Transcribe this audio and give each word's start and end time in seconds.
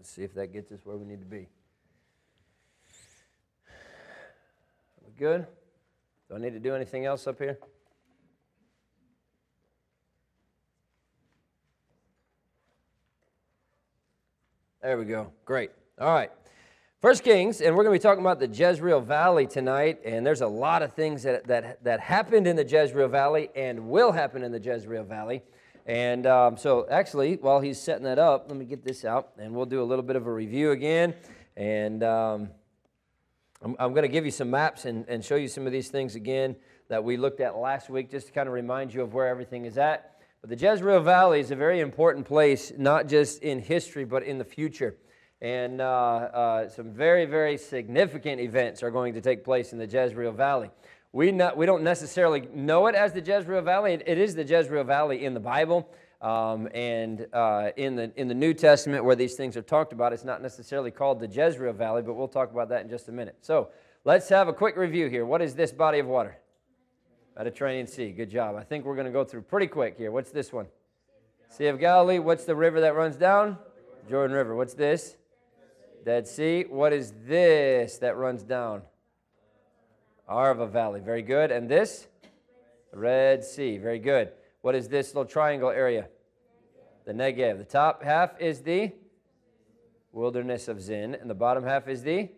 Let's 0.00 0.12
see 0.12 0.22
if 0.22 0.32
that 0.32 0.50
gets 0.50 0.72
us 0.72 0.80
where 0.84 0.96
we 0.96 1.04
need 1.04 1.20
to 1.20 1.26
be. 1.26 1.46
Are 4.96 5.04
we 5.04 5.12
good? 5.18 5.46
Do 6.26 6.36
I 6.36 6.38
need 6.38 6.54
to 6.54 6.58
do 6.58 6.74
anything 6.74 7.04
else 7.04 7.26
up 7.26 7.38
here? 7.38 7.58
There 14.80 14.96
we 14.96 15.04
go. 15.04 15.32
Great. 15.44 15.70
All 16.00 16.14
right. 16.14 16.30
First 17.02 17.22
Kings, 17.22 17.60
and 17.60 17.76
we're 17.76 17.84
going 17.84 17.94
to 17.94 18.00
be 18.00 18.02
talking 18.02 18.22
about 18.22 18.40
the 18.40 18.48
Jezreel 18.48 19.02
Valley 19.02 19.46
tonight. 19.46 20.00
And 20.02 20.26
there's 20.26 20.40
a 20.40 20.46
lot 20.46 20.80
of 20.80 20.94
things 20.94 21.24
that, 21.24 21.46
that, 21.48 21.84
that 21.84 22.00
happened 22.00 22.46
in 22.46 22.56
the 22.56 22.64
Jezreel 22.64 23.08
Valley 23.08 23.50
and 23.54 23.90
will 23.90 24.12
happen 24.12 24.42
in 24.42 24.50
the 24.50 24.60
Jezreel 24.60 25.04
Valley. 25.04 25.42
And 25.86 26.26
um, 26.26 26.56
so, 26.56 26.86
actually, 26.90 27.36
while 27.36 27.60
he's 27.60 27.80
setting 27.80 28.04
that 28.04 28.18
up, 28.18 28.46
let 28.48 28.56
me 28.56 28.64
get 28.64 28.84
this 28.84 29.04
out 29.04 29.30
and 29.38 29.54
we'll 29.54 29.66
do 29.66 29.82
a 29.82 29.84
little 29.84 30.04
bit 30.04 30.16
of 30.16 30.26
a 30.26 30.32
review 30.32 30.70
again. 30.70 31.14
And 31.56 32.02
um, 32.02 32.50
I'm, 33.62 33.76
I'm 33.78 33.90
going 33.92 34.02
to 34.02 34.08
give 34.08 34.24
you 34.24 34.30
some 34.30 34.50
maps 34.50 34.84
and, 34.84 35.04
and 35.08 35.24
show 35.24 35.36
you 35.36 35.48
some 35.48 35.66
of 35.66 35.72
these 35.72 35.88
things 35.88 36.14
again 36.14 36.56
that 36.88 37.04
we 37.04 37.16
looked 37.16 37.40
at 37.40 37.56
last 37.56 37.88
week 37.90 38.10
just 38.10 38.26
to 38.26 38.32
kind 38.32 38.48
of 38.48 38.52
remind 38.54 38.92
you 38.92 39.02
of 39.02 39.14
where 39.14 39.28
everything 39.28 39.64
is 39.64 39.78
at. 39.78 40.20
But 40.40 40.50
the 40.50 40.56
Jezreel 40.56 41.00
Valley 41.00 41.40
is 41.40 41.50
a 41.50 41.56
very 41.56 41.80
important 41.80 42.26
place, 42.26 42.72
not 42.76 43.08
just 43.08 43.42
in 43.42 43.58
history, 43.58 44.04
but 44.04 44.22
in 44.22 44.38
the 44.38 44.44
future. 44.44 44.96
And 45.42 45.80
uh, 45.80 45.84
uh, 45.84 46.68
some 46.68 46.92
very, 46.92 47.26
very 47.26 47.56
significant 47.56 48.40
events 48.40 48.82
are 48.82 48.90
going 48.90 49.14
to 49.14 49.20
take 49.20 49.44
place 49.44 49.72
in 49.72 49.78
the 49.78 49.86
Jezreel 49.86 50.32
Valley. 50.32 50.70
We, 51.12 51.32
not, 51.32 51.56
we 51.56 51.66
don't 51.66 51.82
necessarily 51.82 52.48
know 52.54 52.86
it 52.86 52.94
as 52.94 53.12
the 53.12 53.20
Jezreel 53.20 53.62
Valley. 53.62 53.94
it, 53.94 54.04
it 54.06 54.18
is 54.18 54.34
the 54.34 54.44
Jezreel 54.44 54.84
Valley 54.84 55.24
in 55.24 55.34
the 55.34 55.40
Bible. 55.40 55.88
Um, 56.20 56.68
and 56.74 57.26
uh, 57.32 57.70
in, 57.76 57.96
the, 57.96 58.12
in 58.14 58.28
the 58.28 58.34
New 58.34 58.52
Testament, 58.52 59.04
where 59.04 59.16
these 59.16 59.34
things 59.34 59.56
are 59.56 59.62
talked 59.62 59.92
about, 59.92 60.12
it's 60.12 60.24
not 60.24 60.42
necessarily 60.42 60.90
called 60.90 61.18
the 61.18 61.26
Jezreel 61.26 61.72
Valley, 61.72 62.02
but 62.02 62.14
we'll 62.14 62.28
talk 62.28 62.52
about 62.52 62.68
that 62.68 62.82
in 62.82 62.90
just 62.90 63.08
a 63.08 63.12
minute. 63.12 63.36
So 63.40 63.70
let's 64.04 64.28
have 64.28 64.46
a 64.46 64.52
quick 64.52 64.76
review 64.76 65.08
here. 65.08 65.24
What 65.24 65.40
is 65.40 65.54
this 65.54 65.72
body 65.72 65.98
of 65.98 66.06
water? 66.06 66.36
Mediterranean 67.36 67.86
Sea. 67.86 68.12
Good 68.12 68.30
job. 68.30 68.54
I 68.54 68.62
think 68.62 68.84
we're 68.84 68.96
going 68.96 69.06
to 69.06 69.12
go 69.12 69.24
through 69.24 69.42
pretty 69.42 69.66
quick 69.66 69.96
here. 69.96 70.12
What's 70.12 70.30
this 70.30 70.52
one? 70.52 70.66
Sea 71.48 71.66
of 71.66 71.80
Galilee. 71.80 72.18
What's 72.18 72.44
the 72.44 72.54
river 72.54 72.82
that 72.82 72.94
runs 72.94 73.16
down? 73.16 73.56
Jordan 74.08 74.36
River. 74.36 74.54
What's 74.54 74.74
this? 74.74 75.16
Dead 76.04 76.28
Sea. 76.28 76.66
What 76.68 76.92
is 76.92 77.14
this 77.26 77.98
that 77.98 78.16
runs 78.16 78.42
down? 78.42 78.82
Arava 80.30 80.70
Valley. 80.70 81.00
Very 81.00 81.22
good. 81.22 81.50
And 81.50 81.68
this? 81.68 82.06
Red 82.92 83.44
Sea. 83.44 83.78
Very 83.78 83.98
good. 83.98 84.30
What 84.62 84.74
is 84.74 84.88
this 84.88 85.08
little 85.08 85.24
triangle 85.24 85.70
area? 85.70 86.08
The 87.04 87.12
Negev. 87.12 87.58
The 87.58 87.64
top 87.64 88.02
half 88.02 88.40
is 88.40 88.60
the 88.60 88.92
wilderness 90.12 90.68
of 90.68 90.80
Zin, 90.80 91.14
and 91.14 91.28
the 91.28 91.34
bottom 91.34 91.64
half 91.64 91.88
is 91.88 92.02
the 92.02 92.28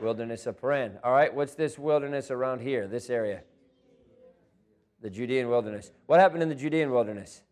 wilderness 0.00 0.46
of 0.46 0.60
Paran. 0.60 0.98
All 1.02 1.12
right, 1.12 1.34
what's 1.34 1.54
this 1.54 1.78
wilderness 1.78 2.30
around 2.30 2.60
here, 2.60 2.86
this 2.86 3.10
area? 3.10 3.42
the 5.00 5.10
Judean 5.10 5.48
wilderness. 5.48 5.92
What 6.06 6.20
happened 6.20 6.42
in 6.42 6.48
the 6.48 6.54
Judean 6.54 6.90
wilderness? 6.90 7.42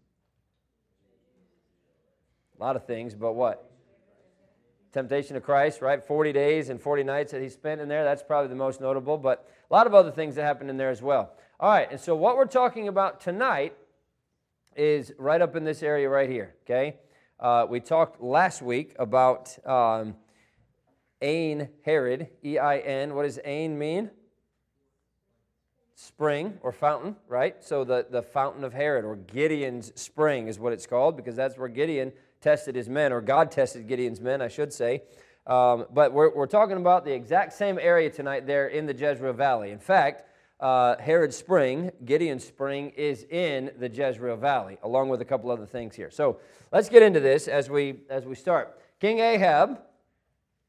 A 2.59 2.63
lot 2.63 2.77
of 2.77 2.87
things, 2.87 3.15
but 3.15 3.35
what? 3.35 3.71
Temptation 4.93 5.37
of 5.37 5.43
Christ, 5.43 5.81
right? 5.81 6.03
40 6.03 6.33
days 6.33 6.69
and 6.69 6.81
40 6.81 7.03
nights 7.03 7.33
that 7.33 7.43
he 7.43 7.49
spent 7.49 7.81
in 7.81 7.89
there. 7.89 8.05
That's 8.05 8.23
probably 8.23 8.49
the 8.49 8.57
most 8.57 8.81
notable, 8.81 9.19
but 9.19 9.49
a 9.75 9.77
lot 9.77 9.89
of 9.89 9.95
other 9.95 10.13
things 10.13 10.37
that 10.37 10.45
happened 10.45 10.71
in 10.71 10.77
there 10.77 10.91
as 10.91 11.03
well. 11.03 11.33
All 11.59 11.69
right, 11.69 11.91
and 11.91 11.99
so 11.99 12.15
what 12.15 12.37
we're 12.37 12.45
talking 12.45 12.87
about 12.87 13.21
tonight 13.21 13.75
is 14.77 15.13
right 15.19 15.43
up 15.43 15.57
in 15.57 15.65
this 15.65 15.83
area 15.83 16.09
right 16.09 16.31
here, 16.31 16.55
okay? 16.65 16.95
Uh, 17.41 17.67
we 17.69 17.81
talked 17.81 18.23
last 18.23 18.63
week 18.63 18.95
about 19.01 19.59
um, 19.67 20.15
Ain 21.23 21.71
Herod, 21.85 22.29
E 22.45 22.57
I 22.57 22.79
N. 22.79 23.17
What 23.17 23.25
does 23.25 23.41
Ain 23.45 23.77
mean? 23.77 24.11
spring 25.97 26.59
or 26.61 26.71
fountain, 26.71 27.17
right? 27.29 27.65
So 27.65 27.83
the, 27.83 28.07
the 28.09 28.23
fountain 28.23 28.63
of 28.63 28.73
Herod 28.73 29.05
or 29.05 29.17
Gideon's 29.17 29.93
spring 30.01 30.49
is 30.49 30.59
what 30.59 30.73
it's 30.73 30.87
called 30.87 31.17
because 31.17 31.35
that's 31.35 31.57
where 31.57 31.69
Gideon 31.69 32.13
tested 32.41 32.75
his 32.75 32.89
men, 32.89 33.13
or 33.13 33.21
God 33.21 33.51
tested 33.51 33.89
Gideon's 33.89 34.21
men, 34.21 34.43
I 34.43 34.49
should 34.49 34.73
say. 34.73 35.03
Um, 35.47 35.87
but 35.93 36.13
we're, 36.13 36.35
we're 36.35 36.47
talking 36.47 36.77
about 36.77 37.05
the 37.05 37.13
exact 37.13 37.53
same 37.53 37.79
area 37.79 38.11
tonight 38.11 38.47
there 38.47 38.69
in 38.69 38.87
the 38.87 38.95
Jezreel 38.95 39.35
Valley. 39.35 39.71
In 39.71 39.79
fact, 39.79 40.25
uh, 40.61 40.97
Herod 40.99 41.35
Spring, 41.35 41.91
Gideon 42.05 42.39
Spring, 42.39 42.91
is 42.97 43.25
in 43.25 43.71
the 43.79 43.89
Jezreel 43.89 44.37
Valley, 44.37 44.79
along 44.83 45.11
with 45.11 45.21
a 45.21 45.25
couple 45.25 45.51
other 45.51 45.67
things 45.67 45.95
here. 45.95 46.11
So 46.11 46.39
let's 46.73 46.89
get 46.89 47.03
into 47.03 47.21
this 47.21 47.49
as 47.49 47.69
we 47.69 47.97
as 48.09 48.25
we 48.25 48.35
start. 48.35 48.81
King 49.01 49.19
Ahab 49.19 49.81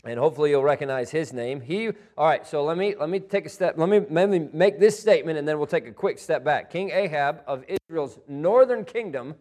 and 0.05 0.19
hopefully 0.19 0.51
you'll 0.51 0.63
recognize 0.63 1.09
his 1.09 1.33
name. 1.33 1.59
He, 1.59 1.87
all 2.17 2.27
right, 2.27 2.45
so 2.45 2.63
let 2.63 2.77
me, 2.77 2.95
let 2.95 3.09
me 3.09 3.19
take 3.19 3.47
a 3.47 3.49
step, 3.49 3.75
let 3.77 3.89
me, 3.89 4.01
let 4.09 4.29
me 4.29 4.47
make 4.53 4.79
this 4.79 4.99
statement 4.99 5.37
and 5.39 5.47
then 5.47 5.57
we'll 5.57 5.67
take 5.67 5.87
a 5.87 5.91
quick 5.91 6.19
step 6.19 6.43
back. 6.43 6.69
King 6.69 6.91
Ahab 6.91 7.41
of 7.47 7.65
Israel's 7.67 8.19
northern 8.27 8.85
kingdom 8.85 9.35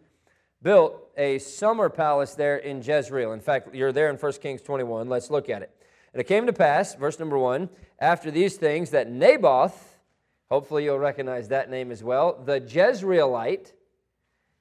built 0.65 1.11
a 1.15 1.37
summer 1.37 1.89
palace 1.89 2.33
there 2.33 2.57
in 2.57 2.81
Jezreel. 2.81 3.33
In 3.33 3.39
fact, 3.39 3.75
you're 3.75 3.91
there 3.91 4.09
in 4.09 4.17
1 4.17 4.33
Kings 4.41 4.63
21. 4.63 5.07
Let's 5.07 5.29
look 5.29 5.47
at 5.47 5.61
it. 5.61 5.69
And 6.11 6.19
it 6.19 6.23
came 6.23 6.47
to 6.47 6.53
pass, 6.53 6.95
verse 6.95 7.19
number 7.19 7.37
one, 7.37 7.69
after 7.99 8.31
these 8.31 8.55
things, 8.57 8.89
that 8.89 9.07
Naboth, 9.07 9.99
hopefully 10.49 10.83
you'll 10.83 10.97
recognize 10.97 11.49
that 11.49 11.69
name 11.69 11.91
as 11.91 12.03
well, 12.03 12.41
the 12.43 12.59
Jezreelite, 12.59 13.73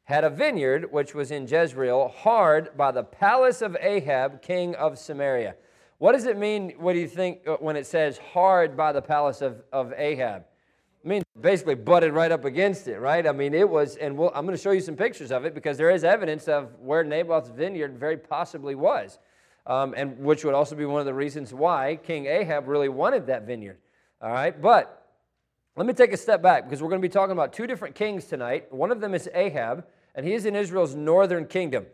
had 0.05 0.25
a 0.25 0.29
vineyard 0.29 0.93
which 0.93 1.15
was 1.15 1.31
in 1.31 1.49
Jezreel, 1.49 2.09
hard 2.09 2.77
by 2.77 2.93
the 2.93 3.03
palace 3.03 3.63
of 3.63 3.75
Ahab, 3.81 4.43
king 4.43 4.75
of 4.75 4.99
Samaria. 4.99 5.55
What 5.97 6.13
does 6.13 6.27
it 6.27 6.37
mean, 6.37 6.75
what 6.77 6.93
do 6.93 6.99
you 6.99 7.09
think, 7.09 7.49
uh, 7.49 7.57
when 7.61 7.77
it 7.77 7.87
says 7.87 8.19
hard 8.19 8.77
by 8.77 8.93
the 8.93 9.01
palace 9.01 9.41
of, 9.41 9.63
of 9.73 9.95
Ahab? 9.97 10.45
I 11.05 11.09
mean, 11.09 11.23
basically 11.39 11.75
butted 11.75 12.15
right 12.15 12.33
up 12.33 12.47
against 12.47 12.89
it, 12.89 12.99
right? 12.99 13.27
I 13.27 13.33
mean, 13.33 13.53
it 13.53 13.69
was, 13.69 13.97
and 13.97 14.17
we'll, 14.17 14.33
I'm 14.35 14.47
going 14.47 14.57
to 14.57 14.63
show 14.63 14.71
you 14.71 14.81
some 14.81 14.97
pictures 14.97 15.31
of 15.31 15.45
it 15.45 15.55
because 15.55 15.77
there 15.77 15.91
is 15.91 16.03
evidence 16.03 16.49
of 16.49 16.71
where 16.81 17.05
Naboth's 17.05 17.51
vineyard 17.51 17.99
very 17.99 18.17
possibly 18.17 18.75
was, 18.75 19.19
um, 19.67 19.95
and 19.97 20.19
which 20.19 20.45
would 20.45 20.55
also 20.55 20.75
be 20.75 20.87
one 20.87 21.01
of 21.01 21.07
the 21.07 21.13
reasons 21.13 21.53
why 21.53 21.97
King 21.97 22.27
Ahab 22.27 22.69
really 22.69 22.89
wanted 22.89 23.27
that 23.27 23.47
vineyard. 23.47 23.79
All 24.23 24.33
right, 24.33 24.59
but 24.59 25.11
let 25.77 25.87
me 25.87 25.93
take 25.93 26.15
a 26.15 26.17
step 26.17 26.41
back 26.41 26.65
because 26.65 26.81
we're 26.81 26.89
going 26.89 27.03
to 27.03 27.07
be 27.07 27.13
talking 27.13 27.33
about 27.33 27.53
two 27.53 27.67
different 27.67 27.95
kings 27.95 28.25
tonight. 28.25 28.73
One 28.73 28.91
of 28.91 29.01
them 29.01 29.15
is 29.15 29.29
Ahab, 29.35 29.85
and 30.15 30.25
he 30.25 30.33
is 30.33 30.47
in 30.47 30.57
Israel's 30.57 30.95
northern 30.95 31.47
kingdom 31.47 31.85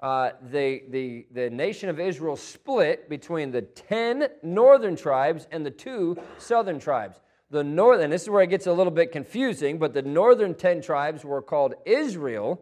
uh, 0.00 0.30
the, 0.50 0.82
the, 0.90 1.26
the 1.32 1.50
nation 1.50 1.88
of 1.88 1.98
Israel 1.98 2.36
split 2.36 3.08
between 3.08 3.50
the 3.50 3.62
10 3.62 4.28
northern 4.42 4.94
tribes 4.94 5.46
and 5.50 5.64
the 5.64 5.70
two 5.70 6.16
southern 6.38 6.78
tribes. 6.78 7.20
The 7.50 7.62
northern, 7.62 8.10
this 8.10 8.22
is 8.22 8.30
where 8.30 8.42
it 8.42 8.50
gets 8.50 8.66
a 8.66 8.72
little 8.72 8.90
bit 8.92 9.12
confusing, 9.12 9.78
but 9.78 9.94
the 9.94 10.02
northern 10.02 10.54
10 10.54 10.82
tribes 10.82 11.24
were 11.24 11.42
called 11.42 11.74
Israel. 11.84 12.60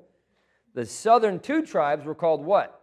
The 0.74 0.84
southern 0.84 1.40
two 1.40 1.64
tribes 1.64 2.04
were 2.04 2.14
called 2.14 2.44
what? 2.44 2.82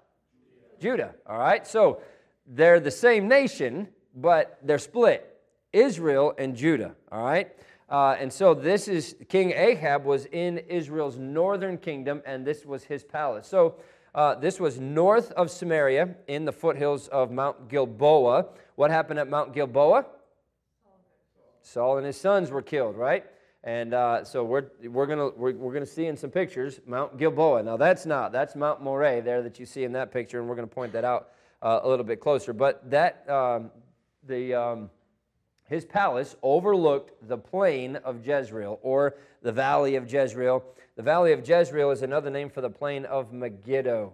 Judah. 0.80 1.14
All 1.28 1.38
right, 1.38 1.66
so 1.68 2.02
they're 2.48 2.80
the 2.80 2.92
same 2.92 3.28
nation, 3.28 3.88
but 4.16 4.58
they're 4.64 4.80
split 4.80 5.28
Israel 5.72 6.34
and 6.38 6.56
Judah. 6.56 6.96
All 7.12 7.24
right. 7.24 7.52
Uh, 7.90 8.16
and 8.20 8.32
so 8.32 8.54
this 8.54 8.88
is 8.88 9.16
King 9.28 9.52
Ahab 9.52 10.06
was 10.06 10.26
in 10.26 10.60
Israel's 10.60 11.18
northern 11.18 11.78
kingdom, 11.78 12.22
and 12.26 12.46
this 12.46 12.66
was 12.66 12.86
his 12.86 13.04
palace. 13.04 13.48
So 13.48 13.76
uh, 14.16 14.36
this 14.36 14.60
was 14.60 14.80
north 14.80 15.32
of 15.34 15.52
Samaria 15.52 16.16
in 16.28 16.46
the 16.46 16.52
foothills 16.52 17.10
of 17.10 17.32
Mount 17.32 17.70
Gilboa. 17.70 18.48
What 18.76 18.92
happened 18.92 19.20
at 19.20 19.30
Mount 19.30 19.54
Gilboa? 19.54 20.06
Saul 21.62 21.98
and 21.98 22.06
his 22.06 22.20
sons 22.20 22.52
were 22.52 22.62
killed, 22.62 22.96
right? 22.96 23.26
And 23.64 23.94
uh, 23.94 24.24
so 24.24 24.44
we're, 24.44 24.66
we're 24.86 25.06
going 25.06 25.20
to 25.20 25.38
we're, 25.38 25.54
we're 25.54 25.74
gonna 25.74 25.86
see 25.86 26.08
in 26.08 26.18
some 26.18 26.32
pictures 26.32 26.80
Mount 26.88 27.18
Gilboa. 27.18 27.62
Now, 27.64 27.78
that's 27.78 28.06
not, 28.06 28.32
that's 28.32 28.56
Mount 28.56 28.82
Moreh 28.82 29.22
there 29.22 29.44
that 29.44 29.60
you 29.60 29.66
see 29.66 29.84
in 29.84 29.92
that 29.94 30.12
picture, 30.12 30.40
and 30.40 30.50
we're 30.50 30.56
going 30.56 30.68
to 30.68 30.74
point 30.74 30.94
that 30.94 31.04
out 31.04 31.30
uh, 31.62 31.82
a 31.84 31.88
little 31.88 32.06
bit 32.06 32.20
closer. 32.20 32.54
But 32.54 32.90
that, 32.90 33.30
um, 33.30 33.70
the, 34.28 34.54
um, 34.56 34.90
his 35.68 35.86
palace 35.86 36.36
overlooked 36.42 37.28
the 37.28 37.38
plain 37.38 37.96
of 37.98 38.26
Jezreel, 38.26 38.80
or 38.82 39.16
the 39.42 39.52
valley 39.52 39.96
of 39.96 40.12
Jezreel. 40.12 40.64
The 40.96 41.04
valley 41.04 41.32
of 41.32 41.48
Jezreel 41.48 41.92
is 41.92 42.02
another 42.02 42.30
name 42.30 42.50
for 42.50 42.62
the 42.62 42.70
plain 42.70 43.06
of 43.06 43.32
Megiddo, 43.32 44.14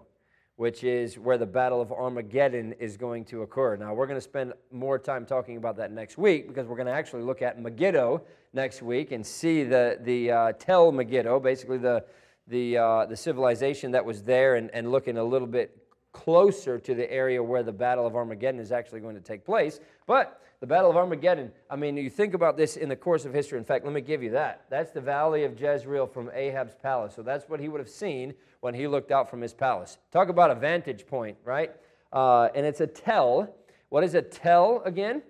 which 0.58 0.84
is 0.84 1.20
where 1.20 1.38
the 1.38 1.46
battle 1.46 1.80
of 1.80 1.92
Armageddon 1.92 2.74
is 2.74 2.98
going 2.98 3.24
to 3.24 3.44
occur. 3.44 3.76
Now, 3.76 3.94
we're 3.94 4.08
going 4.08 4.18
to 4.18 4.22
spend 4.22 4.54
more 4.72 4.98
time 4.98 5.24
talking 5.24 5.56
about 5.56 5.78
that 5.78 5.92
next 5.92 6.18
week 6.18 6.48
because 6.48 6.66
we're 6.66 6.76
going 6.76 6.88
to 6.88 6.94
actually 6.94 7.22
look 7.22 7.44
at 7.44 7.62
Megiddo 7.62 8.24
next 8.54 8.82
week 8.82 9.12
and 9.12 9.26
see 9.26 9.64
the, 9.64 10.00
the 10.02 10.32
uh, 10.32 10.52
Tel 10.54 10.92
Megiddo, 10.92 11.40
basically 11.40 11.78
the, 11.78 12.04
the, 12.48 12.76
uh, 12.76 13.06
the 13.06 13.16
civilization 13.16 13.92
that 13.92 14.04
was 14.04 14.24
there, 14.24 14.56
and, 14.56 14.72
and 14.74 14.92
looking 14.92 15.20
a 15.20 15.24
little 15.24 15.48
bit 15.48 15.78
closer 16.12 16.80
to 16.80 16.96
the 16.96 17.12
area 17.12 17.42
where 17.42 17.64
the 17.64 17.72
battle 17.72 18.06
of 18.06 18.16
Armageddon 18.16 18.60
is 18.60 18.72
actually 18.72 19.02
going 19.02 19.16
to 19.16 19.22
take 19.22 19.46
place. 19.46 19.80
But 20.06 20.42
the 20.60 20.68
Battle 20.68 20.90
of 20.90 20.98
Armageddon, 20.98 21.52
I 21.70 21.76
mean, 21.76 21.98
you 21.98 22.10
think 22.10 22.34
about 22.34 22.58
this 22.58 22.78
in 22.78 22.90
the 22.90 22.96
course 22.96 23.26
of 23.26 23.34
history. 23.34 23.60
In 23.60 23.64
fact, 23.64 23.86
let 23.86 23.94
me 23.94 24.02
give 24.02 24.24
you 24.24 24.32
that. 24.32 24.66
That's 24.70 24.92
the 24.92 25.02
valley 25.02 25.44
of 25.44 25.60
Jezreel 25.60 26.08
from 26.08 26.32
Ahab's 26.34 26.76
palace. 26.82 27.14
So 27.16 27.22
that's 27.22 27.48
what 27.48 27.60
he 27.60 27.70
would 27.70 27.80
have 27.80 27.90
seen 27.90 28.34
when 28.62 28.74
he 28.74 28.88
looked 28.88 29.12
out 29.12 29.30
from 29.30 29.42
his 29.42 29.54
palace. 29.54 30.00
Talk 30.12 30.30
about 30.30 30.50
a 30.50 30.56
vantage 30.56 31.06
point, 31.06 31.38
right? 31.46 31.72
uh, 32.12 32.50
and 32.56 32.66
it's 32.66 32.82
a 32.82 32.88
tell. 32.88 33.54
What 33.90 34.04
is 34.04 34.14
a 34.14 34.22
tell 34.22 34.82
again? 34.86 35.22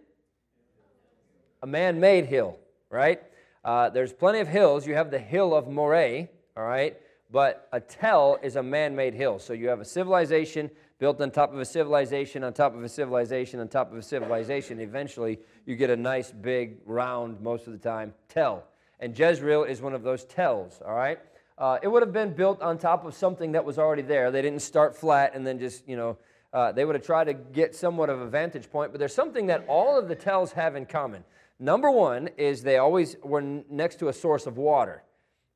A 1.61 1.67
man 1.67 1.99
made 1.99 2.25
hill, 2.25 2.57
right? 2.89 3.21
Uh, 3.63 3.89
there's 3.89 4.13
plenty 4.13 4.39
of 4.39 4.47
hills. 4.47 4.87
You 4.87 4.95
have 4.95 5.11
the 5.11 5.19
hill 5.19 5.53
of 5.55 5.67
Moreh, 5.67 6.27
all 6.55 6.63
right? 6.63 6.97
But 7.31 7.67
a 7.73 7.79
tell 7.79 8.37
is 8.41 8.55
a 8.55 8.63
man 8.63 8.95
made 8.95 9.13
hill. 9.13 9.39
So 9.39 9.53
you 9.53 9.67
have 9.67 9.81
a 9.81 9.85
civilization 9.85 10.71
built 10.99 11.21
on 11.21 11.29
top 11.31 11.53
of 11.53 11.59
a 11.59 11.65
civilization, 11.65 12.43
on 12.43 12.53
top 12.53 12.75
of 12.75 12.83
a 12.83 12.89
civilization, 12.89 13.59
on 13.59 13.67
top 13.67 13.91
of 13.91 13.97
a 13.97 14.01
civilization. 14.01 14.79
Eventually, 14.79 15.39
you 15.65 15.75
get 15.75 15.89
a 15.89 15.95
nice, 15.95 16.31
big, 16.31 16.77
round, 16.85 17.41
most 17.41 17.67
of 17.67 17.73
the 17.73 17.79
time, 17.79 18.13
tell. 18.29 18.63
And 18.99 19.17
Jezreel 19.17 19.63
is 19.63 19.81
one 19.81 19.93
of 19.93 20.03
those 20.03 20.23
tells, 20.23 20.81
all 20.81 20.95
right? 20.95 21.19
Uh, 21.57 21.77
it 21.81 21.87
would 21.87 22.01
have 22.01 22.13
been 22.13 22.33
built 22.33 22.61
on 22.61 22.77
top 22.77 23.05
of 23.05 23.13
something 23.13 23.51
that 23.51 23.65
was 23.65 23.77
already 23.77 24.01
there. 24.01 24.31
They 24.31 24.41
didn't 24.41 24.61
start 24.61 24.95
flat 24.95 25.35
and 25.35 25.45
then 25.45 25.59
just, 25.59 25.87
you 25.87 25.97
know, 25.97 26.17
uh, 26.53 26.71
they 26.71 26.85
would 26.85 26.95
have 26.95 27.05
tried 27.05 27.25
to 27.25 27.33
get 27.33 27.75
somewhat 27.75 28.09
of 28.09 28.21
a 28.21 28.27
vantage 28.27 28.69
point, 28.71 28.91
but 28.91 28.99
there's 28.99 29.13
something 29.13 29.47
that 29.47 29.65
all 29.67 29.99
of 29.99 30.07
the 30.07 30.15
tells 30.15 30.53
have 30.53 30.75
in 30.75 30.85
common. 30.85 31.23
Number 31.59 31.91
one 31.91 32.29
is 32.37 32.63
they 32.63 32.77
always 32.77 33.17
were 33.23 33.41
next 33.41 33.99
to 33.99 34.07
a 34.07 34.13
source 34.13 34.45
of 34.45 34.57
water. 34.57 35.03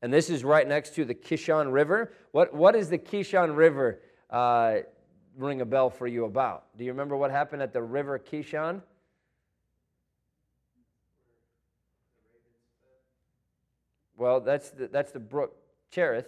And 0.01 0.12
this 0.12 0.30
is 0.30 0.44
right 0.44 0.68
next 0.68 0.95
to 0.95 1.06
the 1.06 1.13
Kishon 1.13 1.71
River. 1.71 2.12
What, 2.31 2.53
what 2.53 2.75
is 2.75 2.89
the 2.89 2.98
Kishon 2.98 3.56
River 3.56 4.00
uh, 4.30 4.77
ring 5.38 5.62
a 5.62 5.65
bell 5.65 5.89
for 5.89 6.07
you 6.07 6.25
about? 6.25 6.65
Do 6.77 6.83
you 6.83 6.92
remember 6.92 7.15
what 7.15 7.30
happened 7.30 7.62
at 7.62 7.71
the 7.71 7.81
river 7.81 8.19
Kishon? 8.19 8.81
Well, 14.18 14.39
that's 14.39 14.69
the, 14.69 14.88
that's 14.88 15.12
the 15.12 15.19
brook 15.19 15.56
Cherith, 15.89 16.27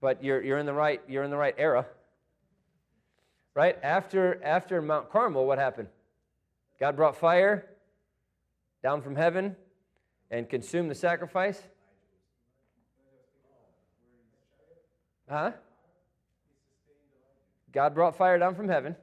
but 0.00 0.22
you're, 0.22 0.42
you're, 0.42 0.58
in 0.58 0.66
the 0.66 0.74
right, 0.74 1.00
you're 1.08 1.24
in 1.24 1.30
the 1.30 1.36
right 1.36 1.54
era. 1.56 1.86
Right? 3.54 3.78
After, 3.82 4.42
after 4.44 4.80
Mount 4.80 5.10
Carmel, 5.10 5.46
what 5.46 5.58
happened? 5.58 5.88
God 6.78 6.96
brought 6.96 7.16
fire 7.16 7.66
down 8.82 9.02
from 9.02 9.16
heaven 9.16 9.56
and 10.30 10.48
consumed 10.48 10.90
the 10.90 10.94
sacrifice. 10.94 11.60
Huh? 15.30 15.52
God 17.72 17.94
brought 17.94 18.16
fire 18.16 18.36
down 18.36 18.56
from 18.56 18.68
heaven, 18.68 18.96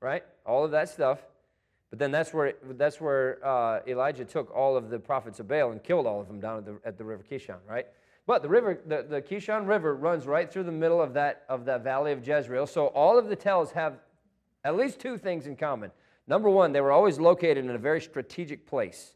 right? 0.00 0.24
All 0.44 0.64
of 0.64 0.72
that 0.72 0.88
stuff. 0.88 1.20
But 1.90 2.00
then 2.00 2.10
that's 2.10 2.34
where, 2.34 2.54
that's 2.72 3.00
where 3.00 3.38
uh, 3.46 3.80
Elijah 3.86 4.24
took 4.24 4.54
all 4.54 4.76
of 4.76 4.90
the 4.90 4.98
prophets 4.98 5.38
of 5.38 5.46
Baal 5.46 5.70
and 5.70 5.82
killed 5.82 6.04
all 6.04 6.20
of 6.20 6.26
them 6.26 6.40
down 6.40 6.58
at 6.58 6.66
the, 6.66 6.80
at 6.84 6.98
the 6.98 7.04
river 7.04 7.24
Kishon, 7.30 7.58
right? 7.66 7.86
But 8.26 8.42
the 8.42 8.48
river, 8.48 8.80
the, 8.84 9.06
the 9.08 9.22
Kishon 9.22 9.68
River 9.68 9.94
runs 9.94 10.26
right 10.26 10.52
through 10.52 10.64
the 10.64 10.72
middle 10.72 11.00
of 11.00 11.14
that, 11.14 11.44
of 11.48 11.64
that 11.66 11.84
valley 11.84 12.10
of 12.10 12.26
Jezreel. 12.26 12.66
So 12.66 12.88
all 12.88 13.16
of 13.16 13.28
the 13.28 13.36
tells 13.36 13.70
have 13.72 14.00
at 14.64 14.76
least 14.76 14.98
two 14.98 15.16
things 15.16 15.46
in 15.46 15.54
common. 15.54 15.92
Number 16.26 16.50
one, 16.50 16.72
they 16.72 16.80
were 16.80 16.92
always 16.92 17.20
located 17.20 17.64
in 17.64 17.70
a 17.70 17.78
very 17.78 18.00
strategic 18.00 18.66
place. 18.66 19.14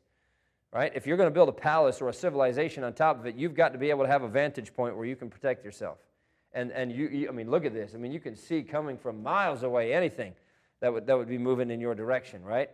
Right? 0.72 0.92
If 0.94 1.06
you're 1.06 1.18
going 1.18 1.26
to 1.26 1.34
build 1.34 1.50
a 1.50 1.52
palace 1.52 2.00
or 2.00 2.08
a 2.08 2.14
civilization 2.14 2.84
on 2.84 2.94
top 2.94 3.18
of 3.18 3.26
it, 3.26 3.34
you've 3.34 3.54
got 3.54 3.72
to 3.72 3.78
be 3.78 3.90
able 3.90 4.04
to 4.04 4.10
have 4.10 4.22
a 4.22 4.28
vantage 4.28 4.72
point 4.72 4.96
where 4.96 5.04
you 5.04 5.16
can 5.16 5.28
protect 5.28 5.64
yourself. 5.64 5.98
And, 6.54 6.70
and 6.72 6.92
you, 6.92 7.08
you 7.08 7.28
I 7.28 7.32
mean, 7.32 7.50
look 7.50 7.64
at 7.64 7.72
this. 7.72 7.94
I 7.94 7.98
mean, 7.98 8.12
you 8.12 8.20
can 8.20 8.36
see 8.36 8.62
coming 8.62 8.98
from 8.98 9.22
miles 9.22 9.62
away 9.62 9.94
anything 9.94 10.34
that 10.80 10.92
would, 10.92 11.06
that 11.06 11.16
would 11.16 11.28
be 11.28 11.38
moving 11.38 11.70
in 11.70 11.80
your 11.80 11.94
direction, 11.94 12.42
right? 12.44 12.70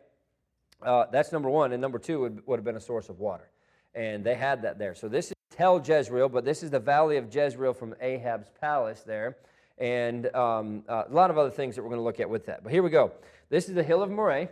Uh, 0.83 1.05
that's 1.13 1.33
number 1.33 1.49
one. 1.49 1.73
And 1.73 1.81
number 1.81 1.99
two 1.99 2.21
would, 2.21 2.47
would 2.47 2.59
have 2.59 2.65
been 2.65 2.77
a 2.77 2.81
source 2.81 3.09
of 3.09 3.21
water. 3.21 3.51
And 3.95 4.25
they 4.25 4.35
had 4.35 4.63
that 4.63 4.79
there. 4.79 4.95
So 4.95 5.09
this 5.09 5.27
is 5.29 5.35
Tel 5.51 5.83
Jezreel, 5.85 6.29
but 6.29 6.45
this 6.45 6.63
is 6.63 6.71
the 6.71 6.81
valley 6.81 7.17
of 7.17 7.35
Jezreel 7.35 7.73
from 7.73 7.95
Ahab's 8.01 8.51
palace 8.61 9.03
there. 9.03 9.37
And 9.79 10.35
um, 10.35 10.85
uh, 10.89 11.05
a 11.09 11.13
lot 11.13 11.31
of 11.31 11.39
other 11.39 11.51
things 11.51 11.77
that 11.77 11.83
we're 11.83 11.91
going 11.91 12.01
to 12.01 12.05
look 12.05 12.21
at 12.21 12.29
with 12.29 12.47
that. 12.47 12.65
But 12.65 12.73
here 12.73 12.83
we 12.83 12.91
go. 12.91 13.13
This 13.49 13.69
is 13.69 13.75
the 13.75 13.83
hill 13.83 14.03
of 14.03 14.11
Moreh. 14.11 14.49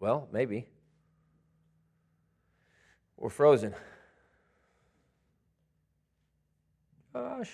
Well, 0.00 0.28
maybe. 0.32 0.66
We're 3.16 3.30
frozen. 3.30 3.74
Gosh, 7.18 7.50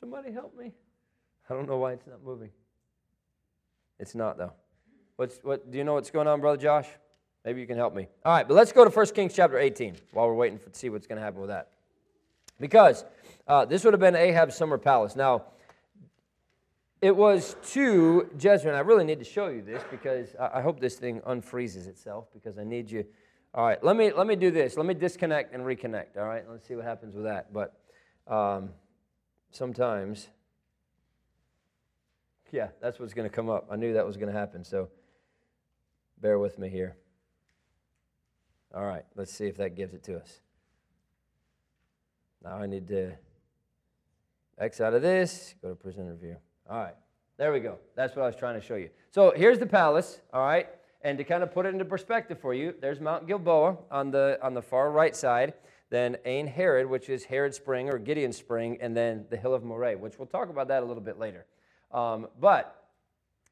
somebody 0.00 0.32
help 0.32 0.56
me. 0.56 0.72
I 1.50 1.54
don't 1.54 1.68
know 1.68 1.76
why 1.76 1.92
it's 1.92 2.06
not 2.06 2.24
moving. 2.24 2.50
It's 3.98 4.14
not, 4.14 4.38
though. 4.38 4.52
What's, 5.16 5.38
what, 5.42 5.70
do 5.70 5.76
you 5.76 5.84
know 5.84 5.92
what's 5.92 6.10
going 6.10 6.26
on, 6.26 6.40
Brother 6.40 6.56
Josh? 6.56 6.86
Maybe 7.44 7.60
you 7.60 7.66
can 7.66 7.76
help 7.76 7.94
me. 7.94 8.08
All 8.24 8.32
right, 8.32 8.48
but 8.48 8.54
let's 8.54 8.72
go 8.72 8.84
to 8.84 8.90
1 8.90 9.06
Kings 9.08 9.34
chapter 9.34 9.58
18 9.58 9.96
while 10.12 10.26
we're 10.26 10.34
waiting 10.34 10.58
for, 10.58 10.70
to 10.70 10.78
see 10.78 10.88
what's 10.88 11.06
going 11.06 11.18
to 11.18 11.22
happen 11.22 11.40
with 11.40 11.50
that. 11.50 11.72
Because 12.58 13.04
uh, 13.46 13.66
this 13.66 13.84
would 13.84 13.92
have 13.92 14.00
been 14.00 14.16
Ahab's 14.16 14.56
summer 14.56 14.78
palace. 14.78 15.16
Now, 15.16 15.44
it 17.02 17.14
was 17.14 17.56
to 17.72 18.30
Jezreel. 18.40 18.74
I 18.74 18.80
really 18.80 19.04
need 19.04 19.18
to 19.18 19.24
show 19.24 19.48
you 19.48 19.60
this 19.60 19.82
because 19.90 20.34
I, 20.40 20.58
I 20.58 20.62
hope 20.62 20.80
this 20.80 20.96
thing 20.96 21.20
unfreezes 21.20 21.86
itself 21.88 22.28
because 22.32 22.58
I 22.58 22.64
need 22.64 22.90
you. 22.90 23.04
All 23.54 23.66
right, 23.66 23.82
let 23.84 23.96
me, 23.96 24.12
let 24.12 24.26
me 24.26 24.34
do 24.34 24.50
this. 24.50 24.78
Let 24.78 24.86
me 24.86 24.94
disconnect 24.94 25.54
and 25.54 25.62
reconnect. 25.62 26.16
All 26.16 26.24
right, 26.24 26.44
let's 26.50 26.66
see 26.66 26.74
what 26.74 26.86
happens 26.86 27.14
with 27.14 27.24
that. 27.24 27.52
But 27.52 27.74
um, 28.26 28.70
sometimes, 29.50 30.28
yeah, 32.50 32.68
that's 32.80 32.98
what's 32.98 33.14
going 33.14 33.28
to 33.28 33.34
come 33.34 33.48
up. 33.48 33.66
I 33.70 33.76
knew 33.76 33.94
that 33.94 34.06
was 34.06 34.16
going 34.16 34.32
to 34.32 34.38
happen. 34.38 34.64
So 34.64 34.88
bear 36.20 36.38
with 36.38 36.58
me 36.58 36.68
here. 36.68 36.96
All 38.74 38.84
right, 38.84 39.04
let's 39.14 39.32
see 39.32 39.46
if 39.46 39.56
that 39.56 39.74
gives 39.74 39.94
it 39.94 40.02
to 40.04 40.16
us. 40.16 40.40
Now 42.42 42.56
I 42.56 42.66
need 42.66 42.86
to 42.88 43.12
X 44.58 44.80
out 44.80 44.94
of 44.94 45.02
this, 45.02 45.54
go 45.62 45.70
to 45.70 45.74
presenter 45.74 46.14
view. 46.14 46.36
All 46.68 46.78
right, 46.78 46.94
there 47.36 47.52
we 47.52 47.60
go. 47.60 47.78
That's 47.94 48.16
what 48.16 48.22
I 48.22 48.26
was 48.26 48.36
trying 48.36 48.60
to 48.60 48.66
show 48.66 48.76
you. 48.76 48.90
So 49.10 49.32
here's 49.34 49.58
the 49.58 49.66
palace, 49.66 50.20
all 50.32 50.44
right? 50.44 50.68
And 51.02 51.18
to 51.18 51.24
kind 51.24 51.42
of 51.42 51.52
put 51.52 51.66
it 51.66 51.70
into 51.70 51.84
perspective 51.84 52.40
for 52.40 52.54
you, 52.54 52.74
there's 52.80 53.00
Mount 53.00 53.26
Gilboa 53.26 53.76
on 53.90 54.10
the, 54.10 54.38
on 54.42 54.54
the 54.54 54.62
far 54.62 54.90
right 54.90 55.14
side, 55.14 55.54
then 55.90 56.16
Ain 56.24 56.46
Herod, 56.46 56.88
which 56.88 57.08
is 57.08 57.24
Herod 57.24 57.54
Spring 57.54 57.88
or 57.88 57.98
Gideon 57.98 58.32
Spring, 58.32 58.78
and 58.80 58.96
then 58.96 59.24
the 59.30 59.36
Hill 59.36 59.54
of 59.54 59.62
Moreh, 59.62 59.96
which 59.96 60.18
we'll 60.18 60.26
talk 60.26 60.48
about 60.48 60.68
that 60.68 60.82
a 60.82 60.86
little 60.86 61.02
bit 61.02 61.18
later. 61.18 61.46
Um, 61.92 62.28
but 62.40 62.88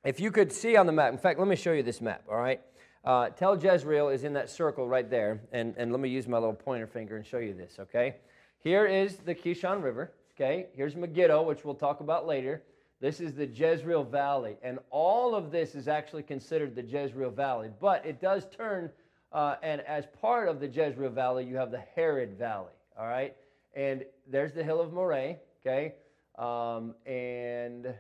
if 0.04 0.20
you 0.20 0.30
could 0.30 0.52
see 0.52 0.76
on 0.76 0.86
the 0.86 0.92
map, 0.92 1.12
in 1.12 1.18
fact, 1.18 1.38
let 1.38 1.48
me 1.48 1.56
show 1.56 1.72
you 1.72 1.82
this 1.82 2.00
map, 2.00 2.24
all 2.28 2.36
right? 2.36 2.60
Uh, 3.04 3.28
Tel 3.28 3.56
Jezreel 3.56 4.08
is 4.08 4.24
in 4.24 4.32
that 4.32 4.50
circle 4.50 4.88
right 4.88 5.08
there. 5.08 5.40
And, 5.52 5.74
and 5.76 5.92
let 5.92 6.00
me 6.00 6.08
use 6.08 6.26
my 6.26 6.38
little 6.38 6.54
pointer 6.54 6.86
finger 6.86 7.16
and 7.16 7.24
show 7.24 7.38
you 7.38 7.54
this, 7.54 7.76
okay? 7.78 8.16
Here 8.58 8.86
is 8.86 9.16
the 9.16 9.34
Kishon 9.34 9.82
River, 9.82 10.12
okay? 10.34 10.66
Here's 10.74 10.96
Megiddo, 10.96 11.42
which 11.42 11.64
we'll 11.64 11.74
talk 11.74 12.00
about 12.00 12.26
later. 12.26 12.62
This 13.00 13.20
is 13.20 13.34
the 13.34 13.46
Jezreel 13.46 14.04
Valley. 14.04 14.56
And 14.62 14.78
all 14.90 15.34
of 15.34 15.50
this 15.50 15.74
is 15.74 15.86
actually 15.86 16.22
considered 16.22 16.74
the 16.74 16.82
Jezreel 16.82 17.30
Valley. 17.30 17.68
But 17.78 18.06
it 18.06 18.22
does 18.22 18.46
turn, 18.46 18.90
uh, 19.34 19.56
and 19.62 19.80
as 19.82 20.06
part 20.20 20.48
of 20.48 20.60
the 20.60 20.68
Jezreel 20.68 21.10
Valley, 21.10 21.44
you 21.44 21.56
have 21.56 21.72
the 21.72 21.82
Herod 21.94 22.38
Valley, 22.38 22.72
all 22.96 23.06
right? 23.06 23.34
And 23.74 24.04
there's 24.30 24.52
the 24.52 24.62
Hill 24.62 24.80
of 24.80 24.92
Moreh, 24.92 25.36
okay? 25.60 25.94
Um, 26.38 26.94
and 27.04 27.92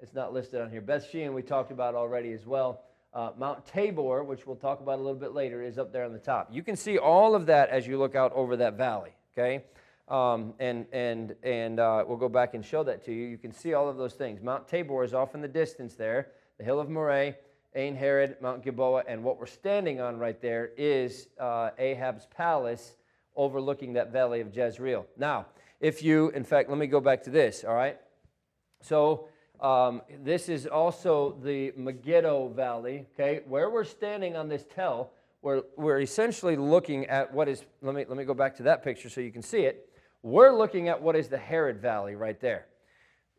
it's 0.00 0.14
not 0.14 0.32
listed 0.32 0.60
on 0.60 0.70
here. 0.70 0.80
Beth 0.80 1.04
Shean, 1.10 1.34
we 1.34 1.42
talked 1.42 1.72
about 1.72 1.96
already 1.96 2.32
as 2.32 2.46
well. 2.46 2.82
Uh, 3.12 3.30
Mount 3.36 3.66
Tabor, 3.66 4.22
which 4.22 4.46
we'll 4.46 4.56
talk 4.56 4.80
about 4.80 5.00
a 5.00 5.02
little 5.02 5.18
bit 5.18 5.34
later, 5.34 5.62
is 5.62 5.78
up 5.78 5.92
there 5.92 6.04
on 6.04 6.12
the 6.12 6.18
top. 6.18 6.48
You 6.52 6.62
can 6.62 6.76
see 6.76 6.96
all 6.96 7.34
of 7.34 7.46
that 7.46 7.68
as 7.68 7.86
you 7.86 7.98
look 7.98 8.14
out 8.14 8.32
over 8.32 8.56
that 8.56 8.74
valley, 8.74 9.10
okay? 9.36 9.64
Um, 10.08 10.54
and 10.60 10.86
and, 10.92 11.34
and 11.42 11.80
uh, 11.80 12.04
we'll 12.06 12.16
go 12.16 12.28
back 12.28 12.54
and 12.54 12.64
show 12.64 12.84
that 12.84 13.04
to 13.06 13.12
you. 13.12 13.26
You 13.26 13.36
can 13.36 13.52
see 13.52 13.74
all 13.74 13.88
of 13.88 13.96
those 13.96 14.14
things. 14.14 14.40
Mount 14.40 14.68
Tabor 14.68 15.02
is 15.02 15.12
off 15.12 15.34
in 15.34 15.40
the 15.40 15.48
distance 15.48 15.94
there, 15.94 16.28
the 16.58 16.64
hill 16.64 16.78
of 16.80 16.88
Moreh, 16.88 17.34
Ain 17.74 17.96
Herod, 17.96 18.36
Mount 18.40 18.62
Gilboa, 18.62 19.04
and 19.08 19.24
what 19.24 19.38
we're 19.38 19.46
standing 19.46 20.00
on 20.00 20.18
right 20.18 20.40
there 20.40 20.70
is 20.76 21.28
uh, 21.40 21.70
Ahab's 21.78 22.26
palace 22.26 22.96
overlooking 23.34 23.94
that 23.94 24.12
valley 24.12 24.40
of 24.40 24.54
Jezreel. 24.54 25.06
Now, 25.16 25.46
if 25.80 26.02
you, 26.02 26.30
in 26.30 26.44
fact, 26.44 26.68
let 26.68 26.78
me 26.78 26.86
go 26.86 27.00
back 27.00 27.22
to 27.24 27.30
this, 27.30 27.64
all 27.64 27.74
right? 27.74 27.98
So 28.82 29.28
um, 29.60 30.02
this 30.22 30.48
is 30.48 30.66
also 30.66 31.38
the 31.42 31.72
Megiddo 31.76 32.48
Valley, 32.48 33.06
okay? 33.14 33.40
Where 33.46 33.70
we're 33.70 33.84
standing 33.84 34.36
on 34.36 34.48
this 34.48 34.64
tell, 34.74 35.12
we're, 35.40 35.62
we're 35.76 36.00
essentially 36.00 36.56
looking 36.56 37.06
at 37.06 37.32
what 37.32 37.48
is, 37.48 37.64
let 37.80 37.94
me, 37.94 38.04
let 38.06 38.18
me 38.18 38.24
go 38.24 38.34
back 38.34 38.56
to 38.56 38.64
that 38.64 38.84
picture 38.84 39.08
so 39.08 39.20
you 39.20 39.32
can 39.32 39.42
see 39.42 39.62
it. 39.62 39.88
We're 40.22 40.56
looking 40.56 40.88
at 40.88 41.00
what 41.00 41.16
is 41.16 41.28
the 41.28 41.38
Harod 41.38 41.80
Valley 41.80 42.14
right 42.14 42.38
there. 42.40 42.66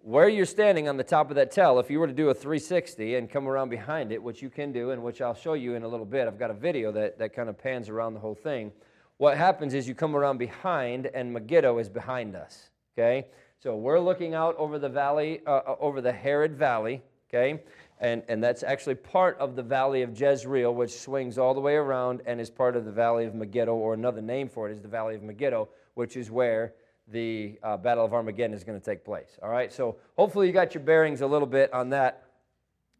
Where 0.05 0.27
you're 0.27 0.45
standing 0.45 0.89
on 0.89 0.97
the 0.97 1.03
top 1.05 1.29
of 1.29 1.37
that 1.37 1.49
tell, 1.49 1.79
if 1.79 1.89
you 1.89 1.97
were 1.97 2.07
to 2.07 2.13
do 2.13 2.29
a 2.29 2.33
360 2.33 3.15
and 3.15 3.29
come 3.29 3.47
around 3.47 3.69
behind 3.69 4.11
it, 4.11 4.21
which 4.21 4.41
you 4.41 4.49
can 4.49 4.73
do 4.73 4.91
and 4.91 5.01
which 5.01 5.21
I'll 5.21 5.33
show 5.33 5.53
you 5.53 5.75
in 5.75 5.83
a 5.83 5.87
little 5.87 6.05
bit, 6.05 6.27
I've 6.27 6.37
got 6.37 6.51
a 6.51 6.53
video 6.53 6.91
that, 6.91 7.17
that 7.19 7.33
kind 7.33 7.47
of 7.47 7.57
pans 7.57 7.87
around 7.87 8.13
the 8.13 8.19
whole 8.19 8.35
thing. 8.35 8.73
What 9.15 9.37
happens 9.37 9.73
is 9.73 9.87
you 9.87 9.95
come 9.95 10.13
around 10.13 10.39
behind, 10.39 11.05
and 11.05 11.31
Megiddo 11.31 11.77
is 11.77 11.87
behind 11.87 12.35
us, 12.35 12.69
okay? 12.93 13.27
So 13.59 13.77
we're 13.77 14.01
looking 14.01 14.33
out 14.33 14.57
over 14.57 14.77
the 14.77 14.89
valley, 14.89 15.39
uh, 15.47 15.61
uh, 15.65 15.75
over 15.79 16.01
the 16.01 16.11
Harod 16.11 16.57
Valley, 16.57 17.01
okay? 17.29 17.63
And, 18.01 18.23
and 18.27 18.43
that's 18.43 18.61
actually 18.61 18.95
part 18.95 19.37
of 19.39 19.55
the 19.55 19.63
valley 19.63 20.01
of 20.01 20.19
Jezreel, 20.19 20.75
which 20.75 20.91
swings 20.91 21.37
all 21.37 21.53
the 21.53 21.61
way 21.61 21.75
around 21.75 22.23
and 22.25 22.41
is 22.41 22.49
part 22.49 22.75
of 22.75 22.83
the 22.83 22.91
valley 22.91 23.23
of 23.23 23.35
Megiddo, 23.35 23.73
or 23.73 23.93
another 23.93 24.21
name 24.21 24.49
for 24.49 24.69
it 24.69 24.73
is 24.73 24.81
the 24.81 24.89
valley 24.89 25.15
of 25.15 25.23
Megiddo, 25.23 25.69
which 25.93 26.17
is 26.17 26.29
where 26.29 26.73
the 27.07 27.59
uh, 27.63 27.77
Battle 27.77 28.05
of 28.05 28.13
Armageddon 28.13 28.53
is 28.53 28.63
going 28.63 28.79
to 28.79 28.85
take 28.85 29.03
place. 29.03 29.37
All 29.41 29.49
right, 29.49 29.71
so 29.71 29.97
hopefully 30.17 30.47
you 30.47 30.53
got 30.53 30.73
your 30.73 30.83
bearings 30.83 31.21
a 31.21 31.27
little 31.27 31.47
bit 31.47 31.73
on 31.73 31.89
that. 31.89 32.23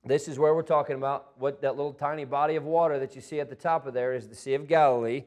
This 0.06 0.28
is 0.28 0.38
where 0.38 0.54
we're 0.54 0.64
talking 0.64 0.98
about 0.98 1.40
what 1.40 1.62
that 1.62 1.78
little 1.78 1.94
tiny 1.94 2.26
body 2.26 2.56
of 2.56 2.66
water 2.66 3.00
that 3.00 3.16
you 3.16 3.22
see 3.22 3.40
at 3.40 3.50
the 3.50 3.56
top 3.56 3.88
of 3.88 3.94
there 3.94 4.14
is 4.14 4.28
the 4.28 4.36
Sea 4.36 4.56
of 4.56 4.68
Galilee. 4.68 5.24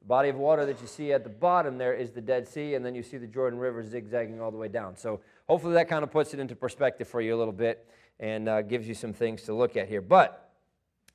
The 0.00 0.06
body 0.06 0.30
of 0.30 0.36
water 0.36 0.64
that 0.64 0.80
you 0.80 0.86
see 0.86 1.12
at 1.12 1.24
the 1.24 1.30
bottom 1.30 1.76
there 1.76 1.92
is 1.92 2.10
the 2.10 2.22
Dead 2.22 2.48
Sea, 2.48 2.74
and 2.74 2.84
then 2.84 2.94
you 2.94 3.02
see 3.02 3.18
the 3.18 3.26
Jordan 3.26 3.58
River 3.58 3.82
zigzagging 3.82 4.40
all 4.40 4.50
the 4.50 4.56
way 4.56 4.68
down. 4.68 4.96
So 4.96 5.20
hopefully 5.46 5.74
that 5.74 5.88
kind 5.88 6.02
of 6.02 6.10
puts 6.10 6.32
it 6.32 6.40
into 6.40 6.56
perspective 6.56 7.06
for 7.06 7.20
you 7.20 7.34
a 7.34 7.38
little 7.38 7.52
bit 7.52 7.86
and 8.18 8.48
uh, 8.48 8.62
gives 8.62 8.88
you 8.88 8.94
some 8.94 9.12
things 9.12 9.42
to 9.42 9.54
look 9.54 9.76
at 9.76 9.88
here. 9.88 10.00
But 10.00 10.50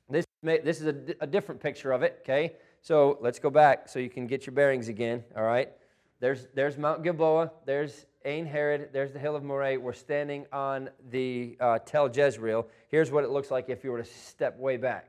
this, 0.08 0.24
may, 0.42 0.58
this 0.58 0.80
is 0.80 0.86
a, 0.86 0.94
a 1.20 1.26
different 1.26 1.60
picture 1.60 1.90
of 1.90 2.02
it, 2.02 2.18
okay? 2.22 2.54
So 2.82 3.18
let's 3.20 3.40
go 3.40 3.50
back 3.50 3.88
so 3.88 3.98
you 3.98 4.10
can 4.10 4.26
get 4.26 4.46
your 4.46 4.54
bearings 4.54 4.88
again, 4.88 5.24
all 5.36 5.42
right? 5.42 5.72
There's, 6.20 6.46
there's 6.54 6.76
Mount 6.76 7.02
Gilboa, 7.02 7.50
there's 7.64 8.04
Ain 8.26 8.44
Herod, 8.44 8.90
there's 8.92 9.12
the 9.12 9.18
hill 9.18 9.34
of 9.34 9.42
Moreh. 9.42 9.78
We're 9.78 9.94
standing 9.94 10.44
on 10.52 10.90
the 11.10 11.56
uh, 11.58 11.78
Tel 11.78 12.10
Jezreel. 12.14 12.66
Here's 12.88 13.10
what 13.10 13.24
it 13.24 13.30
looks 13.30 13.50
like 13.50 13.70
if 13.70 13.82
you 13.82 13.90
were 13.90 14.02
to 14.02 14.04
step 14.04 14.58
way 14.58 14.76
back. 14.76 15.08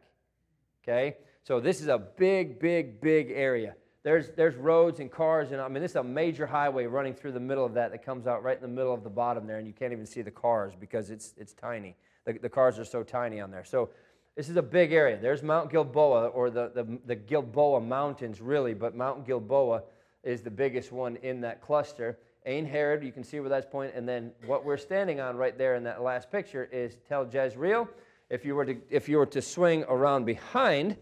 Okay? 0.84 1.18
So 1.44 1.60
this 1.60 1.82
is 1.82 1.88
a 1.90 1.98
big, 1.98 2.60
big, 2.60 3.02
big 3.02 3.32
area. 3.32 3.76
There's, 4.04 4.30
there's 4.32 4.56
roads 4.56 5.00
and 5.00 5.12
cars, 5.12 5.52
and 5.52 5.62
I 5.62 5.68
mean, 5.68 5.82
this 5.82 5.92
is 5.92 5.98
a 5.98 6.04
major 6.04 6.48
highway 6.48 6.86
running 6.86 7.14
through 7.14 7.34
the 7.34 7.40
middle 7.40 7.66
of 7.66 7.74
that 7.74 7.92
that 7.92 8.04
comes 8.04 8.26
out 8.26 8.42
right 8.42 8.56
in 8.56 8.62
the 8.62 8.68
middle 8.68 8.94
of 8.94 9.04
the 9.04 9.10
bottom 9.10 9.46
there, 9.46 9.58
and 9.58 9.68
you 9.68 9.74
can't 9.74 9.92
even 9.92 10.06
see 10.06 10.22
the 10.22 10.32
cars 10.32 10.74
because 10.80 11.10
it's, 11.12 11.34
it's 11.38 11.54
tiny. 11.54 11.96
The, 12.26 12.34
the 12.34 12.50
cars 12.50 12.80
are 12.80 12.86
so 12.86 13.04
tiny 13.04 13.42
on 13.42 13.52
there. 13.52 13.66
So 13.66 13.90
this 14.36 14.48
is 14.48 14.56
a 14.56 14.62
big 14.62 14.94
area. 14.94 15.20
There's 15.22 15.44
Mount 15.44 15.70
Gilboa, 15.70 16.28
or 16.28 16.50
the, 16.50 16.72
the, 16.74 17.00
the 17.06 17.16
Gilboa 17.16 17.82
Mountains, 17.82 18.40
really, 18.40 18.74
but 18.74 18.96
Mount 18.96 19.26
Gilboa 19.28 19.84
is 20.24 20.42
the 20.42 20.52
biggest 20.52 20.92
one 20.92 21.16
in 21.18 21.42
that 21.42 21.62
cluster. 21.62 22.18
Ain 22.46 22.66
Herod, 22.66 23.04
you 23.04 23.12
can 23.12 23.24
see 23.24 23.40
where 23.40 23.50
that's 23.50 23.68
pointing. 23.70 23.96
And 23.96 24.08
then 24.08 24.32
what 24.46 24.66
we're 24.66 24.78
standing 24.78 25.20
on 25.20 25.38
right 25.38 25.58
there 25.58 25.76
in 25.76 25.84
that 25.84 26.02
last 26.02 26.32
picture 26.32 26.66
is 26.72 26.98
Tel 27.08 27.28
Jezreel. 27.32 27.88
If 28.30 28.46
you 28.46 28.56
were 28.56 28.66
to, 28.66 28.78
if 28.90 29.10
you 29.10 29.18
were 29.18 29.26
to 29.28 29.42
swing 29.42 29.84
around 29.88 30.26
behind 30.26 30.98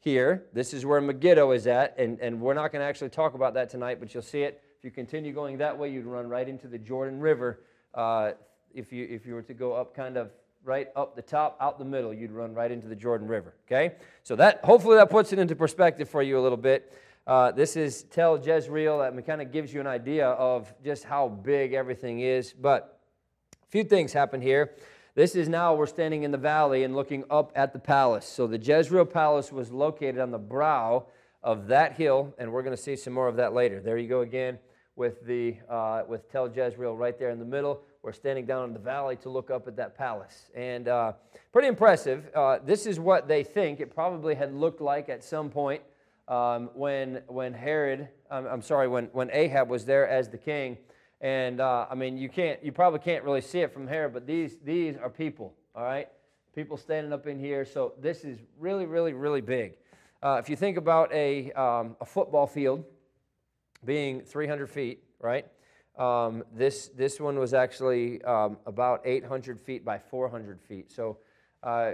here, 0.00 0.46
this 0.52 0.74
is 0.74 0.84
where 0.84 1.00
Megiddo 1.00 1.52
is 1.52 1.66
at. 1.66 1.94
And, 1.98 2.20
and 2.20 2.40
we're 2.40 2.54
not 2.54 2.72
going 2.72 2.80
to 2.80 2.86
actually 2.86 3.10
talk 3.10 3.34
about 3.34 3.54
that 3.54 3.70
tonight, 3.70 4.00
but 4.00 4.12
you'll 4.12 4.22
see 4.22 4.42
it. 4.42 4.60
If 4.76 4.84
you 4.84 4.90
continue 4.90 5.32
going 5.32 5.58
that 5.58 5.78
way, 5.78 5.90
you'd 5.90 6.06
run 6.06 6.28
right 6.28 6.48
into 6.48 6.66
the 6.66 6.78
Jordan 6.78 7.20
River. 7.20 7.60
Uh, 7.94 8.32
if, 8.74 8.92
you, 8.92 9.06
if 9.08 9.24
you 9.24 9.34
were 9.34 9.42
to 9.42 9.54
go 9.54 9.74
up 9.74 9.94
kind 9.94 10.16
of 10.16 10.30
right 10.64 10.88
up 10.96 11.14
the 11.14 11.22
top, 11.22 11.56
out 11.60 11.78
the 11.78 11.84
middle, 11.84 12.12
you'd 12.12 12.32
run 12.32 12.52
right 12.54 12.70
into 12.70 12.88
the 12.88 12.96
Jordan 12.96 13.28
River. 13.28 13.54
Okay? 13.66 13.94
So 14.24 14.36
that 14.36 14.60
hopefully 14.64 14.96
that 14.96 15.08
puts 15.08 15.32
it 15.32 15.38
into 15.38 15.54
perspective 15.54 16.08
for 16.08 16.22
you 16.22 16.38
a 16.38 16.42
little 16.42 16.58
bit. 16.58 16.92
Uh, 17.24 17.52
this 17.52 17.76
is 17.76 18.02
Tel 18.04 18.36
Jezreel. 18.36 18.98
That 18.98 19.26
kind 19.26 19.40
of 19.40 19.52
gives 19.52 19.72
you 19.72 19.80
an 19.80 19.86
idea 19.86 20.26
of 20.26 20.74
just 20.84 21.04
how 21.04 21.28
big 21.28 21.72
everything 21.72 22.18
is. 22.18 22.52
But 22.52 22.98
a 23.62 23.66
few 23.68 23.84
things 23.84 24.12
happen 24.12 24.40
here. 24.40 24.74
This 25.14 25.36
is 25.36 25.48
now, 25.48 25.74
we're 25.74 25.86
standing 25.86 26.24
in 26.24 26.32
the 26.32 26.38
valley 26.38 26.82
and 26.82 26.96
looking 26.96 27.22
up 27.30 27.52
at 27.54 27.72
the 27.72 27.78
palace. 27.78 28.26
So 28.26 28.48
the 28.48 28.58
Jezreel 28.58 29.04
palace 29.04 29.52
was 29.52 29.70
located 29.70 30.18
on 30.18 30.32
the 30.32 30.38
brow 30.38 31.06
of 31.44 31.68
that 31.68 31.92
hill, 31.92 32.34
and 32.38 32.52
we're 32.52 32.62
going 32.62 32.76
to 32.76 32.82
see 32.82 32.96
some 32.96 33.12
more 33.12 33.28
of 33.28 33.36
that 33.36 33.52
later. 33.52 33.80
There 33.80 33.98
you 33.98 34.08
go 34.08 34.22
again 34.22 34.58
with, 34.96 35.24
the, 35.24 35.58
uh, 35.68 36.02
with 36.08 36.28
Tel 36.28 36.50
Jezreel 36.52 36.96
right 36.96 37.16
there 37.16 37.30
in 37.30 37.38
the 37.38 37.44
middle. 37.44 37.82
We're 38.02 38.12
standing 38.12 38.46
down 38.46 38.64
in 38.64 38.72
the 38.72 38.80
valley 38.80 39.14
to 39.16 39.28
look 39.28 39.48
up 39.48 39.68
at 39.68 39.76
that 39.76 39.96
palace. 39.96 40.50
And 40.56 40.88
uh, 40.88 41.12
pretty 41.52 41.68
impressive. 41.68 42.28
Uh, 42.34 42.58
this 42.64 42.84
is 42.84 42.98
what 42.98 43.28
they 43.28 43.44
think 43.44 43.78
it 43.78 43.94
probably 43.94 44.34
had 44.34 44.52
looked 44.52 44.80
like 44.80 45.08
at 45.08 45.22
some 45.22 45.50
point 45.50 45.82
um, 46.32 46.70
when, 46.72 47.20
when 47.26 47.52
Herod, 47.52 48.08
um, 48.30 48.46
I'm 48.46 48.62
sorry, 48.62 48.88
when, 48.88 49.10
when 49.12 49.28
Ahab 49.34 49.68
was 49.68 49.84
there 49.84 50.08
as 50.08 50.30
the 50.30 50.38
king. 50.38 50.78
And 51.20 51.60
uh, 51.60 51.86
I 51.90 51.94
mean, 51.94 52.16
you 52.16 52.30
can't, 52.30 52.64
you 52.64 52.72
probably 52.72 53.00
can't 53.00 53.22
really 53.22 53.42
see 53.42 53.60
it 53.60 53.70
from 53.70 53.86
here, 53.86 54.08
but 54.08 54.26
these, 54.26 54.56
these 54.64 54.96
are 54.96 55.10
people, 55.10 55.52
all 55.74 55.84
right? 55.84 56.08
People 56.54 56.78
standing 56.78 57.12
up 57.12 57.26
in 57.26 57.38
here. 57.38 57.66
So 57.66 57.92
this 58.00 58.24
is 58.24 58.38
really, 58.58 58.86
really, 58.86 59.12
really 59.12 59.42
big. 59.42 59.76
Uh, 60.22 60.40
if 60.42 60.48
you 60.48 60.56
think 60.56 60.78
about 60.78 61.12
a, 61.12 61.52
um, 61.52 61.96
a 62.00 62.06
football 62.06 62.46
field 62.46 62.82
being 63.84 64.22
300 64.22 64.70
feet, 64.70 65.04
right? 65.20 65.46
Um, 65.98 66.44
this, 66.54 66.88
this 66.88 67.20
one 67.20 67.38
was 67.38 67.52
actually 67.52 68.22
um, 68.24 68.56
about 68.64 69.02
800 69.04 69.60
feet 69.60 69.84
by 69.84 69.98
400 69.98 70.62
feet. 70.62 70.90
So 70.90 71.18
uh, 71.62 71.92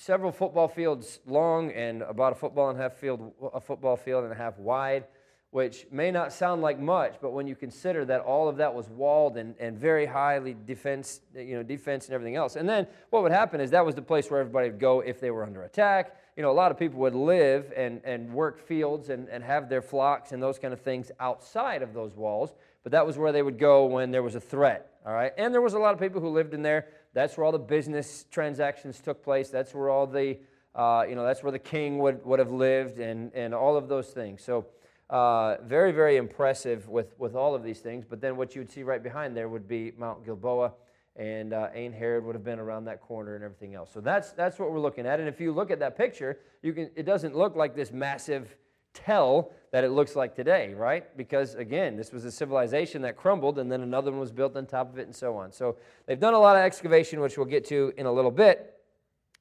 several 0.00 0.32
football 0.32 0.66
fields 0.66 1.20
long 1.26 1.70
and 1.72 2.00
about 2.00 2.32
a 2.32 2.34
football 2.34 2.70
and 2.70 2.78
a 2.78 2.82
half 2.82 2.94
field, 2.94 3.32
a 3.52 3.60
football 3.60 3.96
field 3.96 4.24
and 4.24 4.32
a 4.32 4.36
half 4.36 4.58
wide, 4.58 5.04
which 5.50 5.86
may 5.92 6.10
not 6.10 6.32
sound 6.32 6.62
like 6.62 6.80
much, 6.80 7.16
but 7.20 7.34
when 7.34 7.46
you 7.46 7.54
consider 7.54 8.06
that 8.06 8.22
all 8.22 8.48
of 8.48 8.56
that 8.56 8.74
was 8.74 8.88
walled 8.88 9.36
and, 9.36 9.54
and 9.60 9.78
very 9.78 10.06
highly 10.06 10.56
defense, 10.66 11.20
you 11.36 11.54
know, 11.54 11.62
defense 11.62 12.06
and 12.06 12.14
everything 12.14 12.34
else. 12.34 12.56
And 12.56 12.66
then 12.66 12.86
what 13.10 13.22
would 13.22 13.30
happen 13.30 13.60
is 13.60 13.72
that 13.72 13.84
was 13.84 13.94
the 13.94 14.00
place 14.00 14.30
where 14.30 14.40
everybody 14.40 14.70
would 14.70 14.80
go 14.80 15.00
if 15.00 15.20
they 15.20 15.30
were 15.30 15.44
under 15.44 15.64
attack. 15.64 16.16
You 16.34 16.42
know, 16.42 16.50
a 16.50 16.52
lot 16.52 16.70
of 16.70 16.78
people 16.78 16.98
would 17.00 17.14
live 17.14 17.70
and, 17.76 18.00
and 18.02 18.32
work 18.32 18.58
fields 18.58 19.10
and, 19.10 19.28
and 19.28 19.44
have 19.44 19.68
their 19.68 19.82
flocks 19.82 20.32
and 20.32 20.42
those 20.42 20.58
kind 20.58 20.72
of 20.72 20.80
things 20.80 21.12
outside 21.20 21.82
of 21.82 21.92
those 21.92 22.16
walls, 22.16 22.54
but 22.84 22.92
that 22.92 23.06
was 23.06 23.18
where 23.18 23.32
they 23.32 23.42
would 23.42 23.58
go 23.58 23.84
when 23.84 24.10
there 24.10 24.22
was 24.22 24.34
a 24.34 24.40
threat, 24.40 24.94
all 25.04 25.12
right? 25.12 25.32
And 25.36 25.52
there 25.52 25.60
was 25.60 25.74
a 25.74 25.78
lot 25.78 25.92
of 25.92 26.00
people 26.00 26.22
who 26.22 26.30
lived 26.30 26.54
in 26.54 26.62
there 26.62 26.86
that's 27.12 27.36
where 27.36 27.44
all 27.44 27.52
the 27.52 27.58
business 27.58 28.26
transactions 28.30 29.00
took 29.00 29.22
place. 29.22 29.48
That's 29.48 29.74
where 29.74 29.90
all 29.90 30.06
the, 30.06 30.38
uh, 30.74 31.04
you 31.08 31.14
know, 31.14 31.24
that's 31.24 31.42
where 31.42 31.52
the 31.52 31.58
king 31.58 31.98
would, 31.98 32.24
would 32.24 32.38
have 32.38 32.52
lived 32.52 32.98
and, 32.98 33.32
and 33.34 33.54
all 33.54 33.76
of 33.76 33.88
those 33.88 34.08
things. 34.08 34.42
So 34.42 34.66
uh, 35.08 35.56
very, 35.62 35.90
very 35.90 36.16
impressive 36.16 36.88
with, 36.88 37.18
with 37.18 37.34
all 37.34 37.54
of 37.54 37.64
these 37.64 37.80
things. 37.80 38.04
But 38.08 38.20
then 38.20 38.36
what 38.36 38.54
you 38.54 38.60
would 38.60 38.70
see 38.70 38.84
right 38.84 39.02
behind 39.02 39.36
there 39.36 39.48
would 39.48 39.66
be 39.66 39.92
Mount 39.98 40.24
Gilboa, 40.24 40.72
and 41.16 41.52
uh, 41.52 41.68
Ain 41.74 41.92
Herod 41.92 42.24
would 42.24 42.36
have 42.36 42.44
been 42.44 42.60
around 42.60 42.84
that 42.84 43.00
corner 43.00 43.34
and 43.34 43.42
everything 43.42 43.74
else. 43.74 43.90
So 43.92 44.00
that's, 44.00 44.30
that's 44.32 44.58
what 44.58 44.70
we're 44.70 44.80
looking 44.80 45.06
at. 45.06 45.18
And 45.18 45.28
if 45.28 45.40
you 45.40 45.52
look 45.52 45.72
at 45.72 45.80
that 45.80 45.96
picture, 45.96 46.38
you 46.62 46.72
can, 46.72 46.90
it 46.94 47.04
doesn't 47.04 47.36
look 47.36 47.56
like 47.56 47.74
this 47.74 47.90
massive 47.90 48.56
tell 48.94 49.52
that 49.72 49.84
it 49.84 49.90
looks 49.90 50.16
like 50.16 50.34
today, 50.34 50.74
right? 50.74 51.16
Because 51.16 51.54
again, 51.54 51.96
this 51.96 52.12
was 52.12 52.24
a 52.24 52.32
civilization 52.32 53.02
that 53.02 53.16
crumbled 53.16 53.58
and 53.58 53.70
then 53.70 53.82
another 53.82 54.10
one 54.10 54.20
was 54.20 54.32
built 54.32 54.56
on 54.56 54.66
top 54.66 54.92
of 54.92 54.98
it 54.98 55.06
and 55.06 55.14
so 55.14 55.36
on. 55.36 55.52
So 55.52 55.76
they've 56.06 56.18
done 56.18 56.34
a 56.34 56.38
lot 56.38 56.56
of 56.56 56.62
excavation, 56.62 57.20
which 57.20 57.36
we'll 57.36 57.46
get 57.46 57.64
to 57.66 57.92
in 57.96 58.06
a 58.06 58.12
little 58.12 58.30
bit. 58.32 58.74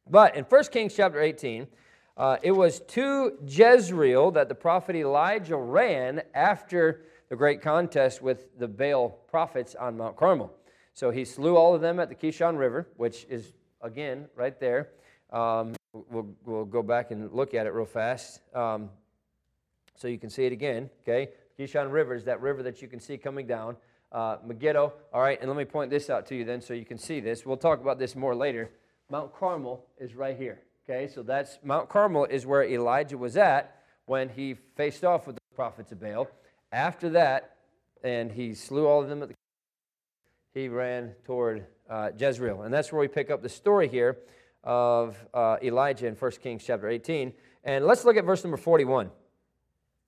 But 0.10 0.36
in 0.36 0.44
1 0.44 0.63
Kings 0.65 0.96
chapter 0.96 1.22
18, 1.22 1.68
uh, 2.18 2.38
it 2.44 2.51
was 2.51 2.82
to 2.82 3.38
Jezreel 3.48 4.32
that 4.32 4.50
the 4.50 4.56
prophet 4.56 4.96
Elijah 4.96 5.56
ran 5.56 6.22
after 6.34 7.06
the 7.29 7.36
great 7.36 7.62
contest 7.62 8.22
with 8.22 8.58
the 8.60 8.68
Baal 8.68 9.10
prophets 9.27 9.75
on 9.75 9.98
Mount 9.98 10.18
Carmel. 10.18 10.51
So 10.94 11.12
he 11.12 11.24
slew 11.24 11.56
all 11.56 11.74
of 11.74 11.82
them 11.82 12.00
at 12.00 12.10
the 12.10 12.15
Kishon 12.15 12.58
River, 12.58 12.89
which 12.98 13.25
is, 13.29 13.53
again, 13.82 14.27
right 14.36 14.60
there. 14.60 14.89
Um, 15.32 15.75
we'll, 15.94 16.27
we'll 16.44 16.65
go 16.65 16.84
back 16.84 17.12
and 17.12 17.32
look 17.32 17.53
at 17.53 17.68
it 17.68 17.70
real 17.74 17.86
fast. 17.86 18.41
Um, 18.53 18.89
so 20.00 20.08
you 20.08 20.18
can 20.18 20.29
see 20.29 20.46
it 20.46 20.53
again, 20.53 20.89
okay? 21.01 21.29
Kishon 21.60 21.91
River 21.91 22.15
is 22.15 22.24
that 22.24 22.41
river 22.41 22.63
that 22.63 22.82
you 22.82 22.88
can 22.88 23.01
see 23.01 23.18
coming 23.18 23.46
down. 23.46 23.75
Uh, 24.12 24.38
Megiddo, 24.46 24.94
all 25.13 25.22
right, 25.22 25.38
and 25.41 25.50
let 25.50 25.58
me 25.58 25.65
point 25.65 25.91
this 25.91 26.10
out 26.10 26.25
to 26.27 26.36
you 26.36 26.46
then 26.46 26.62
so 26.62 26.74
you 26.74 26.86
can 26.86 26.98
see 26.98 27.20
this. 27.20 27.46
We'll 27.46 27.58
talk 27.58 27.82
about 27.82 28.00
this 28.00 28.15
more 28.15 28.34
later. 28.34 28.72
Mount 29.12 29.34
Carmel 29.36 29.86
is 30.00 30.15
right 30.15 30.38
here, 30.38 30.62
okay? 30.89 31.12
So 31.12 31.22
that's 31.22 31.60
Mount 31.63 31.89
Carmel 31.89 32.25
is 32.25 32.46
where 32.46 32.63
Elijah 32.63 33.18
was 33.18 33.36
at 33.36 33.82
when 34.06 34.29
he 34.29 34.56
faced 34.75 35.03
off 35.03 35.27
with 35.27 35.36
the 35.36 35.41
prophets 35.53 35.91
of 35.91 36.00
Baal. 36.00 36.27
After 36.72 37.10
that, 37.10 37.58
and 38.01 38.32
he 38.32 38.53
slew 38.53 38.88
all 38.88 39.01
of 39.01 39.10
them 39.10 39.22
at 39.22 39.29
the 39.29 39.36
he 40.53 40.68
ran 40.68 41.13
toward 41.25 41.65
uh, 41.89 42.10
Jezreel. 42.18 42.63
And 42.63 42.74
that's 42.74 42.91
where 42.91 43.01
we 43.01 43.08
pick 43.08 43.29
up 43.29 43.41
the 43.44 43.50
story 43.50 43.88
here 43.88 44.18
of 44.63 45.15
uh, 45.34 45.58
Elijah 45.62 46.08
in 46.08 46.15
1 46.15 46.32
Kings 46.41 46.63
chapter 46.65 46.89
18. 46.89 47.32
And 47.63 47.86
let's 47.86 48.03
look 48.03 48.18
at 48.18 48.25
verse 48.25 48.44
number 48.44 48.58
41. 48.58 49.12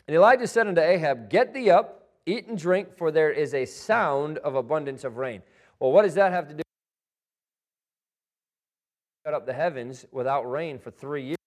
And 0.08 0.16
Elijah 0.16 0.48
said 0.48 0.68
unto 0.68 0.82
Ahab, 0.82 1.30
Get 1.30 1.54
thee 1.54 1.70
up, 1.70 2.10
eat 2.26 2.48
and 2.48 2.58
drink, 2.58 2.98
for 2.98 3.12
there 3.12 3.32
is 3.32 3.54
a 3.54 3.66
sound 3.66 4.38
of 4.40 4.56
abundance 4.56 5.04
of 5.04 5.18
rain. 5.18 5.42
Well, 5.80 5.92
what 5.92 6.04
does 6.04 6.16
that 6.16 6.32
have 6.32 6.48
to 6.50 6.54
do? 6.54 6.64
Shut 9.26 9.34
up 9.34 9.46
the 9.46 9.54
heavens 9.54 10.06
without 10.12 10.50
rain 10.50 10.80
for 10.80 10.92
three 10.92 11.24
years. 11.24 11.38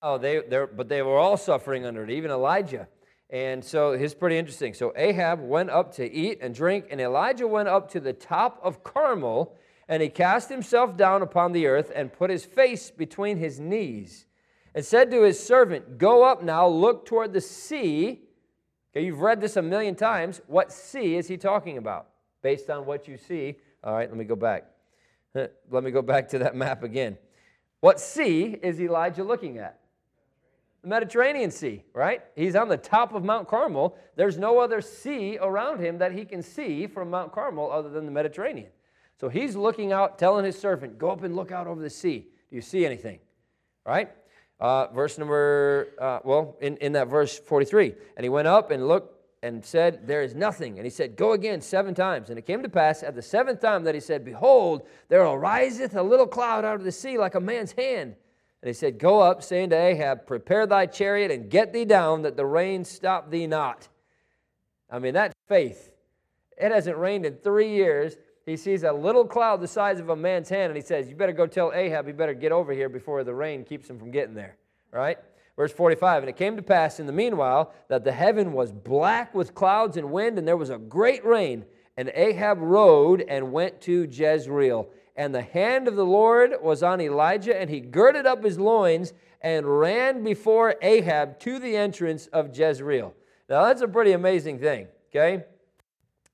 Oh, 0.00 0.16
they, 0.16 0.40
but 0.40 0.88
they 0.88 1.02
were 1.02 1.18
all 1.18 1.36
suffering 1.36 1.84
under 1.84 2.04
it, 2.04 2.10
even 2.10 2.30
Elijah. 2.30 2.88
And 3.30 3.62
so 3.62 3.92
it's 3.92 4.14
pretty 4.14 4.38
interesting. 4.38 4.72
So 4.72 4.92
Ahab 4.96 5.40
went 5.40 5.70
up 5.70 5.94
to 5.96 6.10
eat 6.10 6.38
and 6.40 6.54
drink, 6.54 6.86
and 6.90 7.00
Elijah 7.00 7.46
went 7.46 7.68
up 7.68 7.90
to 7.90 8.00
the 8.00 8.12
top 8.12 8.58
of 8.62 8.82
Carmel, 8.82 9.54
and 9.88 10.02
he 10.02 10.08
cast 10.08 10.48
himself 10.48 10.96
down 10.96 11.20
upon 11.20 11.52
the 11.52 11.66
earth 11.66 11.92
and 11.94 12.12
put 12.12 12.30
his 12.30 12.44
face 12.44 12.90
between 12.90 13.36
his 13.36 13.60
knees 13.60 14.27
and 14.74 14.84
said 14.84 15.10
to 15.10 15.22
his 15.22 15.42
servant, 15.42 15.98
Go 15.98 16.24
up 16.24 16.42
now, 16.42 16.66
look 16.66 17.06
toward 17.06 17.32
the 17.32 17.40
sea. 17.40 18.22
Okay, 18.90 19.04
you've 19.04 19.20
read 19.20 19.40
this 19.40 19.56
a 19.56 19.62
million 19.62 19.94
times. 19.94 20.40
What 20.46 20.72
sea 20.72 21.16
is 21.16 21.28
he 21.28 21.36
talking 21.36 21.78
about? 21.78 22.08
Based 22.42 22.70
on 22.70 22.86
what 22.86 23.06
you 23.08 23.16
see. 23.16 23.56
All 23.84 23.94
right, 23.94 24.08
let 24.08 24.16
me 24.16 24.24
go 24.24 24.36
back. 24.36 24.64
Let 25.70 25.84
me 25.84 25.90
go 25.90 26.02
back 26.02 26.28
to 26.30 26.38
that 26.38 26.56
map 26.56 26.82
again. 26.82 27.18
What 27.80 28.00
sea 28.00 28.56
is 28.62 28.80
Elijah 28.80 29.22
looking 29.22 29.58
at? 29.58 29.78
The 30.82 30.88
Mediterranean 30.88 31.50
Sea, 31.50 31.84
right? 31.92 32.22
He's 32.36 32.56
on 32.56 32.68
the 32.68 32.76
top 32.76 33.12
of 33.14 33.24
Mount 33.24 33.48
Carmel. 33.48 33.96
There's 34.16 34.38
no 34.38 34.58
other 34.58 34.80
sea 34.80 35.38
around 35.40 35.80
him 35.80 35.98
that 35.98 36.12
he 36.12 36.24
can 36.24 36.42
see 36.42 36.86
from 36.86 37.10
Mount 37.10 37.32
Carmel 37.32 37.70
other 37.70 37.88
than 37.88 38.04
the 38.04 38.12
Mediterranean. 38.12 38.70
So 39.20 39.28
he's 39.28 39.56
looking 39.56 39.92
out, 39.92 40.18
telling 40.18 40.44
his 40.44 40.58
servant, 40.58 40.98
Go 40.98 41.10
up 41.10 41.22
and 41.24 41.34
look 41.34 41.50
out 41.50 41.66
over 41.66 41.82
the 41.82 41.90
sea. 41.90 42.28
Do 42.50 42.56
you 42.56 42.62
see 42.62 42.86
anything? 42.86 43.18
Right? 43.84 44.10
Uh, 44.60 44.88
verse 44.88 45.18
number, 45.18 45.88
uh, 46.00 46.18
well, 46.24 46.56
in, 46.60 46.76
in 46.78 46.92
that 46.92 47.08
verse 47.08 47.38
43. 47.38 47.94
And 48.16 48.24
he 48.24 48.28
went 48.28 48.48
up 48.48 48.70
and 48.70 48.88
looked 48.88 49.14
and 49.42 49.64
said, 49.64 50.06
There 50.06 50.22
is 50.22 50.34
nothing. 50.34 50.78
And 50.78 50.86
he 50.86 50.90
said, 50.90 51.16
Go 51.16 51.32
again 51.32 51.60
seven 51.60 51.94
times. 51.94 52.30
And 52.30 52.38
it 52.38 52.46
came 52.46 52.62
to 52.62 52.68
pass 52.68 53.02
at 53.02 53.14
the 53.14 53.22
seventh 53.22 53.60
time 53.60 53.84
that 53.84 53.94
he 53.94 54.00
said, 54.00 54.24
Behold, 54.24 54.86
there 55.08 55.24
ariseth 55.24 55.94
a 55.94 56.02
little 56.02 56.26
cloud 56.26 56.64
out 56.64 56.74
of 56.74 56.84
the 56.84 56.92
sea 56.92 57.18
like 57.18 57.34
a 57.34 57.40
man's 57.40 57.72
hand. 57.72 58.16
And 58.62 58.66
he 58.68 58.72
said, 58.72 58.98
Go 58.98 59.20
up, 59.20 59.42
saying 59.42 59.70
to 59.70 59.76
Ahab, 59.76 60.26
Prepare 60.26 60.66
thy 60.66 60.86
chariot 60.86 61.30
and 61.30 61.48
get 61.48 61.72
thee 61.72 61.84
down, 61.84 62.22
that 62.22 62.36
the 62.36 62.46
rain 62.46 62.84
stop 62.84 63.30
thee 63.30 63.46
not. 63.46 63.88
I 64.90 64.98
mean, 64.98 65.14
that's 65.14 65.34
faith. 65.48 65.92
It 66.56 66.72
hasn't 66.72 66.96
rained 66.96 67.24
in 67.24 67.34
three 67.36 67.70
years. 67.70 68.16
He 68.48 68.56
sees 68.56 68.82
a 68.82 68.92
little 68.92 69.24
cloud 69.24 69.60
the 69.60 69.68
size 69.68 70.00
of 70.00 70.08
a 70.08 70.16
man's 70.16 70.48
hand, 70.48 70.70
and 70.70 70.76
he 70.76 70.82
says, 70.82 71.08
You 71.08 71.16
better 71.16 71.32
go 71.32 71.46
tell 71.46 71.72
Ahab, 71.72 72.06
he 72.06 72.12
better 72.12 72.34
get 72.34 72.50
over 72.50 72.72
here 72.72 72.88
before 72.88 73.22
the 73.22 73.34
rain 73.34 73.64
keeps 73.64 73.90
him 73.90 73.98
from 73.98 74.10
getting 74.10 74.34
there. 74.34 74.56
Right? 74.90 75.18
Verse 75.56 75.72
45 75.72 76.22
And 76.22 76.30
it 76.30 76.36
came 76.36 76.56
to 76.56 76.62
pass 76.62 76.98
in 76.98 77.06
the 77.06 77.12
meanwhile 77.12 77.74
that 77.88 78.04
the 78.04 78.12
heaven 78.12 78.52
was 78.52 78.72
black 78.72 79.34
with 79.34 79.54
clouds 79.54 79.96
and 79.96 80.10
wind, 80.10 80.38
and 80.38 80.48
there 80.48 80.56
was 80.56 80.70
a 80.70 80.78
great 80.78 81.24
rain. 81.24 81.64
And 81.98 82.10
Ahab 82.14 82.58
rode 82.60 83.22
and 83.22 83.52
went 83.52 83.80
to 83.82 84.08
Jezreel. 84.10 84.88
And 85.16 85.34
the 85.34 85.42
hand 85.42 85.88
of 85.88 85.96
the 85.96 86.06
Lord 86.06 86.54
was 86.62 86.82
on 86.82 87.00
Elijah, 87.00 87.60
and 87.60 87.68
he 87.68 87.80
girded 87.80 88.24
up 88.24 88.44
his 88.44 88.58
loins 88.58 89.12
and 89.40 89.66
ran 89.66 90.22
before 90.22 90.76
Ahab 90.80 91.38
to 91.40 91.58
the 91.58 91.76
entrance 91.76 92.28
of 92.28 92.56
Jezreel. 92.56 93.14
Now, 93.48 93.64
that's 93.64 93.82
a 93.82 93.88
pretty 93.88 94.12
amazing 94.12 94.58
thing, 94.60 94.86
okay? 95.10 95.44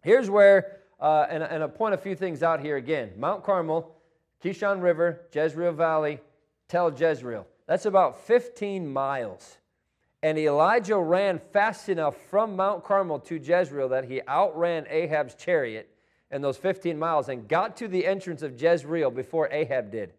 Here's 0.02 0.28
where, 0.28 0.80
uh, 1.00 1.26
and, 1.28 1.42
and 1.42 1.62
I'll 1.62 1.68
point 1.68 1.94
a 1.94 1.98
few 1.98 2.14
things 2.14 2.42
out 2.42 2.60
here 2.60 2.76
again 2.76 3.12
Mount 3.16 3.44
Carmel, 3.44 3.94
Kishon 4.42 4.82
River, 4.82 5.20
Jezreel 5.32 5.72
Valley, 5.72 6.20
Tel 6.68 6.92
Jezreel. 6.92 7.46
That's 7.66 7.86
about 7.86 8.26
15 8.26 8.86
miles. 8.86 9.58
And 10.22 10.38
Elijah 10.38 10.98
ran 10.98 11.38
fast 11.52 11.88
enough 11.88 12.16
from 12.30 12.56
Mount 12.56 12.82
Carmel 12.82 13.18
to 13.20 13.36
Jezreel 13.36 13.90
that 13.90 14.04
he 14.04 14.22
outran 14.26 14.86
Ahab's 14.88 15.34
chariot 15.34 15.90
in 16.30 16.40
those 16.40 16.56
15 16.56 16.98
miles 16.98 17.28
and 17.28 17.46
got 17.46 17.76
to 17.76 17.88
the 17.88 18.06
entrance 18.06 18.42
of 18.42 18.60
Jezreel 18.60 19.10
before 19.10 19.48
Ahab 19.52 19.90
did. 19.90 20.14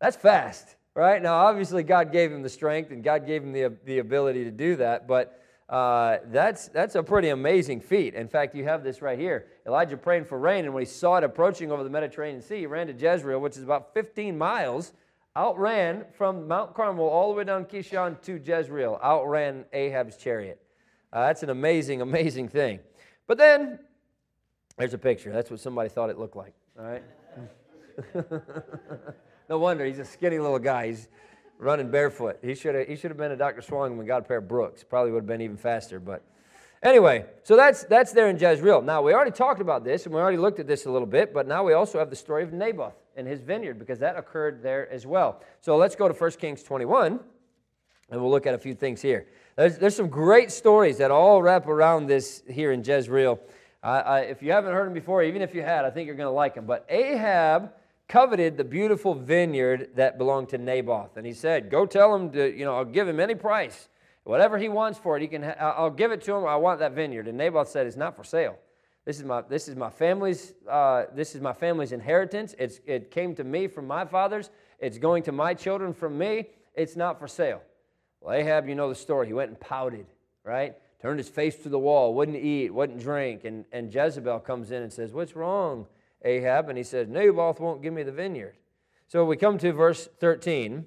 That's 0.00 0.16
fast, 0.16 0.76
right? 0.94 1.22
Now, 1.22 1.34
obviously, 1.46 1.82
God 1.82 2.10
gave 2.10 2.32
him 2.32 2.42
the 2.42 2.48
strength 2.48 2.90
and 2.90 3.04
God 3.04 3.26
gave 3.26 3.42
him 3.42 3.52
the, 3.52 3.76
the 3.84 3.98
ability 3.98 4.44
to 4.44 4.50
do 4.50 4.76
that, 4.76 5.06
but 5.06 5.41
uh, 5.72 6.18
that's, 6.26 6.68
that's 6.68 6.96
a 6.96 7.02
pretty 7.02 7.30
amazing 7.30 7.80
feat. 7.80 8.14
In 8.14 8.28
fact, 8.28 8.54
you 8.54 8.62
have 8.64 8.84
this 8.84 9.00
right 9.00 9.18
here 9.18 9.46
Elijah 9.66 9.96
praying 9.96 10.26
for 10.26 10.38
rain, 10.38 10.66
and 10.66 10.74
when 10.74 10.82
he 10.82 10.86
saw 10.86 11.16
it 11.16 11.24
approaching 11.24 11.72
over 11.72 11.82
the 11.82 11.88
Mediterranean 11.88 12.42
Sea, 12.42 12.58
he 12.58 12.66
ran 12.66 12.88
to 12.88 12.92
Jezreel, 12.92 13.40
which 13.40 13.56
is 13.56 13.62
about 13.62 13.94
15 13.94 14.36
miles 14.36 14.92
outran 15.34 16.04
from 16.18 16.46
Mount 16.46 16.74
Carmel 16.74 17.08
all 17.08 17.30
the 17.30 17.38
way 17.38 17.44
down 17.44 17.64
Kishon 17.64 18.20
to 18.20 18.38
Jezreel, 18.38 19.00
outran 19.02 19.64
Ahab's 19.72 20.18
chariot. 20.18 20.60
Uh, 21.10 21.26
that's 21.26 21.42
an 21.42 21.48
amazing, 21.48 22.02
amazing 22.02 22.48
thing. 22.48 22.80
But 23.26 23.38
then, 23.38 23.78
there's 24.76 24.92
a 24.92 24.98
picture. 24.98 25.32
That's 25.32 25.50
what 25.50 25.60
somebody 25.60 25.88
thought 25.88 26.10
it 26.10 26.18
looked 26.18 26.36
like. 26.36 26.52
All 26.78 26.84
right? 26.84 27.02
no 29.48 29.58
wonder. 29.58 29.86
He's 29.86 30.00
a 30.00 30.04
skinny 30.04 30.38
little 30.38 30.58
guy. 30.58 30.88
He's 30.88 31.08
running 31.58 31.90
barefoot. 31.90 32.38
He 32.42 32.54
should 32.54 32.74
have, 32.74 32.88
he 32.88 32.96
should 32.96 33.10
have 33.10 33.18
been 33.18 33.32
a 33.32 33.36
Dr. 33.36 33.62
Swung 33.62 33.98
and 33.98 34.06
got 34.06 34.22
a 34.22 34.24
pair 34.24 34.38
of 34.38 34.48
Brooks. 34.48 34.84
Probably 34.84 35.12
would 35.12 35.20
have 35.20 35.26
been 35.26 35.40
even 35.40 35.56
faster. 35.56 36.00
But 36.00 36.22
anyway, 36.82 37.24
so 37.42 37.56
that's, 37.56 37.84
that's 37.84 38.12
there 38.12 38.28
in 38.28 38.38
Jezreel. 38.38 38.82
Now, 38.82 39.02
we 39.02 39.14
already 39.14 39.30
talked 39.30 39.60
about 39.60 39.84
this, 39.84 40.06
and 40.06 40.14
we 40.14 40.20
already 40.20 40.38
looked 40.38 40.60
at 40.60 40.66
this 40.66 40.86
a 40.86 40.90
little 40.90 41.06
bit, 41.06 41.32
but 41.32 41.46
now 41.46 41.64
we 41.64 41.72
also 41.72 41.98
have 41.98 42.10
the 42.10 42.16
story 42.16 42.42
of 42.42 42.52
Naboth 42.52 42.94
and 43.16 43.26
his 43.26 43.40
vineyard 43.40 43.78
because 43.78 43.98
that 43.98 44.16
occurred 44.16 44.62
there 44.62 44.90
as 44.90 45.06
well. 45.06 45.42
So 45.60 45.76
let's 45.76 45.94
go 45.94 46.08
to 46.08 46.14
1 46.14 46.30
Kings 46.32 46.62
21 46.62 47.20
and 48.10 48.20
we'll 48.20 48.30
look 48.30 48.46
at 48.46 48.54
a 48.54 48.58
few 48.58 48.74
things 48.74 49.00
here. 49.00 49.26
There's, 49.56 49.78
there's 49.78 49.96
some 49.96 50.08
great 50.08 50.50
stories 50.50 50.98
that 50.98 51.10
all 51.10 51.42
wrap 51.42 51.66
around 51.66 52.06
this 52.06 52.42
here 52.48 52.72
in 52.72 52.84
Jezreel. 52.84 53.40
Uh, 53.82 53.86
uh, 53.86 54.24
if 54.26 54.42
you 54.42 54.52
haven't 54.52 54.72
heard 54.72 54.86
them 54.86 54.94
before, 54.94 55.22
even 55.22 55.42
if 55.42 55.54
you 55.54 55.62
had, 55.62 55.84
I 55.84 55.90
think 55.90 56.06
you're 56.06 56.16
going 56.16 56.28
to 56.28 56.30
like 56.30 56.54
them. 56.54 56.66
But 56.66 56.86
Ahab 56.88 57.72
coveted 58.08 58.56
the 58.56 58.64
beautiful 58.64 59.14
vineyard 59.14 59.90
that 59.96 60.18
belonged 60.18 60.48
to 60.50 60.58
Naboth. 60.58 61.16
And 61.16 61.26
he 61.26 61.32
said, 61.32 61.70
Go 61.70 61.86
tell 61.86 62.14
him 62.14 62.30
to, 62.32 62.56
you 62.56 62.64
know, 62.64 62.76
I'll 62.76 62.84
give 62.84 63.08
him 63.08 63.20
any 63.20 63.34
price. 63.34 63.88
Whatever 64.24 64.58
he 64.58 64.68
wants 64.68 64.98
for 64.98 65.16
it, 65.16 65.22
he 65.22 65.28
can 65.28 65.42
ha- 65.42 65.74
I'll 65.76 65.90
give 65.90 66.12
it 66.12 66.22
to 66.22 66.34
him. 66.34 66.46
I 66.46 66.56
want 66.56 66.78
that 66.80 66.92
vineyard. 66.92 67.26
And 67.26 67.36
Naboth 67.36 67.68
said, 67.68 67.86
It's 67.86 67.96
not 67.96 68.16
for 68.16 68.24
sale. 68.24 68.58
This 69.04 69.18
is 69.18 69.24
my, 69.24 69.42
this 69.42 69.66
is 69.66 69.74
my 69.74 69.90
family's, 69.90 70.54
uh, 70.70 71.04
this 71.14 71.34
is 71.34 71.40
my 71.40 71.52
family's 71.52 71.90
inheritance. 71.90 72.54
It's, 72.58 72.80
it 72.86 73.10
came 73.10 73.34
to 73.34 73.44
me 73.44 73.66
from 73.66 73.86
my 73.86 74.04
fathers. 74.04 74.50
It's 74.78 74.98
going 74.98 75.24
to 75.24 75.32
my 75.32 75.54
children 75.54 75.92
from 75.92 76.16
me. 76.16 76.46
It's 76.74 76.94
not 76.94 77.18
for 77.18 77.26
sale. 77.26 77.62
Well, 78.20 78.34
Ahab, 78.34 78.68
you 78.68 78.76
know 78.76 78.88
the 78.88 78.94
story. 78.94 79.26
He 79.26 79.32
went 79.32 79.48
and 79.48 79.58
pouted, 79.58 80.06
right? 80.44 80.76
Turned 81.00 81.18
his 81.18 81.28
face 81.28 81.56
to 81.64 81.68
the 81.68 81.78
wall, 81.78 82.14
wouldn't 82.14 82.36
eat, 82.36 82.70
wouldn't 82.72 83.00
drink. 83.00 83.44
And, 83.44 83.64
and 83.72 83.92
Jezebel 83.92 84.38
comes 84.40 84.70
in 84.70 84.82
and 84.82 84.92
says, 84.92 85.12
What's 85.12 85.34
wrong, 85.34 85.86
Ahab? 86.24 86.68
And 86.68 86.78
he 86.78 86.84
says, 86.84 87.08
Naboth 87.08 87.60
won't 87.60 87.82
give 87.82 87.92
me 87.92 88.02
the 88.02 88.12
vineyard. 88.12 88.56
So 89.08 89.24
we 89.24 89.36
come 89.36 89.58
to 89.58 89.72
verse 89.72 90.08
13 90.20 90.86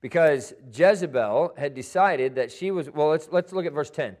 because 0.00 0.54
Jezebel 0.72 1.54
had 1.56 1.74
decided 1.74 2.34
that 2.36 2.52
she 2.52 2.70
was, 2.70 2.90
well, 2.90 3.08
let's, 3.08 3.28
let's 3.32 3.52
look 3.52 3.66
at 3.66 3.72
verse 3.72 3.90
10 3.90 4.16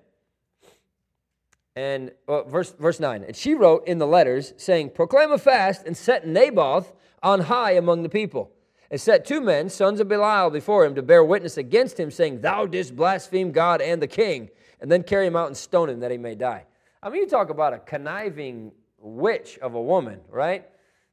and 1.76 2.12
uh, 2.28 2.42
verse, 2.44 2.72
verse 2.78 3.00
9 3.00 3.24
and 3.24 3.34
she 3.36 3.54
wrote 3.54 3.86
in 3.86 3.98
the 3.98 4.06
letters 4.06 4.54
saying 4.56 4.90
proclaim 4.90 5.32
a 5.32 5.38
fast 5.38 5.84
and 5.86 5.96
set 5.96 6.26
naboth 6.26 6.92
on 7.22 7.40
high 7.40 7.72
among 7.72 8.02
the 8.02 8.08
people 8.08 8.50
and 8.90 9.00
set 9.00 9.24
two 9.24 9.40
men 9.40 9.68
sons 9.68 9.98
of 9.98 10.08
belial 10.08 10.50
before 10.50 10.84
him 10.84 10.94
to 10.94 11.02
bear 11.02 11.24
witness 11.24 11.56
against 11.56 11.98
him 11.98 12.10
saying 12.10 12.40
thou 12.40 12.64
didst 12.64 12.94
blaspheme 12.94 13.50
god 13.50 13.80
and 13.80 14.00
the 14.00 14.06
king 14.06 14.48
and 14.80 14.90
then 14.90 15.02
carry 15.02 15.26
him 15.26 15.34
out 15.34 15.48
and 15.48 15.56
stone 15.56 15.88
him 15.88 16.00
that 16.00 16.12
he 16.12 16.18
may 16.18 16.34
die 16.34 16.64
i 17.02 17.10
mean 17.10 17.22
you 17.22 17.28
talk 17.28 17.50
about 17.50 17.72
a 17.72 17.78
conniving 17.78 18.70
witch 19.04 19.58
of 19.58 19.74
a 19.74 19.80
woman 19.80 20.20
right 20.30 20.66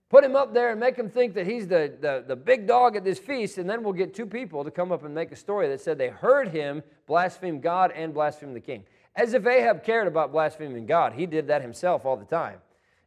put 0.10 0.24
him 0.24 0.36
up 0.36 0.54
there 0.54 0.72
and 0.72 0.80
make 0.80 0.96
him 0.96 1.10
think 1.10 1.34
that 1.34 1.48
he's 1.48 1.68
the, 1.68 1.94
the, 2.02 2.24
the 2.28 2.36
big 2.36 2.68
dog 2.68 2.96
at 2.96 3.04
this 3.04 3.20
feast 3.20 3.58
and 3.58 3.70
then 3.70 3.84
we'll 3.84 3.94
get 3.94 4.14
two 4.14 4.26
people 4.26 4.64
to 4.64 4.72
come 4.72 4.92
up 4.92 5.04
and 5.04 5.14
make 5.14 5.32
a 5.32 5.36
story 5.36 5.68
that 5.68 5.80
said 5.80 5.98
they 5.98 6.10
heard 6.10 6.50
him 6.50 6.82
blaspheme 7.06 7.60
god 7.60 7.92
and 7.92 8.14
blaspheme 8.14 8.54
the 8.54 8.60
king 8.60 8.84
as 9.16 9.34
if 9.34 9.46
Ahab 9.46 9.84
cared 9.84 10.08
about 10.08 10.32
blaspheming 10.32 10.86
God. 10.86 11.14
He 11.14 11.26
did 11.26 11.48
that 11.48 11.62
himself 11.62 12.06
all 12.06 12.18
the 12.18 12.26
time. 12.26 12.60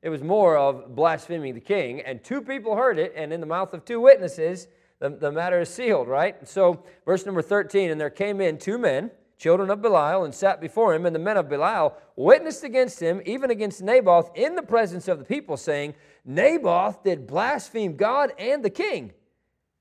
It 0.02 0.10
was 0.10 0.22
more 0.22 0.56
of 0.56 0.94
blaspheming 0.94 1.54
the 1.54 1.60
king, 1.60 2.02
and 2.02 2.22
two 2.22 2.42
people 2.42 2.76
heard 2.76 2.98
it, 2.98 3.14
and 3.16 3.32
in 3.32 3.40
the 3.40 3.46
mouth 3.46 3.72
of 3.72 3.84
two 3.84 4.00
witnesses, 4.00 4.68
the, 5.00 5.08
the 5.08 5.32
matter 5.32 5.60
is 5.60 5.70
sealed, 5.70 6.08
right? 6.08 6.46
So, 6.46 6.84
verse 7.06 7.24
number 7.24 7.40
13, 7.40 7.90
and 7.90 7.98
there 7.98 8.10
came 8.10 8.40
in 8.40 8.58
two 8.58 8.76
men, 8.76 9.10
children 9.38 9.70
of 9.70 9.82
Belial, 9.82 10.24
and 10.24 10.34
sat 10.34 10.60
before 10.60 10.94
him, 10.94 11.06
and 11.06 11.14
the 11.14 11.20
men 11.20 11.36
of 11.36 11.48
Belial 11.48 11.96
witnessed 12.16 12.64
against 12.64 13.00
him, 13.00 13.20
even 13.24 13.50
against 13.50 13.82
Naboth, 13.82 14.30
in 14.34 14.54
the 14.54 14.62
presence 14.62 15.08
of 15.08 15.18
the 15.18 15.24
people, 15.24 15.56
saying, 15.56 15.94
Naboth 16.24 17.02
did 17.02 17.26
blaspheme 17.26 17.96
God 17.96 18.32
and 18.38 18.64
the 18.64 18.70
king. 18.70 19.12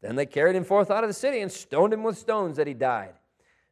Then 0.02 0.16
they 0.16 0.26
carried 0.26 0.56
him 0.56 0.66
forth 0.66 0.92
out 0.92 1.04
of 1.04 1.10
the 1.10 1.14
city 1.14 1.40
and 1.40 1.52
stoned 1.52 1.94
him 1.94 2.04
with 2.04 2.18
stones 2.18 2.58
that 2.58 2.68
he 2.68 2.74
died. 2.74 3.14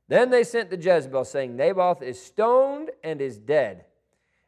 Then 0.08 0.30
they 0.30 0.44
sent 0.44 0.70
to 0.72 0.78
Jezebel, 0.78 1.26
saying, 1.26 1.56
Naboth 1.56 2.02
is 2.02 2.22
stoned 2.22 2.92
and 3.04 3.22
is 3.22 3.38
dead. 3.38 3.86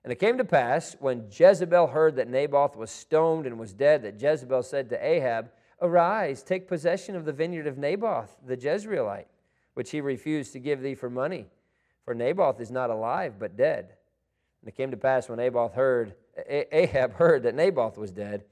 And 0.03 0.11
it 0.11 0.19
came 0.19 0.37
to 0.37 0.45
pass, 0.45 0.95
when 0.99 1.27
Jezebel 1.31 1.87
heard 1.87 2.17
that 2.17 2.29
Naboth 2.29 2.75
was 2.75 2.91
stoned 2.91 3.45
and 3.45 3.57
was 3.57 3.73
dead, 3.73 4.03
that 4.03 4.21
Jezebel 4.21 4.63
said 4.63 4.89
to 4.89 5.05
Ahab, 5.05 5.49
Arise, 5.81 6.43
take 6.43 6.67
possession 6.67 7.15
of 7.15 7.25
the 7.25 7.33
vineyard 7.33 7.67
of 7.67 7.77
Naboth, 7.77 8.37
the 8.45 8.57
Jezreelite, 8.57 9.25
which 9.73 9.91
he 9.91 10.01
refused 10.01 10.53
to 10.53 10.59
give 10.59 10.81
thee 10.81 10.95
for 10.95 11.09
money. 11.09 11.47
For 12.05 12.13
Naboth 12.13 12.59
is 12.59 12.71
not 12.71 12.89
alive, 12.89 13.35
but 13.39 13.55
dead. 13.55 13.93
And 14.61 14.69
it 14.69 14.75
came 14.75 14.91
to 14.91 14.97
pass, 14.97 15.29
when 15.29 15.39
Naboth 15.39 15.73
heard, 15.73 16.15
Ahab 16.47 17.13
heard 17.13 17.43
that 17.43 17.55
Naboth 17.55 17.97
was 17.97 18.11
dead, 18.11 18.43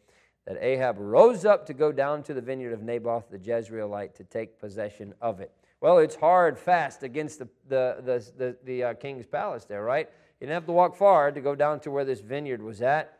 that 0.45 0.57
Ahab 0.61 0.97
rose 0.97 1.45
up 1.45 1.65
to 1.67 1.73
go 1.73 1.91
down 1.91 2.23
to 2.23 2.33
the 2.33 2.41
vineyard 2.41 2.73
of 2.73 2.81
Naboth, 2.81 3.29
the 3.29 3.37
Jezreelite, 3.37 4.15
to 4.15 4.23
take 4.23 4.59
possession 4.59 5.13
of 5.21 5.39
it. 5.39 5.51
Well, 5.79 5.97
it's 5.97 6.15
hard 6.15 6.59
fast 6.59 7.03
against 7.03 7.39
the, 7.39 7.47
the, 7.67 7.97
the, 8.03 8.31
the, 8.37 8.57
the 8.63 8.83
uh, 8.83 8.93
king's 8.93 9.25
palace 9.25 9.65
there, 9.65 9.83
right? 9.83 10.09
You 10.39 10.47
didn't 10.47 10.55
have 10.55 10.65
to 10.65 10.71
walk 10.71 10.95
far 10.95 11.31
to 11.31 11.41
go 11.41 11.55
down 11.55 11.79
to 11.81 11.91
where 11.91 12.05
this 12.05 12.19
vineyard 12.19 12.61
was 12.61 12.81
at. 12.81 13.19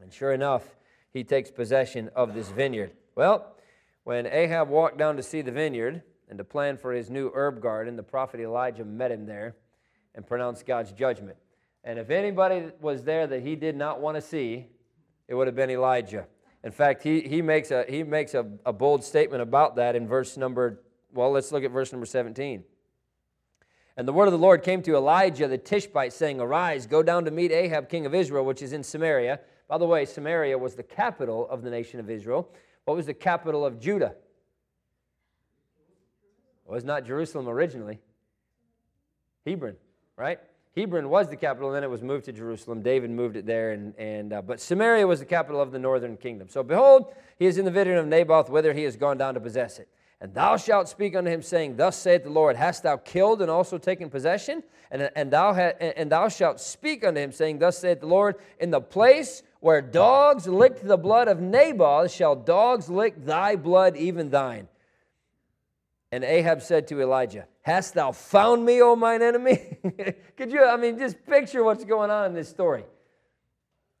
And 0.00 0.12
sure 0.12 0.32
enough, 0.32 0.76
he 1.12 1.24
takes 1.24 1.50
possession 1.50 2.10
of 2.14 2.34
this 2.34 2.50
vineyard. 2.50 2.92
Well, 3.14 3.54
when 4.04 4.26
Ahab 4.26 4.68
walked 4.68 4.98
down 4.98 5.16
to 5.16 5.22
see 5.22 5.42
the 5.42 5.52
vineyard 5.52 6.02
and 6.28 6.38
to 6.38 6.44
plan 6.44 6.76
for 6.76 6.92
his 6.92 7.10
new 7.10 7.30
herb 7.34 7.60
garden, 7.60 7.96
the 7.96 8.02
prophet 8.02 8.40
Elijah 8.40 8.84
met 8.84 9.10
him 9.10 9.26
there 9.26 9.56
and 10.14 10.26
pronounced 10.26 10.66
God's 10.66 10.92
judgment. 10.92 11.36
And 11.84 11.98
if 11.98 12.10
anybody 12.10 12.70
was 12.80 13.02
there 13.04 13.26
that 13.26 13.42
he 13.42 13.56
did 13.56 13.76
not 13.76 14.00
want 14.00 14.16
to 14.16 14.20
see, 14.20 14.66
it 15.26 15.34
would 15.34 15.46
have 15.46 15.56
been 15.56 15.70
Elijah. 15.70 16.26
In 16.64 16.72
fact, 16.72 17.02
he, 17.02 17.20
he 17.20 17.40
makes, 17.40 17.70
a, 17.70 17.84
he 17.88 18.02
makes 18.02 18.34
a, 18.34 18.46
a 18.66 18.72
bold 18.72 19.04
statement 19.04 19.42
about 19.42 19.76
that 19.76 19.94
in 19.94 20.06
verse 20.08 20.36
number 20.36 20.82
Well, 21.12 21.30
let's 21.30 21.52
look 21.52 21.64
at 21.64 21.70
verse 21.70 21.92
number 21.92 22.06
17. 22.06 22.64
And 23.96 24.06
the 24.06 24.12
word 24.12 24.26
of 24.26 24.32
the 24.32 24.38
Lord 24.38 24.62
came 24.62 24.82
to 24.82 24.94
Elijah 24.94 25.48
the 25.48 25.58
Tishbite, 25.58 26.12
saying, 26.12 26.40
Arise, 26.40 26.86
go 26.86 27.02
down 27.02 27.24
to 27.24 27.30
meet 27.30 27.50
Ahab, 27.50 27.88
king 27.88 28.06
of 28.06 28.14
Israel, 28.14 28.44
which 28.44 28.62
is 28.62 28.72
in 28.72 28.82
Samaria. 28.82 29.40
By 29.68 29.78
the 29.78 29.86
way, 29.86 30.04
Samaria 30.04 30.56
was 30.56 30.74
the 30.74 30.82
capital 30.82 31.48
of 31.48 31.62
the 31.62 31.70
nation 31.70 32.00
of 32.00 32.08
Israel. 32.08 32.48
What 32.84 32.96
was 32.96 33.06
the 33.06 33.14
capital 33.14 33.66
of 33.66 33.80
Judah? 33.80 34.14
Was 36.68 36.84
not 36.84 37.04
Jerusalem 37.04 37.48
originally. 37.48 37.98
Hebron, 39.46 39.76
right? 40.16 40.38
Hebron 40.76 41.08
was 41.08 41.28
the 41.28 41.36
capital, 41.36 41.70
and 41.70 41.76
then 41.76 41.82
it 41.82 41.90
was 41.90 42.02
moved 42.02 42.26
to 42.26 42.32
Jerusalem. 42.32 42.82
David 42.82 43.10
moved 43.10 43.36
it 43.36 43.46
there, 43.46 43.72
and, 43.72 43.94
and 43.96 44.32
uh, 44.32 44.42
but 44.42 44.60
Samaria 44.60 45.06
was 45.06 45.18
the 45.18 45.26
capital 45.26 45.60
of 45.60 45.72
the 45.72 45.78
northern 45.78 46.16
kingdom. 46.16 46.48
So 46.48 46.62
behold, 46.62 47.12
he 47.38 47.46
is 47.46 47.56
in 47.56 47.64
the 47.64 47.70
vineyard 47.70 47.96
of 47.96 48.06
Naboth, 48.06 48.50
whither 48.50 48.74
he 48.74 48.82
has 48.82 48.96
gone 48.96 49.16
down 49.16 49.34
to 49.34 49.40
possess 49.40 49.78
it. 49.78 49.88
And 50.20 50.34
thou 50.34 50.56
shalt 50.56 50.88
speak 50.88 51.16
unto 51.16 51.30
him, 51.30 51.42
saying, 51.42 51.76
Thus 51.76 51.96
saith 51.96 52.24
the 52.24 52.30
Lord, 52.30 52.56
Hast 52.56 52.82
thou 52.82 52.96
killed 52.96 53.40
and 53.40 53.50
also 53.50 53.78
taken 53.78 54.10
possession? 54.10 54.62
And, 54.90 55.10
and, 55.16 55.30
thou, 55.30 55.54
ha, 55.54 55.70
and 55.80 56.10
thou 56.10 56.28
shalt 56.28 56.60
speak 56.60 57.04
unto 57.04 57.20
him, 57.20 57.32
saying, 57.32 57.60
Thus 57.60 57.78
saith 57.78 58.00
the 58.00 58.06
Lord, 58.06 58.36
In 58.58 58.70
the 58.70 58.80
place 58.80 59.42
where 59.60 59.80
dogs 59.80 60.46
licked 60.46 60.86
the 60.86 60.96
blood 60.96 61.28
of 61.28 61.40
Naboth, 61.40 62.12
shall 62.12 62.36
dogs 62.36 62.88
lick 62.88 63.24
thy 63.24 63.56
blood, 63.56 63.96
even 63.96 64.30
thine. 64.30 64.68
And 66.10 66.24
Ahab 66.24 66.62
said 66.62 66.88
to 66.88 67.00
Elijah, 67.00 67.46
Hast 67.62 67.94
thou 67.94 68.12
found 68.12 68.64
me, 68.64 68.80
O 68.80 68.96
mine 68.96 69.22
enemy? 69.22 69.78
Could 70.36 70.50
you, 70.50 70.64
I 70.64 70.76
mean, 70.76 70.98
just 70.98 71.24
picture 71.26 71.62
what's 71.62 71.84
going 71.84 72.10
on 72.10 72.26
in 72.26 72.34
this 72.34 72.48
story. 72.48 72.84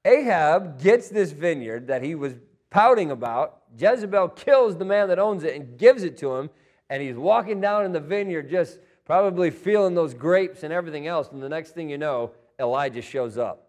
Ahab 0.04 0.80
gets 0.80 1.08
this 1.10 1.32
vineyard 1.32 1.88
that 1.88 2.02
he 2.02 2.14
was 2.14 2.34
pouting 2.70 3.10
about. 3.10 3.58
Jezebel 3.76 4.28
kills 4.30 4.76
the 4.78 4.84
man 4.84 5.08
that 5.08 5.18
owns 5.18 5.44
it 5.44 5.54
and 5.54 5.76
gives 5.76 6.02
it 6.02 6.16
to 6.18 6.34
him. 6.34 6.48
And 6.88 7.02
he's 7.02 7.16
walking 7.16 7.60
down 7.60 7.84
in 7.84 7.92
the 7.92 8.00
vineyard, 8.00 8.48
just 8.48 8.78
probably 9.04 9.50
feeling 9.50 9.94
those 9.94 10.14
grapes 10.14 10.62
and 10.62 10.72
everything 10.72 11.06
else. 11.06 11.30
And 11.32 11.42
the 11.42 11.48
next 11.48 11.72
thing 11.72 11.90
you 11.90 11.98
know, 11.98 12.30
Elijah 12.58 13.02
shows 13.02 13.36
up. 13.36 13.68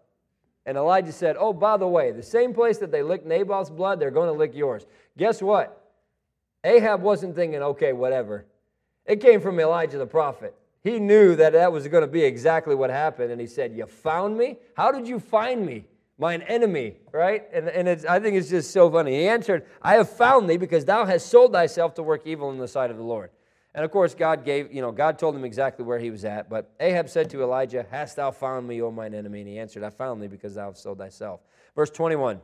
And 0.64 0.78
Elijah 0.78 1.12
said, 1.12 1.36
Oh, 1.38 1.52
by 1.52 1.76
the 1.76 1.86
way, 1.86 2.12
the 2.12 2.22
same 2.22 2.54
place 2.54 2.78
that 2.78 2.90
they 2.90 3.02
licked 3.02 3.26
Naboth's 3.26 3.70
blood, 3.70 4.00
they're 4.00 4.10
going 4.10 4.28
to 4.28 4.38
lick 4.38 4.54
yours. 4.54 4.86
Guess 5.18 5.42
what? 5.42 5.79
Ahab 6.64 7.02
wasn't 7.02 7.34
thinking, 7.34 7.62
okay, 7.62 7.92
whatever. 7.92 8.46
It 9.06 9.20
came 9.20 9.40
from 9.40 9.58
Elijah 9.58 9.98
the 9.98 10.06
prophet. 10.06 10.54
He 10.82 10.98
knew 10.98 11.36
that 11.36 11.52
that 11.52 11.72
was 11.72 11.86
going 11.88 12.02
to 12.02 12.08
be 12.08 12.22
exactly 12.22 12.74
what 12.74 12.90
happened. 12.90 13.30
And 13.30 13.40
he 13.40 13.46
said, 13.46 13.74
You 13.74 13.86
found 13.86 14.36
me? 14.36 14.56
How 14.74 14.92
did 14.92 15.06
you 15.06 15.20
find 15.20 15.64
me? 15.64 15.84
Mine 16.18 16.42
enemy, 16.42 16.96
right? 17.12 17.44
And, 17.52 17.68
and 17.68 17.88
it's, 17.88 18.04
I 18.04 18.20
think 18.20 18.36
it's 18.36 18.50
just 18.50 18.72
so 18.72 18.90
funny. 18.90 19.20
He 19.20 19.28
answered, 19.28 19.64
I 19.80 19.94
have 19.94 20.10
found 20.10 20.50
thee 20.50 20.58
because 20.58 20.84
thou 20.84 21.06
hast 21.06 21.28
sold 21.28 21.52
thyself 21.52 21.94
to 21.94 22.02
work 22.02 22.26
evil 22.26 22.50
in 22.50 22.58
the 22.58 22.68
sight 22.68 22.90
of 22.90 22.98
the 22.98 23.02
Lord. 23.02 23.30
And 23.74 23.84
of 23.84 23.90
course, 23.90 24.14
God 24.14 24.44
gave, 24.44 24.72
you 24.72 24.82
know, 24.82 24.92
God 24.92 25.18
told 25.18 25.34
him 25.34 25.44
exactly 25.44 25.84
where 25.84 25.98
he 25.98 26.10
was 26.10 26.24
at. 26.24 26.50
But 26.50 26.70
Ahab 26.78 27.08
said 27.08 27.30
to 27.30 27.42
Elijah, 27.42 27.86
Hast 27.90 28.16
thou 28.16 28.30
found 28.32 28.68
me, 28.68 28.82
O 28.82 28.90
mine 28.90 29.14
enemy? 29.14 29.40
And 29.40 29.48
he 29.48 29.58
answered, 29.58 29.82
I 29.82 29.90
found 29.90 30.22
thee 30.22 30.28
because 30.28 30.54
thou 30.54 30.68
hast 30.68 30.82
sold 30.82 30.98
thyself. 30.98 31.40
Verse 31.74 31.90
21 31.90 32.40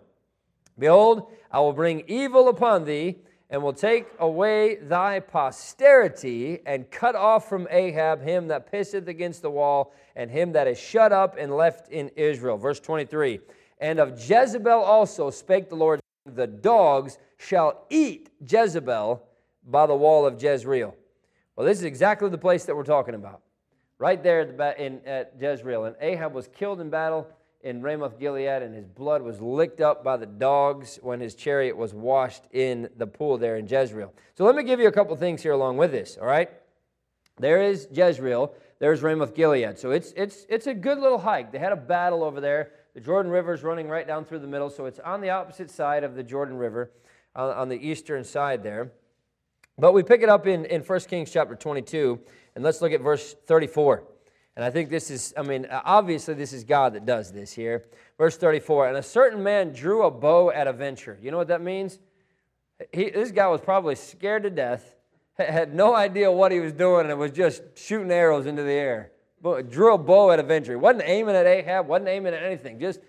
Behold, 0.79 1.31
I 1.51 1.61
will 1.61 1.73
bring 1.73 2.05
evil 2.07 2.49
upon 2.49 2.85
thee 2.85 3.17
and 3.51 3.63
will 3.63 3.73
take 3.73 4.07
away 4.19 4.77
thy 4.77 5.21
posterity 5.21 6.61
and 6.67 6.91
cut 6.91 7.15
off 7.15 7.49
from 7.49 7.69
Ahab 7.71 8.23
him 8.23 8.49
that 8.49 8.71
pisseth 8.71 9.07
against 9.07 9.43
the 9.43 9.51
wall 9.51 9.95
and 10.17 10.31
him 10.31 10.53
that 10.53 10.67
is 10.67 10.79
shut 10.79 11.13
up 11.13 11.37
and 11.39 11.57
left 11.57 11.89
in 11.91 12.11
Israel. 12.17 12.57
Verse 12.57 12.81
23 12.81 13.41
And 13.79 14.01
of 14.01 14.19
Jezebel 14.19 14.83
also 14.83 15.31
spake 15.31 15.69
the 15.69 15.77
Lord, 15.77 16.01
the 16.25 16.47
dogs 16.47 17.19
shall 17.39 17.85
eat 17.89 18.31
Jezebel 18.41 19.23
by 19.65 19.87
the 19.87 19.95
wall 19.95 20.27
of 20.27 20.43
Jezreel. 20.43 20.95
Well, 21.55 21.67
this 21.67 21.79
is 21.79 21.85
exactly 21.85 22.29
the 22.29 22.39
place 22.39 22.65
that 22.65 22.77
we're 22.77 22.85
talking 22.85 23.15
about. 23.15 23.43
Right 23.99 24.23
there 24.23 24.41
in, 24.79 25.01
at 25.07 25.35
Jezreel. 25.41 25.85
And 25.85 25.97
Ahab 26.01 26.35
was 26.35 26.49
killed 26.49 26.81
in 26.81 26.91
battle 26.91 27.27
in 27.63 27.83
Ramoth 27.83 28.19
Gilead, 28.19 28.63
and 28.63 28.75
his 28.75 28.87
blood 28.87 29.23
was 29.23 29.41
licked 29.41 29.81
up 29.81 30.05
by 30.05 30.17
the 30.17 30.27
dogs 30.27 30.99
when 31.03 31.21
his 31.21 31.35
chariot 31.35 31.77
was 31.77 31.93
washed 31.93 32.45
in 32.53 32.89
the 32.97 33.07
pool 33.07 33.39
there 33.39 33.57
in 33.57 33.67
Jezreel. 33.67 34.13
So 34.35 34.45
let 34.45 34.55
me 34.55 34.63
give 34.63 34.81
you 34.81 34.89
a 34.89 34.93
couple 34.93 35.17
things 35.17 35.43
here 35.43 35.53
along 35.53 35.77
with 35.77 35.91
this, 35.91 36.17
all 36.21 36.27
right? 36.27 36.51
There 37.39 37.63
is 37.63 37.89
Jezreel, 37.93 38.55
there's 38.79 39.03
Ramoth 39.03 39.35
Gilead. 39.35 39.79
So 39.79 39.91
it's, 39.91 40.13
it's, 40.17 40.47
it's 40.49 40.67
a 40.67 40.75
good 40.75 40.99
little 40.99 41.19
hike. 41.19 41.53
They 41.53 41.59
had 41.59 41.73
a 41.73 41.77
battle 41.77 42.23
over 42.23 42.41
there. 42.41 42.73
The 42.95 43.01
Jordan 43.01 43.31
River 43.31 43.53
is 43.53 43.63
running 43.63 43.89
right 43.89 44.07
down 44.07 44.25
through 44.25 44.39
the 44.39 44.47
middle, 44.47 44.71
so 44.71 44.87
it's 44.87 45.01
on 45.01 45.21
the 45.21 45.31
opposite 45.31 45.71
side 45.71 46.05
of 46.05 46.15
the 46.15 46.23
Jordan 46.23 46.57
River, 46.57 46.91
on, 47.35 47.51
on 47.51 47.69
the 47.69 47.77
eastern 47.77 48.25
side 48.25 48.63
there. 48.63 48.93
But 49.79 49.93
we 49.93 50.03
pick 50.03 50.23
it 50.23 50.29
up 50.29 50.47
in, 50.47 50.65
in 50.67 50.81
1 50.81 51.01
Kings 51.01 51.31
chapter 51.31 51.55
22, 51.55 52.19
and 52.55 52.65
let's 52.65 52.81
look 52.81 52.93
at 52.93 53.03
verse 53.03 53.35
34. 53.47 54.05
And 54.57 54.65
I 54.65 54.71
think 54.71 54.89
this 54.89 55.11
is, 55.11 55.35
I 55.37 55.43
mean, 55.43 55.67
uh, 55.67 55.83
obviously 55.85 56.33
this 56.33 56.55
is 56.55 56.65
God 56.65 56.95
that 56.95 57.05
does 57.05 57.31
this 57.31 57.53
here. 57.53 57.85
Verse 58.17 58.39
34 58.39 58.89
And 58.89 58.97
a 58.97 59.03
certain 59.03 59.43
man 59.43 59.73
drew 59.73 60.05
a 60.05 60.11
bow 60.11 60.51
at 60.51 60.67
a 60.67 60.73
venture. 60.73 61.19
You 61.21 61.31
know 61.31 61.37
what 61.37 61.49
that 61.49 61.61
means? 61.61 61.99
He, 62.93 63.11
this 63.11 63.31
guy 63.31 63.47
was 63.49 63.61
probably 63.61 63.95
scared 63.95 64.43
to 64.45 64.51
death, 64.51 64.95
had 65.39 65.75
no 65.75 65.95
idea 65.95 66.33
what 66.33 66.53
he 66.53 66.61
was 66.61 66.73
doing, 66.73 67.11
and 67.11 67.19
was 67.19 67.33
just 67.33 67.63
shooting 67.75 68.11
arrows 68.11 68.47
into 68.47 68.63
the 68.63 68.73
air. 68.73 69.13
But 69.43 69.71
drew 69.71 69.95
a 69.95 69.99
bow 69.99 70.31
at 70.31 70.41
a 70.41 70.43
venture. 70.43 70.73
He 70.73 70.77
wasn't 70.77 71.05
aiming 71.07 71.37
at 71.37 71.47
Ahab, 71.47 71.87
wasn't 71.87 72.09
aiming 72.09 72.33
at 72.33 72.43
anything. 72.43 72.81
Just 72.81 73.01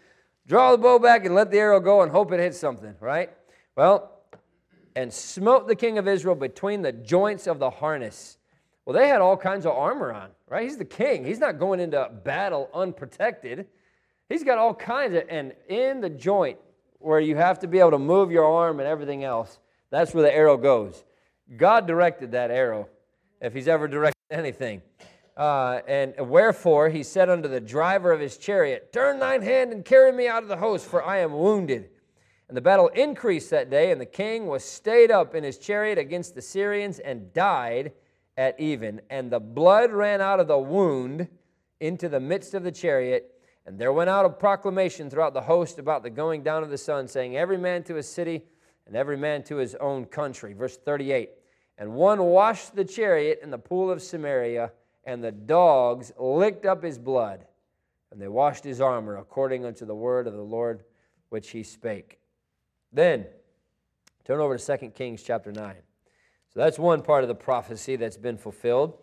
draw 0.46 0.72
the 0.72 0.78
bow 0.78 1.00
back 1.00 1.26
and 1.26 1.34
let 1.34 1.50
the 1.50 1.58
arrow 1.58 1.80
go 1.80 2.02
and 2.02 2.12
hope 2.12 2.32
it 2.34 2.40
hits 2.42 2.60
something, 2.60 2.96
right? 3.00 3.32
Well, 3.76 4.12
and 4.96 5.14
smote 5.14 5.68
the 5.68 5.76
king 5.76 5.98
of 5.98 6.08
Israel 6.08 6.36
between 6.36 6.82
the 6.82 6.92
joints 6.92 7.48
of 7.48 7.60
the 7.60 7.70
harness. 7.70 8.37
Well, 8.88 8.96
they 8.96 9.10
had 9.10 9.20
all 9.20 9.36
kinds 9.36 9.66
of 9.66 9.74
armor 9.74 10.14
on 10.14 10.30
right? 10.48 10.64
He's 10.64 10.78
the 10.78 10.86
king. 10.86 11.26
He's 11.26 11.40
not 11.40 11.60
going 11.60 11.82
into 11.82 12.10
battle 12.24 12.70
unprotected. 12.74 13.68
He's 14.30 14.44
got 14.44 14.58
all 14.58 14.74
kinds 14.74 15.14
of, 15.14 15.24
and 15.30 15.54
in 15.68 16.00
the 16.02 16.10
joint 16.10 16.58
where 17.00 17.20
you 17.20 17.36
have 17.36 17.60
to 17.60 17.68
be 17.68 17.80
able 17.80 17.92
to 17.92 18.00
move 18.00 18.32
your 18.32 18.46
arm 18.46 18.80
and 18.80 18.88
everything 18.88 19.24
else, 19.24 19.60
that's 19.90 20.14
where 20.14 20.24
the 20.24 20.34
arrow 20.34 20.58
goes. 20.58 21.04
God 21.56 21.86
directed 21.86 22.32
that 22.32 22.52
arrow, 22.52 22.88
if 23.42 23.54
he's 23.54 23.68
ever 23.68 23.88
directed 23.88 24.16
anything. 24.32 24.82
Uh, 25.36 25.82
and 25.88 26.14
wherefore 26.18 26.90
he 26.90 27.04
said 27.04 27.30
unto 27.30 27.48
the 27.48 27.60
driver 27.60 28.12
of 28.12 28.20
his 28.20 28.38
chariot, 28.38 28.92
Turn 28.92 29.20
thine 29.20 29.42
hand 29.42 29.72
and 29.72 29.86
carry 29.86 30.12
me 30.12 30.28
out 30.28 30.44
of 30.44 30.50
the 30.50 30.58
host, 30.58 30.86
for 30.86 31.04
I 31.04 31.18
am 31.18 31.34
wounded. 31.34 31.90
And 32.48 32.56
the 32.56 32.62
battle 32.62 32.88
increased 32.88 33.50
that 33.50 33.70
day, 33.70 33.92
and 33.92 34.00
the 34.00 34.06
king 34.06 34.48
was 34.48 34.64
stayed 34.64 35.12
up 35.12 35.36
in 35.36 35.44
his 35.44 35.58
chariot 35.58 35.98
against 35.98 36.36
the 36.36 36.42
Syrians 36.42 37.00
and 37.00 37.34
died 37.34 37.92
at 38.38 38.60
even, 38.60 39.02
and 39.10 39.32
the 39.32 39.40
blood 39.40 39.92
ran 39.92 40.22
out 40.22 40.40
of 40.40 40.48
the 40.48 40.58
wound 40.58 41.28
into 41.80 42.08
the 42.08 42.20
midst 42.20 42.54
of 42.54 42.64
the 42.64 42.72
chariot. 42.72 43.34
And 43.66 43.78
there 43.78 43.92
went 43.92 44.10
out 44.10 44.26
a 44.26 44.30
proclamation 44.30 45.10
throughout 45.10 45.34
the 45.34 45.42
host 45.42 45.80
about 45.80 46.04
the 46.04 46.10
going 46.10 46.44
down 46.44 46.64
of 46.64 46.70
the 46.70 46.78
sun, 46.78 47.08
saying, 47.08 47.36
Every 47.36 47.58
man 47.58 47.84
to 47.84 47.96
his 47.96 48.08
city, 48.08 48.44
and 48.86 48.96
every 48.96 49.18
man 49.18 49.44
to 49.44 49.58
his 49.58 49.76
own 49.76 50.06
country. 50.06 50.54
Verse 50.54 50.78
38 50.78 51.32
And 51.78 51.94
one 51.94 52.24
washed 52.24 52.76
the 52.76 52.86
chariot 52.86 53.40
in 53.44 53.50
the 53.50 53.58
pool 53.58 53.92
of 53.92 54.02
Samaria, 54.02 54.72
and 55.04 55.24
the 55.24 55.32
dogs 55.32 56.14
licked 56.18 56.66
up 56.66 56.84
his 56.84 56.98
blood, 56.98 57.46
and 58.12 58.22
they 58.22 58.28
washed 58.28 58.64
his 58.64 58.80
armor 58.80 59.18
according 59.18 59.66
unto 59.66 59.86
the 59.86 59.96
word 59.96 60.28
of 60.28 60.34
the 60.34 60.42
Lord 60.42 60.84
which 61.30 61.50
he 61.50 61.64
spake. 61.64 62.20
Then, 62.94 63.26
turn 64.24 64.40
over 64.40 64.58
to 64.58 64.78
2 64.78 64.92
Kings 64.92 65.24
chapter 65.24 65.52
9. 65.52 65.76
So 66.54 66.60
that's 66.60 66.80
one 66.80 67.02
part 67.02 67.24
of 67.24 67.28
the 67.28 67.36
prophecy 67.36 67.96
that's 67.96 68.18
been 68.18 68.38
fulfilled. 68.38 68.98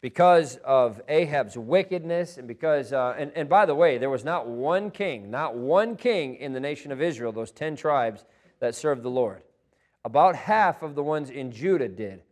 Because 0.00 0.56
of 0.58 1.00
Ahab's 1.08 1.56
wickedness, 1.56 2.36
and 2.36 2.46
because, 2.46 2.92
uh, 2.92 3.14
and, 3.18 3.32
and 3.34 3.48
by 3.48 3.66
the 3.66 3.74
way, 3.74 3.98
there 3.98 4.10
was 4.10 4.24
not 4.24 4.46
one 4.46 4.90
king, 4.90 5.30
not 5.30 5.56
one 5.56 5.96
king 5.96 6.36
in 6.36 6.52
the 6.52 6.60
nation 6.60 6.92
of 6.92 7.00
Israel, 7.00 7.32
those 7.32 7.50
10 7.50 7.76
tribes 7.76 8.24
that 8.60 8.74
served 8.74 9.02
the 9.02 9.10
Lord. 9.10 9.42
About 10.04 10.36
half 10.36 10.82
of 10.82 10.94
the 10.94 11.02
ones 11.02 11.30
in 11.30 11.50
Judah 11.50 11.88
did. 11.88 12.22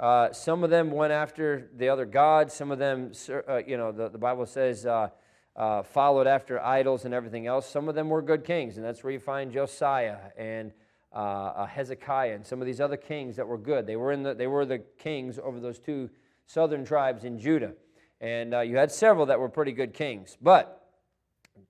Uh, 0.00 0.32
some 0.32 0.64
of 0.64 0.70
them 0.70 0.90
went 0.90 1.12
after 1.12 1.68
the 1.76 1.90
other 1.90 2.06
gods. 2.06 2.54
Some 2.54 2.70
of 2.70 2.78
them, 2.78 3.12
uh, 3.48 3.58
you 3.58 3.76
know, 3.76 3.92
the, 3.92 4.08
the 4.08 4.18
Bible 4.18 4.46
says, 4.46 4.86
uh, 4.86 5.10
uh, 5.56 5.82
followed 5.82 6.26
after 6.26 6.58
idols 6.58 7.04
and 7.04 7.12
everything 7.12 7.46
else. 7.46 7.68
Some 7.68 7.88
of 7.88 7.94
them 7.94 8.08
were 8.08 8.22
good 8.22 8.44
kings, 8.44 8.76
and 8.76 8.84
that's 8.84 9.04
where 9.04 9.12
you 9.12 9.20
find 9.20 9.52
Josiah 9.52 10.18
and 10.38 10.72
uh, 11.12 11.66
Hezekiah 11.66 12.34
and 12.34 12.46
some 12.46 12.60
of 12.60 12.66
these 12.66 12.80
other 12.80 12.96
kings 12.96 13.36
that 13.36 13.46
were 13.46 13.58
good. 13.58 13.86
They 13.86 13.96
were, 13.96 14.12
in 14.12 14.22
the, 14.22 14.34
they 14.34 14.46
were 14.46 14.64
the 14.64 14.78
kings 14.98 15.38
over 15.42 15.58
those 15.58 15.78
two 15.78 16.10
southern 16.46 16.84
tribes 16.84 17.24
in 17.24 17.38
Judah. 17.38 17.72
And 18.20 18.54
uh, 18.54 18.60
you 18.60 18.76
had 18.76 18.92
several 18.92 19.26
that 19.26 19.40
were 19.40 19.48
pretty 19.48 19.72
good 19.72 19.94
kings. 19.94 20.36
But 20.40 20.88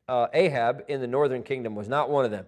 uh, 0.09 0.27
Ahab 0.35 0.85
in 0.89 1.01
the 1.01 1.07
northern 1.07 1.43
kingdom 1.43 1.75
was 1.75 1.89
not 1.89 2.11
one 2.11 2.25
of 2.25 2.31
them. 2.31 2.47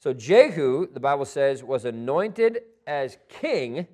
So 0.00 0.12
Jehu, 0.12 0.88
the 0.92 1.00
Bible 1.00 1.24
says, 1.24 1.62
was 1.62 1.84
anointed 1.84 2.60
as 2.86 3.16
king 3.28 3.86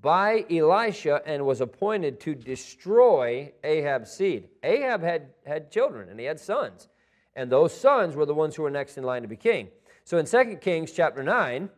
by 0.00 0.44
Elisha 0.50 1.22
and 1.24 1.46
was 1.46 1.60
appointed 1.60 2.20
to 2.20 2.34
destroy 2.34 3.52
Ahab's 3.62 4.10
seed. 4.10 4.48
Ahab 4.62 5.02
had, 5.02 5.28
had 5.46 5.70
children 5.70 6.08
and 6.08 6.18
he 6.18 6.26
had 6.26 6.40
sons. 6.40 6.88
And 7.36 7.50
those 7.50 7.72
sons 7.72 8.16
were 8.16 8.26
the 8.26 8.34
ones 8.34 8.54
who 8.54 8.62
were 8.62 8.70
next 8.70 8.98
in 8.98 9.04
line 9.04 9.22
to 9.22 9.28
be 9.28 9.36
king. 9.36 9.68
So 10.04 10.18
in 10.18 10.26
2 10.26 10.58
Kings 10.60 10.92
chapter 10.92 11.22
9, 11.22 11.70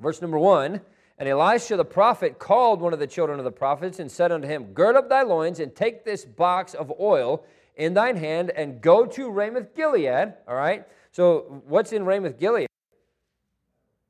Verse 0.00 0.20
number 0.20 0.38
one 0.38 0.80
And 1.18 1.28
Elisha 1.28 1.76
the 1.76 1.84
prophet 1.84 2.38
called 2.38 2.80
one 2.80 2.92
of 2.92 2.98
the 2.98 3.06
children 3.06 3.38
of 3.38 3.44
the 3.44 3.50
prophets 3.50 3.98
and 3.98 4.10
said 4.10 4.32
unto 4.32 4.48
him, 4.48 4.72
Gird 4.74 4.96
up 4.96 5.08
thy 5.08 5.22
loins 5.22 5.60
and 5.60 5.74
take 5.74 6.04
this 6.04 6.24
box 6.24 6.74
of 6.74 6.92
oil 7.00 7.44
in 7.76 7.94
thine 7.94 8.16
hand 8.16 8.50
and 8.50 8.80
go 8.80 9.06
to 9.06 9.30
Ramoth 9.30 9.74
Gilead. 9.74 10.34
All 10.46 10.54
right? 10.54 10.86
So, 11.12 11.62
what's 11.66 11.92
in 11.92 12.04
Ramoth 12.04 12.38
Gilead? 12.38 12.68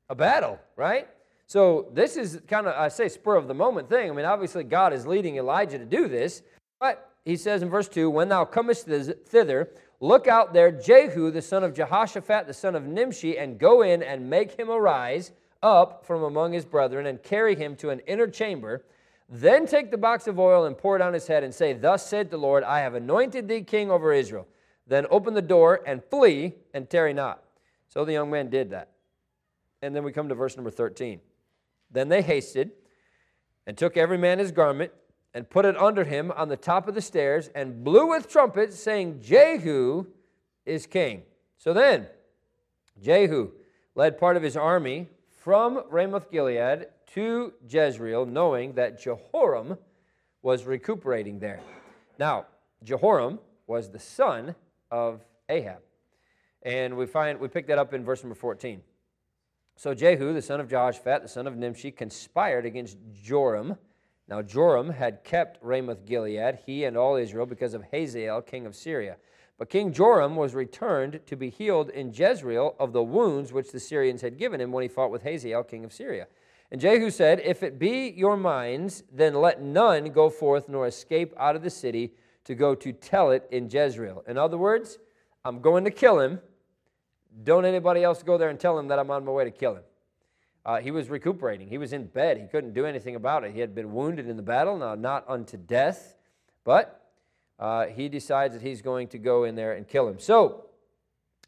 A 0.09 0.15
battle, 0.15 0.59
right? 0.75 1.07
So, 1.47 1.89
this 1.93 2.17
is 2.17 2.41
kind 2.47 2.67
of, 2.67 2.75
I 2.75 2.89
say, 2.89 3.07
spur 3.07 3.35
of 3.35 3.47
the 3.47 3.53
moment 3.53 3.89
thing. 3.89 4.09
I 4.09 4.13
mean, 4.13 4.25
obviously, 4.25 4.63
God 4.63 4.91
is 4.91 5.07
leading 5.07 5.37
Elijah 5.37 5.77
to 5.77 5.85
do 5.85 6.07
this. 6.07 6.41
But 6.79 7.11
he 7.25 7.37
says 7.37 7.61
in 7.61 7.69
verse 7.69 7.87
2 7.87 8.09
When 8.09 8.29
thou 8.29 8.43
comest 8.45 8.87
thither, 8.87 9.69
look 9.99 10.27
out 10.27 10.53
there 10.53 10.71
Jehu, 10.71 11.31
the 11.31 11.41
son 11.41 11.63
of 11.63 11.73
Jehoshaphat, 11.73 12.47
the 12.47 12.53
son 12.53 12.75
of 12.75 12.85
Nimshi, 12.85 13.37
and 13.37 13.59
go 13.59 13.83
in 13.83 14.03
and 14.03 14.29
make 14.29 14.57
him 14.57 14.69
arise 14.69 15.31
up 15.61 16.05
from 16.05 16.23
among 16.23 16.53
his 16.53 16.65
brethren 16.65 17.05
and 17.05 17.21
carry 17.21 17.55
him 17.55 17.75
to 17.77 17.89
an 17.89 17.99
inner 18.07 18.27
chamber. 18.27 18.83
Then 19.27 19.65
take 19.65 19.91
the 19.91 19.97
box 19.97 20.27
of 20.27 20.39
oil 20.39 20.65
and 20.65 20.77
pour 20.77 20.95
it 20.95 21.01
on 21.01 21.13
his 21.13 21.27
head 21.27 21.43
and 21.43 21.53
say, 21.53 21.73
Thus 21.73 22.07
said 22.07 22.31
the 22.31 22.37
Lord, 22.37 22.63
I 22.63 22.79
have 22.79 22.95
anointed 22.95 23.47
thee 23.47 23.61
king 23.61 23.91
over 23.91 24.11
Israel. 24.13 24.47
Then 24.87 25.05
open 25.11 25.33
the 25.33 25.41
door 25.41 25.81
and 25.85 26.03
flee 26.03 26.55
and 26.73 26.89
tarry 26.89 27.13
not. 27.13 27.43
So 27.89 28.05
the 28.05 28.13
young 28.13 28.31
man 28.31 28.49
did 28.49 28.71
that. 28.71 28.89
And 29.81 29.95
then 29.95 30.03
we 30.03 30.11
come 30.11 30.29
to 30.29 30.35
verse 30.35 30.57
number 30.57 30.71
13. 30.71 31.19
Then 31.91 32.09
they 32.09 32.21
hasted 32.21 32.71
and 33.67 33.77
took 33.77 33.97
every 33.97 34.17
man 34.17 34.39
his 34.39 34.51
garment 34.51 34.91
and 35.33 35.49
put 35.49 35.65
it 35.65 35.77
under 35.77 36.03
him 36.03 36.31
on 36.35 36.49
the 36.49 36.57
top 36.57 36.87
of 36.87 36.95
the 36.95 37.01
stairs 37.01 37.49
and 37.53 37.83
blew 37.83 38.07
with 38.07 38.29
trumpets, 38.29 38.79
saying, 38.79 39.21
Jehu 39.21 40.07
is 40.65 40.87
king. 40.87 41.23
So 41.57 41.73
then, 41.73 42.07
Jehu 43.01 43.51
led 43.95 44.17
part 44.17 44.37
of 44.37 44.43
his 44.43 44.57
army 44.57 45.07
from 45.39 45.83
Ramoth 45.89 46.29
Gilead 46.29 46.87
to 47.13 47.53
Jezreel, 47.67 48.25
knowing 48.25 48.73
that 48.73 49.01
Jehoram 49.01 49.77
was 50.41 50.65
recuperating 50.65 51.39
there. 51.39 51.61
Now, 52.17 52.45
Jehoram 52.83 53.39
was 53.65 53.89
the 53.89 53.99
son 53.99 54.55
of 54.91 55.21
Ahab. 55.47 55.79
And 56.63 56.97
we 56.97 57.05
find 57.05 57.39
we 57.39 57.47
pick 57.47 57.67
that 57.67 57.77
up 57.77 57.93
in 57.93 58.03
verse 58.03 58.21
number 58.21 58.35
14. 58.35 58.81
So 59.77 59.93
Jehu, 59.93 60.33
the 60.33 60.41
son 60.41 60.59
of 60.59 60.69
Jehoshaphat, 60.69 61.21
the 61.21 61.29
son 61.29 61.47
of 61.47 61.55
Nimshi, 61.55 61.91
conspired 61.91 62.65
against 62.65 62.97
Joram. 63.13 63.77
Now 64.27 64.41
Joram 64.41 64.89
had 64.89 65.23
kept 65.23 65.57
Ramoth 65.63 66.05
Gilead, 66.05 66.59
he 66.65 66.83
and 66.83 66.97
all 66.97 67.15
Israel, 67.15 67.45
because 67.45 67.73
of 67.73 67.83
Hazael, 67.83 68.41
king 68.41 68.65
of 68.65 68.75
Syria. 68.75 69.15
But 69.59 69.69
King 69.69 69.91
Joram 69.91 70.37
was 70.37 70.55
returned 70.55 71.19
to 71.25 71.35
be 71.35 71.49
healed 71.49 71.89
in 71.89 72.13
Jezreel 72.13 72.75
of 72.79 72.93
the 72.93 73.03
wounds 73.03 73.51
which 73.51 73.73
the 73.73 73.79
Syrians 73.79 74.21
had 74.21 74.37
given 74.37 74.61
him 74.61 74.71
when 74.71 74.83
he 74.83 74.87
fought 74.87 75.11
with 75.11 75.21
Hazael, 75.21 75.63
king 75.63 75.83
of 75.83 75.91
Syria. 75.91 76.27
And 76.71 76.79
Jehu 76.79 77.11
said, 77.11 77.41
If 77.43 77.61
it 77.61 77.77
be 77.77 78.07
your 78.15 78.37
minds, 78.37 79.03
then 79.11 79.33
let 79.33 79.61
none 79.61 80.11
go 80.11 80.29
forth 80.29 80.69
nor 80.69 80.87
escape 80.87 81.33
out 81.37 81.57
of 81.57 81.61
the 81.61 81.69
city 81.69 82.13
to 82.45 82.55
go 82.55 82.73
to 82.73 82.93
tell 82.93 83.31
it 83.31 83.49
in 83.51 83.69
Jezreel. 83.69 84.23
In 84.27 84.37
other 84.37 84.57
words, 84.57 84.97
I'm 85.43 85.59
going 85.59 85.83
to 85.83 85.91
kill 85.91 86.19
him. 86.19 86.39
Don't 87.43 87.65
anybody 87.65 88.01
else 88.01 88.23
go 88.23 88.37
there 88.37 88.49
and 88.49 88.59
tell 88.59 88.79
him 88.79 88.87
that 88.87 88.97
I'm 88.97 89.11
on 89.11 89.25
my 89.25 89.31
way 89.31 89.43
to 89.43 89.51
kill 89.51 89.75
him. 89.75 89.83
Uh, 90.65 90.77
he 90.77 90.91
was 90.91 91.09
recuperating. 91.09 91.67
He 91.67 91.77
was 91.77 91.91
in 91.91 92.05
bed. 92.05 92.37
He 92.37 92.47
couldn't 92.47 92.73
do 92.73 92.85
anything 92.85 93.15
about 93.15 93.43
it. 93.43 93.53
He 93.53 93.59
had 93.59 93.75
been 93.75 93.91
wounded 93.93 94.29
in 94.29 94.37
the 94.37 94.43
battle, 94.43 94.77
now 94.77 94.95
not 94.95 95.25
unto 95.27 95.57
death, 95.57 96.15
but 96.63 96.98
uh, 97.59 97.87
he 97.87 98.07
decides 98.09 98.53
that 98.53 98.61
he's 98.61 98.81
going 98.81 99.07
to 99.09 99.17
go 99.17 99.43
in 99.43 99.55
there 99.55 99.73
and 99.73 99.87
kill 99.87 100.07
him. 100.07 100.19
So, 100.19 100.65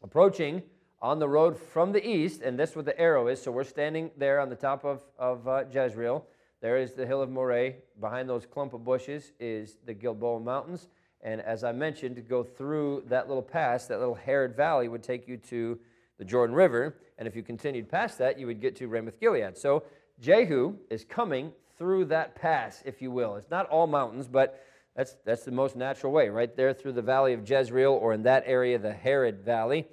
approaching 0.02 0.62
on 1.00 1.18
the 1.18 1.28
road 1.28 1.58
from 1.58 1.92
the 1.92 2.06
east, 2.06 2.42
and 2.42 2.58
that's 2.58 2.76
where 2.76 2.82
the 2.82 2.98
arrow 2.98 3.28
is. 3.28 3.40
So, 3.40 3.50
we're 3.50 3.64
standing 3.64 4.10
there 4.16 4.38
on 4.40 4.50
the 4.50 4.56
top 4.56 4.84
of, 4.84 5.02
of 5.18 5.48
uh, 5.48 5.64
Jezreel. 5.72 6.26
There 6.60 6.76
is 6.76 6.92
the 6.92 7.06
hill 7.06 7.22
of 7.22 7.30
Moreh. 7.30 7.74
Behind 7.98 8.28
those 8.28 8.46
clump 8.46 8.74
of 8.74 8.84
bushes 8.84 9.32
is 9.40 9.78
the 9.84 9.94
Gilboa 9.94 10.40
Mountains. 10.40 10.88
And 11.22 11.40
as 11.40 11.64
I 11.64 11.72
mentioned, 11.72 12.16
to 12.16 12.22
go 12.22 12.42
through 12.42 13.04
that 13.08 13.28
little 13.28 13.42
pass, 13.42 13.86
that 13.86 13.98
little 13.98 14.14
Harod 14.14 14.56
Valley 14.56 14.88
would 14.88 15.02
take 15.02 15.26
you 15.26 15.36
to 15.38 15.78
the 16.18 16.24
Jordan 16.24 16.54
River. 16.54 16.96
And 17.18 17.26
if 17.26 17.34
you 17.34 17.42
continued 17.42 17.88
past 17.88 18.18
that, 18.18 18.38
you 18.38 18.46
would 18.46 18.60
get 18.60 18.76
to 18.76 18.88
Ramoth 18.88 19.18
Gilead. 19.20 19.56
So 19.56 19.84
Jehu 20.20 20.76
is 20.90 21.04
coming 21.04 21.52
through 21.78 22.06
that 22.06 22.34
pass, 22.34 22.82
if 22.84 23.00
you 23.00 23.10
will. 23.10 23.36
It's 23.36 23.50
not 23.50 23.68
all 23.68 23.86
mountains, 23.86 24.28
but 24.28 24.64
that's, 24.96 25.16
that's 25.24 25.44
the 25.44 25.52
most 25.52 25.74
natural 25.74 26.12
way, 26.12 26.28
right 26.28 26.54
there 26.54 26.74
through 26.74 26.92
the 26.92 27.02
valley 27.02 27.32
of 27.32 27.48
Jezreel, 27.48 27.92
or 27.92 28.12
in 28.12 28.22
that 28.24 28.44
area, 28.46 28.78
the 28.78 28.92
Harod 28.92 29.42
Valley. 29.42 29.86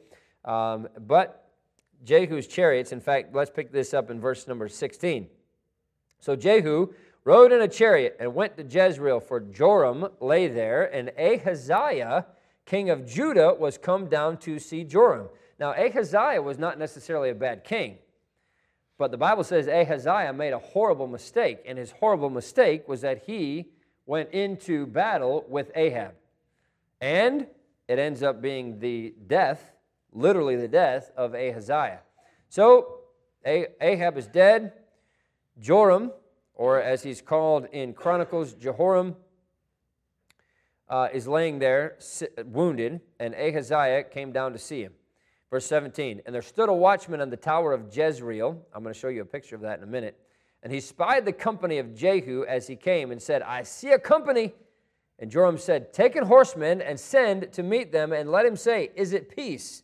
Um, 0.43 0.89
but 0.99 1.49
Jehu's 2.03 2.47
chariots, 2.47 2.91
in 2.91 2.99
fact, 2.99 3.33
let's 3.33 3.49
pick 3.49 3.71
this 3.71 3.93
up 3.93 4.09
in 4.09 4.19
verse 4.19 4.47
number 4.47 4.67
16. 4.67 5.27
So 6.19 6.35
Jehu 6.35 6.93
rode 7.23 7.51
in 7.51 7.61
a 7.61 7.67
chariot 7.67 8.17
and 8.19 8.35
went 8.35 8.57
to 8.57 8.63
Jezreel, 8.63 9.21
for 9.21 9.39
Joram 9.39 10.07
lay 10.19 10.47
there, 10.47 10.83
and 10.93 11.11
Ahaziah, 11.17 12.25
king 12.65 12.89
of 12.89 13.05
Judah, 13.05 13.53
was 13.57 13.77
come 13.77 14.07
down 14.07 14.37
to 14.39 14.59
see 14.59 14.83
Joram. 14.83 15.29
Now, 15.59 15.73
Ahaziah 15.73 16.41
was 16.41 16.57
not 16.57 16.77
necessarily 16.77 17.29
a 17.29 17.35
bad 17.35 17.63
king, 17.63 17.99
but 18.97 19.11
the 19.11 19.17
Bible 19.17 19.45
says 19.45 19.67
Ahaziah 19.67 20.33
made 20.33 20.51
a 20.51 20.59
horrible 20.59 21.07
mistake, 21.07 21.59
and 21.65 21.77
his 21.77 21.91
horrible 21.91 22.29
mistake 22.29 22.87
was 22.87 23.01
that 23.01 23.23
he 23.25 23.69
went 24.09 24.31
into 24.31 24.87
battle 24.87 25.45
with 25.47 25.71
Ahab. 25.75 26.15
And 26.99 27.45
it 27.87 27.99
ends 27.99 28.23
up 28.23 28.41
being 28.41 28.79
the 28.79 29.13
death, 29.27 29.71
literally 30.11 30.55
the 30.55 30.67
death 30.67 31.11
of 31.15 31.35
Ahaziah. 31.35 31.99
So 32.49 33.01
Ahab 33.45 34.17
is 34.17 34.25
dead. 34.25 34.73
Joram, 35.59 36.11
or 36.55 36.81
as 36.81 37.03
he's 37.03 37.21
called 37.21 37.67
in 37.71 37.93
Chronicles, 37.93 38.53
Jehoram, 38.53 39.15
uh, 40.89 41.09
is 41.13 41.27
laying 41.27 41.59
there 41.59 41.99
wounded, 42.45 43.01
and 43.19 43.35
Ahaziah 43.35 44.05
came 44.05 44.31
down 44.31 44.53
to 44.53 44.57
see 44.57 44.81
him. 44.81 44.93
Verse 45.51 45.67
17, 45.67 46.23
and 46.25 46.33
there 46.33 46.41
stood 46.41 46.69
a 46.69 46.73
watchman 46.73 47.21
on 47.21 47.29
the 47.29 47.37
tower 47.37 47.73
of 47.73 47.95
Jezreel. 47.95 48.59
I'm 48.73 48.81
going 48.81 48.91
to 48.91 48.99
show 48.99 49.09
you 49.09 49.21
a 49.21 49.25
picture 49.25 49.55
of 49.55 49.61
that 49.61 49.77
in 49.77 49.83
a 49.83 49.87
minute 49.87 50.19
and 50.61 50.73
he 50.73 50.79
spied 50.79 51.25
the 51.25 51.33
company 51.33 51.77
of 51.77 51.95
Jehu 51.95 52.45
as 52.45 52.67
he 52.67 52.75
came 52.75 53.11
and 53.11 53.21
said, 53.21 53.41
I 53.41 53.63
see 53.63 53.91
a 53.91 53.99
company. 53.99 54.53
And 55.17 55.31
Joram 55.31 55.57
said, 55.57 55.93
Take 55.93 56.15
an 56.15 56.25
horseman 56.25 56.81
and 56.81 56.99
send 56.99 57.51
to 57.53 57.63
meet 57.63 57.91
them, 57.91 58.11
and 58.13 58.31
let 58.31 58.45
him 58.45 58.55
say, 58.55 58.91
Is 58.95 59.13
it 59.13 59.33
peace? 59.35 59.83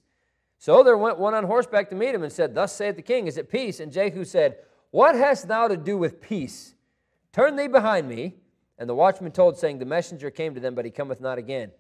So 0.58 0.84
there 0.84 0.98
went 0.98 1.20
one 1.20 1.34
on 1.34 1.44
horseback 1.44 1.90
to 1.90 1.96
meet 1.96 2.16
him 2.16 2.24
and 2.24 2.32
said, 2.32 2.56
Thus 2.56 2.74
saith 2.74 2.96
the 2.96 3.02
king, 3.02 3.28
Is 3.28 3.38
it 3.38 3.50
peace? 3.50 3.80
And 3.80 3.92
Jehu 3.92 4.26
said, 4.26 4.58
What 4.92 5.16
hast 5.16 5.48
thou 5.48 5.68
to 5.68 5.78
do 5.78 5.98
with 5.98 6.22
peace? 6.22 6.76
Turn 7.32 7.56
thee 7.56 7.68
behind 7.68 8.08
me. 8.08 8.36
And 8.78 8.90
the 8.90 8.96
watchman 8.96 9.32
told, 9.32 9.58
saying, 9.58 9.80
The 9.80 9.86
messenger 9.86 10.30
came 10.30 10.54
to 10.54 10.60
them, 10.60 10.76
but 10.76 10.86
he 10.86 10.92
cometh 10.92 11.22
not 11.22 11.38
again. 11.38 11.72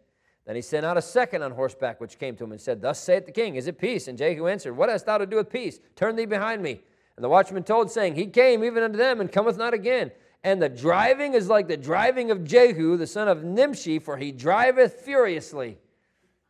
Then 0.45 0.55
he 0.55 0.61
sent 0.61 0.85
out 0.85 0.97
a 0.97 1.01
second 1.01 1.41
on 1.41 1.51
horseback, 1.51 1.99
which 1.99 2.19
came 2.19 2.35
to 2.35 2.43
him 2.43 2.51
and 2.51 2.61
said, 2.61 2.81
Thus 2.81 2.99
saith 2.99 3.25
the 3.25 3.31
king, 3.31 3.55
Is 3.55 3.67
it 3.67 3.77
peace? 3.77 4.07
And 4.07 4.17
Jehu 4.17 4.47
answered, 4.47 4.73
What 4.73 4.89
hast 4.89 5.05
thou 5.05 5.17
to 5.17 5.25
do 5.25 5.37
with 5.37 5.49
peace? 5.49 5.79
Turn 5.95 6.15
thee 6.15 6.25
behind 6.25 6.61
me. 6.61 6.81
And 7.17 7.23
the 7.23 7.29
watchman 7.29 7.63
told, 7.63 7.91
saying, 7.91 8.15
He 8.15 8.27
came 8.27 8.63
even 8.63 8.83
unto 8.83 8.97
them 8.97 9.21
and 9.21 9.31
cometh 9.31 9.57
not 9.57 9.73
again. 9.73 10.11
And 10.43 10.61
the 10.61 10.69
driving 10.69 11.33
is 11.33 11.49
like 11.49 11.67
the 11.67 11.77
driving 11.77 12.29
of 12.29 12.43
Jehu, 12.43 12.97
the 12.97 13.07
son 13.07 13.27
of 13.27 13.43
Nimshi, 13.43 13.99
for 13.99 14.17
he 14.17 14.31
driveth 14.31 15.01
furiously. 15.01 15.77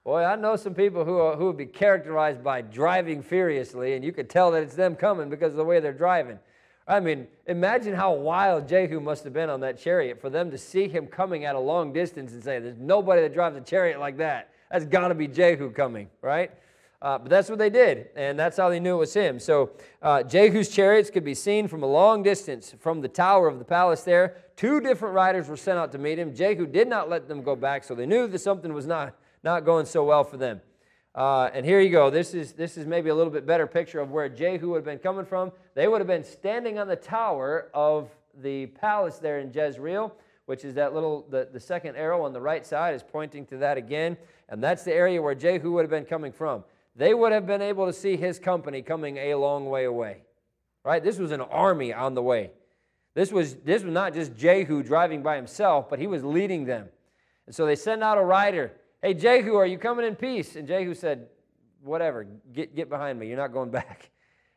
Boy, 0.03 0.23
I 0.23 0.35
know 0.35 0.55
some 0.55 0.75
people 0.75 1.05
who, 1.05 1.17
are, 1.17 1.35
who 1.35 1.45
would 1.45 1.57
be 1.57 1.65
characterized 1.65 2.43
by 2.43 2.61
driving 2.61 3.23
furiously, 3.23 3.93
and 3.93 4.03
you 4.03 4.11
could 4.11 4.29
tell 4.29 4.51
that 4.51 4.63
it's 4.63 4.75
them 4.75 4.95
coming 4.95 5.29
because 5.29 5.53
of 5.53 5.57
the 5.57 5.63
way 5.63 5.79
they're 5.79 5.93
driving. 5.93 6.37
I 6.87 6.99
mean, 6.99 7.27
imagine 7.47 7.95
how 7.95 8.13
wild 8.13 8.67
Jehu 8.67 8.99
must 8.99 9.23
have 9.23 9.33
been 9.33 9.49
on 9.49 9.61
that 9.61 9.79
chariot 9.79 10.21
for 10.21 10.29
them 10.29 10.51
to 10.51 10.57
see 10.57 10.87
him 10.87 11.07
coming 11.07 11.45
at 11.45 11.55
a 11.55 11.59
long 11.59 11.91
distance 11.91 12.33
and 12.33 12.43
say, 12.43 12.59
There's 12.59 12.77
nobody 12.77 13.21
that 13.21 13.33
drives 13.33 13.57
a 13.57 13.61
chariot 13.61 13.99
like 13.99 14.17
that. 14.17 14.51
That's 14.69 14.85
got 14.85 15.07
to 15.07 15.15
be 15.15 15.27
Jehu 15.27 15.71
coming, 15.71 16.09
right? 16.21 16.51
Uh, 17.01 17.17
but 17.17 17.29
that's 17.29 17.49
what 17.49 17.59
they 17.59 17.69
did, 17.69 18.07
and 18.15 18.39
that's 18.39 18.57
how 18.57 18.69
they 18.69 18.79
knew 18.79 18.95
it 18.95 18.99
was 18.99 19.13
him. 19.13 19.39
So 19.39 19.71
uh, 20.01 20.23
Jehu's 20.23 20.69
chariots 20.69 21.09
could 21.09 21.25
be 21.25 21.35
seen 21.35 21.67
from 21.67 21.83
a 21.83 21.85
long 21.85 22.23
distance 22.23 22.73
from 22.79 23.01
the 23.01 23.07
tower 23.07 23.47
of 23.47 23.59
the 23.59 23.65
palace 23.65 24.01
there. 24.01 24.37
Two 24.55 24.79
different 24.79 25.13
riders 25.13 25.47
were 25.47 25.57
sent 25.57 25.77
out 25.77 25.91
to 25.91 25.97
meet 25.97 26.17
him. 26.17 26.33
Jehu 26.33 26.65
did 26.65 26.87
not 26.87 27.09
let 27.09 27.27
them 27.27 27.43
go 27.43 27.55
back, 27.55 27.83
so 27.83 27.93
they 27.93 28.05
knew 28.05 28.27
that 28.27 28.39
something 28.39 28.73
was 28.73 28.87
not, 28.87 29.13
not 29.43 29.65
going 29.65 29.85
so 29.85 30.03
well 30.03 30.23
for 30.23 30.37
them. 30.37 30.61
Uh, 31.13 31.49
and 31.53 31.65
here 31.65 31.79
you 31.79 31.89
go. 31.89 32.09
This 32.09 32.33
is, 32.33 32.53
this 32.53 32.77
is 32.77 32.85
maybe 32.85 33.09
a 33.09 33.15
little 33.15 33.31
bit 33.31 33.45
better 33.45 33.67
picture 33.67 33.99
of 33.99 34.11
where 34.11 34.27
Jehu 34.27 34.69
would 34.69 34.77
have 34.77 34.85
been 34.85 34.99
coming 34.99 35.25
from. 35.25 35.51
They 35.73 35.87
would 35.87 36.01
have 36.01 36.07
been 36.07 36.23
standing 36.23 36.79
on 36.79 36.87
the 36.87 36.95
tower 36.95 37.69
of 37.73 38.09
the 38.41 38.67
palace 38.67 39.17
there 39.17 39.39
in 39.39 39.51
Jezreel, 39.53 40.13
which 40.45 40.65
is 40.65 40.73
that 40.75 40.93
little, 40.93 41.25
the, 41.29 41.49
the 41.51 41.59
second 41.59 41.95
arrow 41.95 42.23
on 42.23 42.33
the 42.33 42.41
right 42.41 42.65
side 42.65 42.95
is 42.95 43.03
pointing 43.03 43.45
to 43.47 43.57
that 43.57 43.77
again. 43.77 44.17
And 44.49 44.63
that's 44.63 44.83
the 44.83 44.93
area 44.93 45.21
where 45.21 45.35
Jehu 45.35 45.71
would 45.73 45.83
have 45.83 45.89
been 45.89 46.05
coming 46.05 46.31
from 46.31 46.63
they 46.95 47.13
would 47.13 47.31
have 47.31 47.45
been 47.45 47.61
able 47.61 47.85
to 47.85 47.93
see 47.93 48.15
his 48.15 48.39
company 48.39 48.81
coming 48.81 49.17
a 49.17 49.35
long 49.35 49.65
way 49.69 49.85
away. 49.85 50.21
Right? 50.83 51.03
This 51.03 51.17
was 51.17 51.31
an 51.31 51.41
army 51.41 51.93
on 51.93 52.13
the 52.13 52.21
way. 52.21 52.51
This 53.15 53.31
was, 53.31 53.55
this 53.55 53.83
was 53.83 53.93
not 53.93 54.13
just 54.13 54.35
Jehu 54.35 54.83
driving 54.83 55.23
by 55.23 55.35
himself, 55.35 55.89
but 55.89 55.99
he 55.99 56.07
was 56.07 56.23
leading 56.23 56.65
them. 56.65 56.89
And 57.47 57.55
so 57.55 57.65
they 57.65 57.75
send 57.75 58.03
out 58.03 58.17
a 58.17 58.21
rider. 58.21 58.73
Hey, 59.01 59.13
Jehu, 59.13 59.55
are 59.55 59.65
you 59.65 59.77
coming 59.77 60.05
in 60.05 60.15
peace? 60.15 60.55
And 60.55 60.67
Jehu 60.67 60.93
said, 60.93 61.27
Whatever, 61.81 62.25
get, 62.51 62.75
get 62.75 62.89
behind 62.89 63.19
me. 63.19 63.27
You're 63.27 63.37
not 63.37 63.53
going 63.53 63.69
back. 63.71 64.09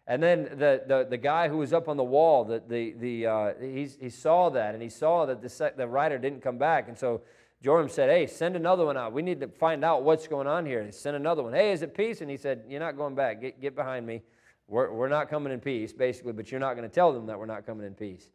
And 0.07 0.22
then 0.22 0.44
the, 0.44 0.83
the, 0.87 1.07
the 1.11 1.18
guy 1.18 1.48
who 1.48 1.59
was 1.59 1.74
up 1.74 1.87
on 1.87 1.98
the 1.98 2.05
wall, 2.05 2.44
the, 2.44 2.62
the, 2.66 2.94
the, 2.98 3.27
uh, 3.27 3.53
he 3.61 4.09
saw 4.09 4.48
that, 4.48 4.72
and 4.72 4.83
he 4.83 4.88
saw 4.88 5.27
that 5.27 5.42
the, 5.42 5.72
the 5.77 5.87
rider 5.87 6.16
didn't 6.18 6.40
come 6.40 6.57
back. 6.57 6.88
And 6.88 6.96
so 6.96 7.20
Joram 7.62 7.88
said, 7.88 8.09
Hey, 8.09 8.27
send 8.27 8.57
another 8.57 8.85
one 8.85 8.97
out. 8.97 9.12
We 9.12 9.23
need 9.23 9.40
to 9.40 9.49
find 9.49 9.85
out 9.85 10.03
what's 10.03 10.29
going 10.29 10.47
on 10.47 10.64
here. 10.64 10.79
And 10.79 10.87
he 10.87 10.92
sent 10.92 11.16
another 11.16 11.42
one. 11.42 11.53
Hey, 11.53 11.73
is 11.73 11.83
it 11.83 11.94
peace? 11.94 12.21
And 12.21 12.31
he 12.31 12.37
said, 12.37 12.64
You're 12.68 12.81
not 12.81 12.97
going 12.97 13.14
back. 13.14 13.40
Get, 13.40 13.61
get 13.61 13.75
behind 13.75 14.07
me. 14.07 14.23
We're, 14.68 14.92
we're 14.92 15.09
not 15.09 15.29
coming 15.29 15.53
in 15.53 15.61
peace, 15.61 15.92
basically, 15.92 16.33
but 16.33 16.51
you're 16.51 16.61
not 16.61 16.75
going 16.75 16.88
to 16.88 16.94
tell 16.94 17.12
them 17.12 17.27
that 17.27 17.38
we're 17.38 17.47
not 17.47 17.66
coming 17.66 17.87
in 17.87 17.94
peace. 17.94 18.31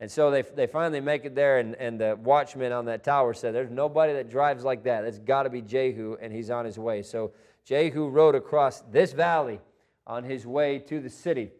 And 0.00 0.10
so 0.10 0.30
they, 0.30 0.42
they 0.42 0.66
finally 0.66 1.00
make 1.00 1.24
it 1.24 1.34
there, 1.34 1.58
and, 1.58 1.76
and 1.76 2.00
the 2.00 2.16
watchman 2.22 2.72
on 2.72 2.86
that 2.86 3.04
tower 3.04 3.34
said, 3.34 3.54
There's 3.54 3.70
nobody 3.70 4.14
that 4.14 4.30
drives 4.30 4.64
like 4.64 4.84
that. 4.84 5.02
That's 5.02 5.18
got 5.18 5.42
to 5.42 5.50
be 5.50 5.60
Jehu, 5.60 6.16
and 6.20 6.32
he's 6.32 6.50
on 6.50 6.64
his 6.64 6.78
way. 6.78 7.02
So 7.02 7.32
Jehu 7.64 8.08
rode 8.08 8.34
across 8.34 8.80
this 8.82 9.12
valley 9.12 9.60
on 10.06 10.24
his 10.24 10.46
way 10.46 10.78
to 10.78 11.00
the 11.00 11.10
city. 11.10 11.50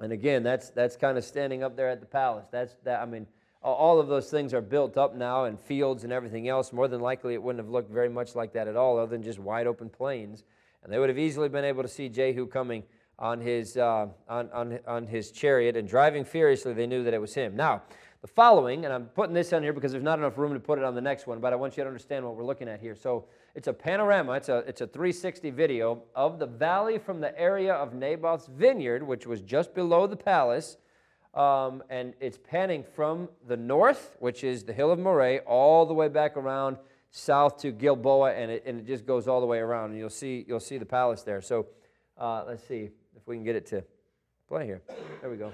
And 0.00 0.12
again, 0.12 0.42
that's, 0.42 0.70
that's 0.70 0.96
kind 0.96 1.16
of 1.16 1.24
standing 1.24 1.62
up 1.62 1.76
there 1.76 1.88
at 1.88 2.00
the 2.00 2.06
palace. 2.06 2.46
That's 2.50 2.74
that, 2.84 3.00
I 3.00 3.06
mean, 3.06 3.26
all 3.72 3.98
of 3.98 4.08
those 4.08 4.30
things 4.30 4.52
are 4.52 4.60
built 4.60 4.96
up 4.96 5.14
now 5.14 5.44
and 5.44 5.58
fields 5.58 6.04
and 6.04 6.12
everything 6.12 6.48
else. 6.48 6.72
More 6.72 6.86
than 6.86 7.00
likely, 7.00 7.34
it 7.34 7.42
wouldn't 7.42 7.64
have 7.64 7.72
looked 7.72 7.90
very 7.90 8.08
much 8.08 8.34
like 8.34 8.52
that 8.52 8.68
at 8.68 8.76
all, 8.76 8.98
other 8.98 9.10
than 9.10 9.22
just 9.22 9.38
wide 9.38 9.66
open 9.66 9.88
plains. 9.88 10.44
And 10.82 10.92
they 10.92 10.98
would 10.98 11.08
have 11.08 11.18
easily 11.18 11.48
been 11.48 11.64
able 11.64 11.82
to 11.82 11.88
see 11.88 12.08
Jehu 12.08 12.46
coming 12.46 12.82
on 13.18 13.40
his, 13.40 13.76
uh, 13.76 14.08
on, 14.28 14.50
on, 14.52 14.78
on 14.86 15.06
his 15.06 15.30
chariot 15.30 15.76
and 15.76 15.88
driving 15.88 16.24
furiously. 16.24 16.74
They 16.74 16.86
knew 16.86 17.04
that 17.04 17.14
it 17.14 17.20
was 17.20 17.32
him. 17.32 17.56
Now, 17.56 17.82
the 18.20 18.28
following, 18.28 18.84
and 18.84 18.92
I'm 18.92 19.06
putting 19.06 19.34
this 19.34 19.52
on 19.52 19.62
here 19.62 19.72
because 19.72 19.92
there's 19.92 20.04
not 20.04 20.18
enough 20.18 20.36
room 20.36 20.52
to 20.54 20.60
put 20.60 20.78
it 20.78 20.84
on 20.84 20.94
the 20.94 21.00
next 21.00 21.26
one, 21.26 21.40
but 21.40 21.52
I 21.52 21.56
want 21.56 21.76
you 21.76 21.84
to 21.84 21.88
understand 21.88 22.24
what 22.24 22.36
we're 22.36 22.44
looking 22.44 22.68
at 22.68 22.80
here. 22.80 22.94
So 22.94 23.26
it's 23.54 23.68
a 23.68 23.72
panorama, 23.72 24.32
it's 24.32 24.48
a, 24.48 24.58
it's 24.66 24.80
a 24.80 24.86
360 24.86 25.50
video 25.50 26.02
of 26.14 26.38
the 26.38 26.46
valley 26.46 26.98
from 26.98 27.20
the 27.20 27.38
area 27.38 27.72
of 27.74 27.92
Naboth's 27.92 28.46
vineyard, 28.46 29.02
which 29.02 29.26
was 29.26 29.40
just 29.40 29.74
below 29.74 30.06
the 30.06 30.16
palace 30.16 30.78
um, 31.34 31.82
and 31.90 32.14
it's 32.20 32.38
panning 32.38 32.84
from 32.84 33.28
the 33.46 33.56
north, 33.56 34.16
which 34.20 34.44
is 34.44 34.64
the 34.64 34.72
hill 34.72 34.90
of 34.90 34.98
Moreh, 34.98 35.40
all 35.46 35.84
the 35.84 35.94
way 35.94 36.08
back 36.08 36.36
around 36.36 36.76
south 37.10 37.58
to 37.58 37.70
Gilboa, 37.70 38.32
and 38.34 38.50
it, 38.50 38.64
and 38.66 38.80
it 38.80 38.86
just 38.86 39.06
goes 39.06 39.28
all 39.28 39.40
the 39.40 39.46
way 39.46 39.58
around. 39.58 39.90
And 39.90 39.98
you'll 39.98 40.10
see, 40.10 40.44
you'll 40.46 40.60
see 40.60 40.78
the 40.78 40.86
palace 40.86 41.22
there. 41.22 41.40
So 41.42 41.66
uh, 42.18 42.44
let's 42.46 42.66
see 42.66 42.90
if 43.16 43.26
we 43.26 43.36
can 43.36 43.44
get 43.44 43.56
it 43.56 43.66
to 43.66 43.84
play 44.48 44.66
here. 44.66 44.82
There 45.20 45.30
we 45.30 45.36
go. 45.36 45.52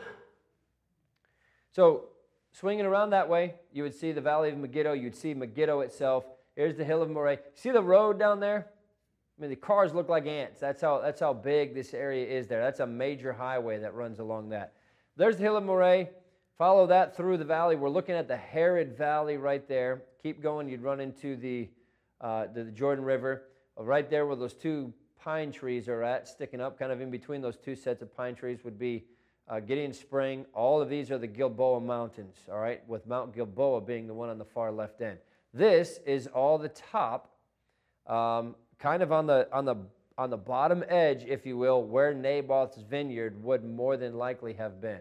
So 1.72 2.04
swinging 2.52 2.84
around 2.84 3.10
that 3.10 3.28
way, 3.28 3.54
you 3.72 3.82
would 3.82 3.94
see 3.94 4.12
the 4.12 4.20
valley 4.20 4.50
of 4.50 4.58
Megiddo. 4.58 4.92
You'd 4.92 5.16
see 5.16 5.34
Megiddo 5.34 5.80
itself. 5.80 6.24
Here's 6.56 6.76
the 6.76 6.84
hill 6.84 7.02
of 7.02 7.10
Moreh. 7.10 7.38
See 7.54 7.70
the 7.70 7.82
road 7.82 8.18
down 8.18 8.40
there? 8.40 8.66
I 9.38 9.40
mean, 9.40 9.50
the 9.50 9.56
cars 9.56 9.94
look 9.94 10.10
like 10.10 10.26
ants. 10.26 10.60
That's 10.60 10.82
how, 10.82 11.00
that's 11.00 11.20
how 11.20 11.32
big 11.32 11.74
this 11.74 11.94
area 11.94 12.26
is 12.26 12.46
there. 12.46 12.60
That's 12.62 12.80
a 12.80 12.86
major 12.86 13.32
highway 13.32 13.78
that 13.78 13.94
runs 13.94 14.18
along 14.18 14.50
that. 14.50 14.74
There's 15.20 15.36
the 15.36 15.42
hill 15.42 15.58
of 15.58 15.64
Moreh. 15.64 16.08
Follow 16.56 16.86
that 16.86 17.14
through 17.14 17.36
the 17.36 17.44
valley. 17.44 17.76
We're 17.76 17.90
looking 17.90 18.14
at 18.14 18.26
the 18.26 18.38
Harod 18.38 18.96
Valley 18.96 19.36
right 19.36 19.68
there. 19.68 20.00
Keep 20.22 20.42
going. 20.42 20.66
You'd 20.66 20.80
run 20.80 20.98
into 20.98 21.36
the, 21.36 21.68
uh, 22.22 22.46
the, 22.46 22.64
the 22.64 22.70
Jordan 22.70 23.04
River. 23.04 23.42
Uh, 23.78 23.82
right 23.84 24.08
there 24.08 24.24
where 24.24 24.34
those 24.34 24.54
two 24.54 24.94
pine 25.22 25.52
trees 25.52 25.88
are 25.88 26.02
at, 26.02 26.26
sticking 26.26 26.58
up, 26.58 26.78
kind 26.78 26.90
of 26.90 27.02
in 27.02 27.10
between 27.10 27.42
those 27.42 27.58
two 27.58 27.76
sets 27.76 28.00
of 28.00 28.16
pine 28.16 28.34
trees, 28.34 28.64
would 28.64 28.78
be 28.78 29.04
uh, 29.46 29.60
Gideon 29.60 29.92
Spring. 29.92 30.46
All 30.54 30.80
of 30.80 30.88
these 30.88 31.10
are 31.10 31.18
the 31.18 31.26
Gilboa 31.26 31.82
Mountains, 31.82 32.36
all 32.50 32.58
right, 32.58 32.80
with 32.88 33.06
Mount 33.06 33.34
Gilboa 33.34 33.82
being 33.82 34.06
the 34.06 34.14
one 34.14 34.30
on 34.30 34.38
the 34.38 34.46
far 34.46 34.72
left 34.72 35.02
end. 35.02 35.18
This 35.52 36.00
is 36.06 36.28
all 36.28 36.56
the 36.56 36.70
top, 36.70 37.30
um, 38.06 38.56
kind 38.78 39.02
of 39.02 39.12
on 39.12 39.26
the, 39.26 39.48
on 39.52 39.66
the 39.66 39.76
on 40.16 40.28
the 40.28 40.36
bottom 40.36 40.84
edge, 40.88 41.24
if 41.24 41.46
you 41.46 41.56
will, 41.56 41.82
where 41.82 42.12
Naboth's 42.12 42.82
vineyard 42.82 43.42
would 43.42 43.64
more 43.64 43.96
than 43.96 44.18
likely 44.18 44.52
have 44.52 44.78
been 44.78 45.00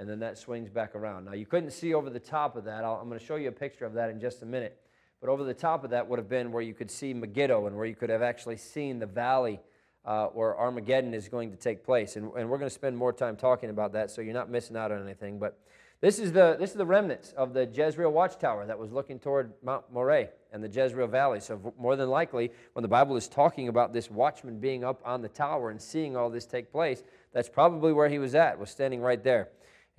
and 0.00 0.08
then 0.08 0.18
that 0.20 0.38
swings 0.38 0.70
back 0.70 0.94
around. 0.94 1.26
Now, 1.26 1.34
you 1.34 1.44
couldn't 1.44 1.72
see 1.72 1.92
over 1.92 2.08
the 2.08 2.18
top 2.18 2.56
of 2.56 2.64
that. 2.64 2.84
i 2.84 3.00
am 3.00 3.06
going 3.08 3.20
to 3.20 3.24
show 3.24 3.36
you 3.36 3.48
a 3.48 3.52
picture 3.52 3.84
of 3.84 3.92
that 3.92 4.08
in 4.08 4.18
just 4.18 4.40
a 4.40 4.46
minute. 4.46 4.80
But 5.20 5.28
over 5.28 5.44
the 5.44 5.52
top 5.52 5.84
of 5.84 5.90
that 5.90 6.08
would 6.08 6.18
have 6.18 6.28
been 6.28 6.52
where 6.52 6.62
you 6.62 6.72
could 6.72 6.90
see 6.90 7.12
Megiddo 7.12 7.66
and 7.66 7.76
where 7.76 7.84
you 7.84 7.94
could 7.94 8.08
have 8.08 8.22
actually 8.22 8.56
seen 8.56 8.98
the 8.98 9.04
valley 9.04 9.60
uh, 10.06 10.28
where 10.28 10.58
Armageddon 10.58 11.12
is 11.12 11.28
going 11.28 11.50
to 11.50 11.56
take 11.58 11.84
place. 11.84 12.16
And, 12.16 12.32
and 12.34 12.48
we're 12.48 12.56
going 12.56 12.70
to 12.70 12.74
spend 12.74 12.96
more 12.96 13.12
time 13.12 13.36
talking 13.36 13.68
about 13.68 13.92
that, 13.92 14.10
so 14.10 14.22
you're 14.22 14.32
not 14.32 14.48
missing 14.48 14.74
out 14.74 14.90
on 14.90 15.02
anything. 15.02 15.38
But 15.38 15.60
this 16.00 16.18
is 16.18 16.32
the, 16.32 16.56
this 16.58 16.70
is 16.70 16.76
the 16.76 16.86
remnants 16.86 17.34
of 17.36 17.52
the 17.52 17.66
Jezreel 17.66 18.10
watchtower 18.10 18.64
that 18.64 18.78
was 18.78 18.90
looking 18.90 19.18
toward 19.18 19.52
Mount 19.62 19.84
Moreh 19.92 20.28
and 20.50 20.64
the 20.64 20.68
Jezreel 20.68 21.08
Valley. 21.08 21.40
So, 21.40 21.74
more 21.78 21.94
than 21.94 22.08
likely, 22.08 22.52
when 22.72 22.82
the 22.82 22.88
Bible 22.88 23.16
is 23.16 23.28
talking 23.28 23.68
about 23.68 23.92
this 23.92 24.10
watchman 24.10 24.60
being 24.60 24.82
up 24.82 25.02
on 25.04 25.20
the 25.20 25.28
tower 25.28 25.68
and 25.68 25.80
seeing 25.80 26.16
all 26.16 26.30
this 26.30 26.46
take 26.46 26.72
place, 26.72 27.02
that's 27.34 27.50
probably 27.50 27.92
where 27.92 28.08
he 28.08 28.18
was 28.18 28.34
at, 28.34 28.58
was 28.58 28.70
standing 28.70 29.02
right 29.02 29.22
there. 29.22 29.50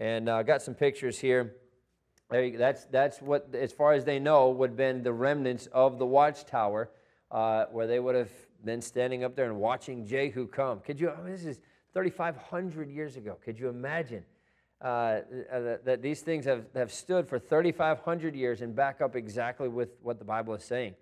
And 0.02 0.32
I 0.32 0.40
uh, 0.40 0.42
got 0.42 0.64
some 0.64 0.74
pictures 0.74 1.20
here. 1.20 1.58
You, 2.34 2.58
That's, 2.58 2.86
that's 2.86 3.22
what, 3.22 3.54
as 3.54 3.72
far 3.72 3.94
as 3.94 4.04
they 4.04 4.18
know, 4.18 4.50
would 4.50 4.72
have 4.72 4.78
been 4.78 5.04
the 5.04 5.14
remnants 5.14 5.68
of 5.72 6.00
the 6.00 6.08
watchtower 6.08 6.90
uh, 7.30 7.66
where 7.72 7.86
they 7.86 8.00
would 8.00 8.16
have 8.16 8.32
been 8.66 8.82
standing 8.82 9.24
up 9.24 9.36
there 9.36 9.46
and 9.46 9.60
watching 9.60 10.08
Jehu 10.08 10.48
come. 10.48 10.80
Could 10.80 11.00
you, 11.00 11.12
I 11.12 11.22
mean, 11.22 11.32
this 11.32 11.46
is 11.46 11.60
3,500 11.94 12.90
years 12.90 13.16
ago. 13.16 13.38
Could 13.46 13.60
you 13.60 13.70
imagine 13.70 14.24
uh, 14.84 14.88
uh, 14.88 15.22
that, 15.52 15.86
that, 15.86 16.02
these 16.02 16.22
things 16.22 16.46
have, 16.46 16.66
have 16.74 16.92
stood 16.92 17.28
for 17.28 17.38
3,500 17.38 18.36
years 18.36 18.62
and 18.62 18.76
back 18.76 19.02
up 19.02 19.16
exactly 19.16 19.68
with 19.68 19.90
what 20.02 20.18
the 20.18 20.26
Bible 20.26 20.56
is 20.56 20.64
saying? 20.64 20.96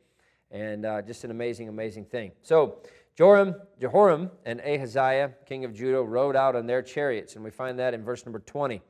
And 0.51 0.85
uh, 0.85 1.01
just 1.03 1.23
an 1.23 1.31
amazing, 1.31 1.69
amazing 1.69 2.03
thing. 2.03 2.33
So, 2.41 2.79
Joram, 3.19 3.55
Jehoram 3.81 4.31
and 4.45 4.61
Ahaziah, 4.61 5.33
king 5.45 5.65
of 5.65 5.73
Judah, 5.73 6.01
rode 6.01 6.37
out 6.37 6.55
on 6.55 6.67
their 6.67 6.81
chariots, 6.81 7.35
and 7.35 7.43
we 7.43 7.51
find 7.51 7.77
that 7.77 7.93
in 7.93 8.01
verse 8.01 8.25
number 8.25 8.39
20. 8.39 8.81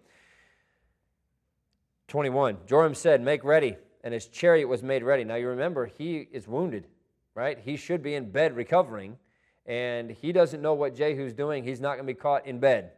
21. 2.07 2.57
Joram 2.67 2.93
said, 2.93 3.21
Make 3.23 3.43
ready, 3.43 3.75
and 4.03 4.13
his 4.13 4.27
chariot 4.27 4.67
was 4.67 4.83
made 4.83 5.01
ready. 5.01 5.23
Now 5.23 5.33
you 5.33 5.47
remember, 5.47 5.87
he 5.87 6.27
is 6.31 6.47
wounded, 6.47 6.85
right? 7.33 7.57
He 7.57 7.75
should 7.75 8.03
be 8.03 8.13
in 8.13 8.29
bed 8.29 8.55
recovering, 8.55 9.17
and 9.65 10.11
he 10.11 10.31
doesn't 10.31 10.61
know 10.61 10.75
what 10.75 10.93
Jehu's 10.93 11.33
doing. 11.33 11.63
He's 11.63 11.81
not 11.81 11.95
going 11.95 12.05
to 12.05 12.13
be 12.13 12.19
caught 12.19 12.45
in 12.45 12.59
bed. 12.59 12.91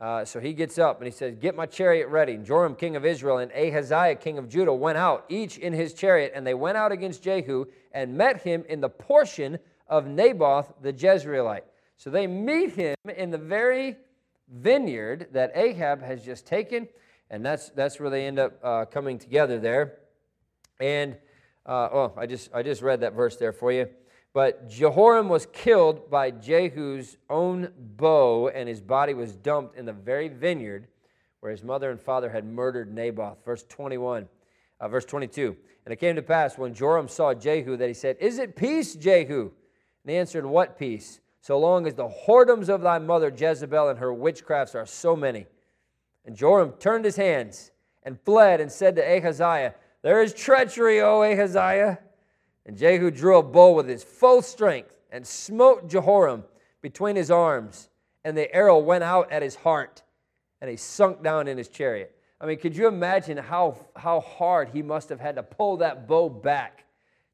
Uh, 0.00 0.24
so 0.24 0.40
he 0.40 0.52
gets 0.52 0.80
up 0.80 0.98
and 0.98 1.06
he 1.06 1.12
says, 1.12 1.36
Get 1.36 1.54
my 1.54 1.66
chariot 1.66 2.08
ready. 2.08 2.32
And 2.32 2.44
Joram, 2.44 2.74
king 2.74 2.96
of 2.96 3.06
Israel, 3.06 3.38
and 3.38 3.52
Ahaziah, 3.52 4.16
king 4.16 4.36
of 4.36 4.48
Judah, 4.48 4.74
went 4.74 4.98
out, 4.98 5.26
each 5.28 5.58
in 5.58 5.72
his 5.72 5.94
chariot, 5.94 6.32
and 6.34 6.44
they 6.44 6.54
went 6.54 6.76
out 6.76 6.90
against 6.90 7.22
Jehu 7.22 7.66
and 7.92 8.16
met 8.16 8.42
him 8.42 8.64
in 8.68 8.80
the 8.80 8.88
portion 8.88 9.60
of 9.88 10.06
Naboth 10.06 10.72
the 10.82 10.92
Jezreelite. 10.92 11.62
So 11.96 12.10
they 12.10 12.26
meet 12.26 12.72
him 12.72 12.96
in 13.16 13.30
the 13.30 13.38
very 13.38 13.96
vineyard 14.48 15.28
that 15.32 15.52
Ahab 15.54 16.02
has 16.02 16.24
just 16.24 16.46
taken, 16.46 16.88
and 17.30 17.44
that's, 17.44 17.70
that's 17.70 18.00
where 18.00 18.10
they 18.10 18.26
end 18.26 18.38
up 18.38 18.58
uh, 18.62 18.84
coming 18.86 19.18
together 19.18 19.58
there. 19.58 19.98
And, 20.80 21.16
uh, 21.64 21.88
oh, 21.92 22.12
I 22.16 22.26
just, 22.26 22.50
I 22.54 22.62
just 22.62 22.82
read 22.82 23.00
that 23.00 23.12
verse 23.12 23.36
there 23.36 23.52
for 23.52 23.72
you. 23.72 23.88
But 24.34 24.68
Jehoram 24.68 25.28
was 25.28 25.46
killed 25.46 26.10
by 26.10 26.30
Jehu's 26.30 27.18
own 27.28 27.72
bow, 27.96 28.48
and 28.48 28.68
his 28.68 28.80
body 28.80 29.14
was 29.14 29.36
dumped 29.36 29.76
in 29.76 29.84
the 29.84 29.92
very 29.92 30.28
vineyard 30.28 30.88
where 31.40 31.52
his 31.52 31.62
mother 31.62 31.90
and 31.90 32.00
father 32.00 32.30
had 32.30 32.44
murdered 32.44 32.92
Naboth. 32.94 33.44
Verse 33.44 33.64
21, 33.68 34.28
uh, 34.80 34.88
verse 34.88 35.04
22. 35.04 35.56
And 35.84 35.92
it 35.92 35.96
came 35.96 36.16
to 36.16 36.22
pass 36.22 36.56
when 36.56 36.72
Joram 36.72 37.08
saw 37.08 37.34
Jehu 37.34 37.76
that 37.76 37.88
he 37.88 37.94
said, 37.94 38.16
Is 38.20 38.38
it 38.38 38.56
peace, 38.56 38.94
Jehu? 38.94 39.50
And 40.04 40.10
he 40.10 40.16
answered, 40.16 40.44
What 40.46 40.78
peace? 40.78 41.20
So 41.40 41.58
long 41.58 41.86
as 41.86 41.94
the 41.94 42.08
whoredoms 42.08 42.68
of 42.68 42.82
thy 42.82 42.98
mother 42.98 43.32
Jezebel 43.36 43.88
and 43.88 43.98
her 43.98 44.14
witchcrafts 44.14 44.74
are 44.74 44.86
so 44.86 45.16
many. 45.16 45.46
And 46.24 46.36
Joram 46.36 46.72
turned 46.78 47.04
his 47.04 47.16
hands 47.16 47.72
and 48.04 48.20
fled 48.20 48.60
and 48.60 48.70
said 48.70 48.96
to 48.96 49.02
Ahaziah, 49.02 49.74
There 50.02 50.22
is 50.22 50.32
treachery, 50.32 51.00
O 51.00 51.22
Ahaziah. 51.22 51.98
And 52.64 52.76
Jehu 52.76 53.10
drew 53.10 53.38
a 53.38 53.42
bow 53.42 53.72
with 53.72 53.88
his 53.88 54.04
full 54.04 54.40
strength 54.40 54.96
and 55.10 55.26
smote 55.26 55.88
Jehoram 55.88 56.44
between 56.80 57.16
his 57.16 57.30
arms, 57.30 57.88
and 58.24 58.36
the 58.36 58.52
arrow 58.54 58.78
went 58.78 59.04
out 59.04 59.30
at 59.32 59.42
his 59.42 59.54
heart, 59.54 60.02
and 60.60 60.70
he 60.70 60.76
sunk 60.76 61.22
down 61.22 61.48
in 61.48 61.58
his 61.58 61.68
chariot. 61.68 62.16
I 62.40 62.46
mean, 62.46 62.58
could 62.58 62.76
you 62.76 62.88
imagine 62.88 63.36
how, 63.36 63.76
how 63.94 64.20
hard 64.20 64.70
he 64.70 64.82
must 64.82 65.08
have 65.08 65.20
had 65.20 65.36
to 65.36 65.42
pull 65.42 65.76
that 65.78 66.08
bow 66.08 66.28
back 66.28 66.84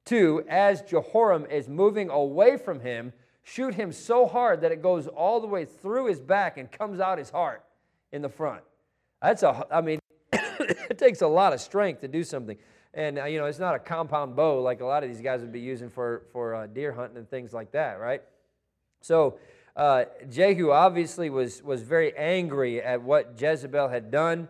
to, 0.08 0.44
as 0.48 0.82
Jehoram 0.82 1.46
is 1.46 1.68
moving 1.68 2.10
away 2.10 2.56
from 2.56 2.80
him, 2.80 3.12
shoot 3.42 3.74
him 3.74 3.92
so 3.92 4.26
hard 4.26 4.60
that 4.60 4.72
it 4.72 4.82
goes 4.82 5.06
all 5.06 5.40
the 5.40 5.46
way 5.46 5.64
through 5.64 6.06
his 6.06 6.20
back 6.20 6.58
and 6.58 6.70
comes 6.70 7.00
out 7.00 7.18
his 7.18 7.30
heart 7.30 7.64
in 8.12 8.22
the 8.22 8.28
front. 8.28 8.62
That's 9.22 9.42
a, 9.42 9.66
I 9.70 9.80
mean, 9.80 9.98
it 10.32 10.98
takes 10.98 11.22
a 11.22 11.26
lot 11.26 11.52
of 11.52 11.60
strength 11.60 12.00
to 12.02 12.08
do 12.08 12.24
something. 12.24 12.56
And, 12.94 13.18
uh, 13.18 13.24
you 13.24 13.38
know, 13.38 13.46
it's 13.46 13.58
not 13.58 13.74
a 13.74 13.78
compound 13.78 14.34
bow 14.34 14.60
like 14.60 14.80
a 14.80 14.84
lot 14.84 15.02
of 15.02 15.10
these 15.10 15.20
guys 15.20 15.40
would 15.40 15.52
be 15.52 15.60
using 15.60 15.88
for, 15.88 16.24
for 16.32 16.54
uh, 16.54 16.66
deer 16.66 16.92
hunting 16.92 17.18
and 17.18 17.28
things 17.28 17.52
like 17.52 17.72
that, 17.72 18.00
right? 18.00 18.22
So, 19.00 19.38
uh, 19.76 20.06
Jehu 20.28 20.72
obviously 20.72 21.30
was, 21.30 21.62
was 21.62 21.82
very 21.82 22.16
angry 22.16 22.82
at 22.82 23.00
what 23.02 23.40
Jezebel 23.40 23.88
had 23.88 24.10
done. 24.10 24.48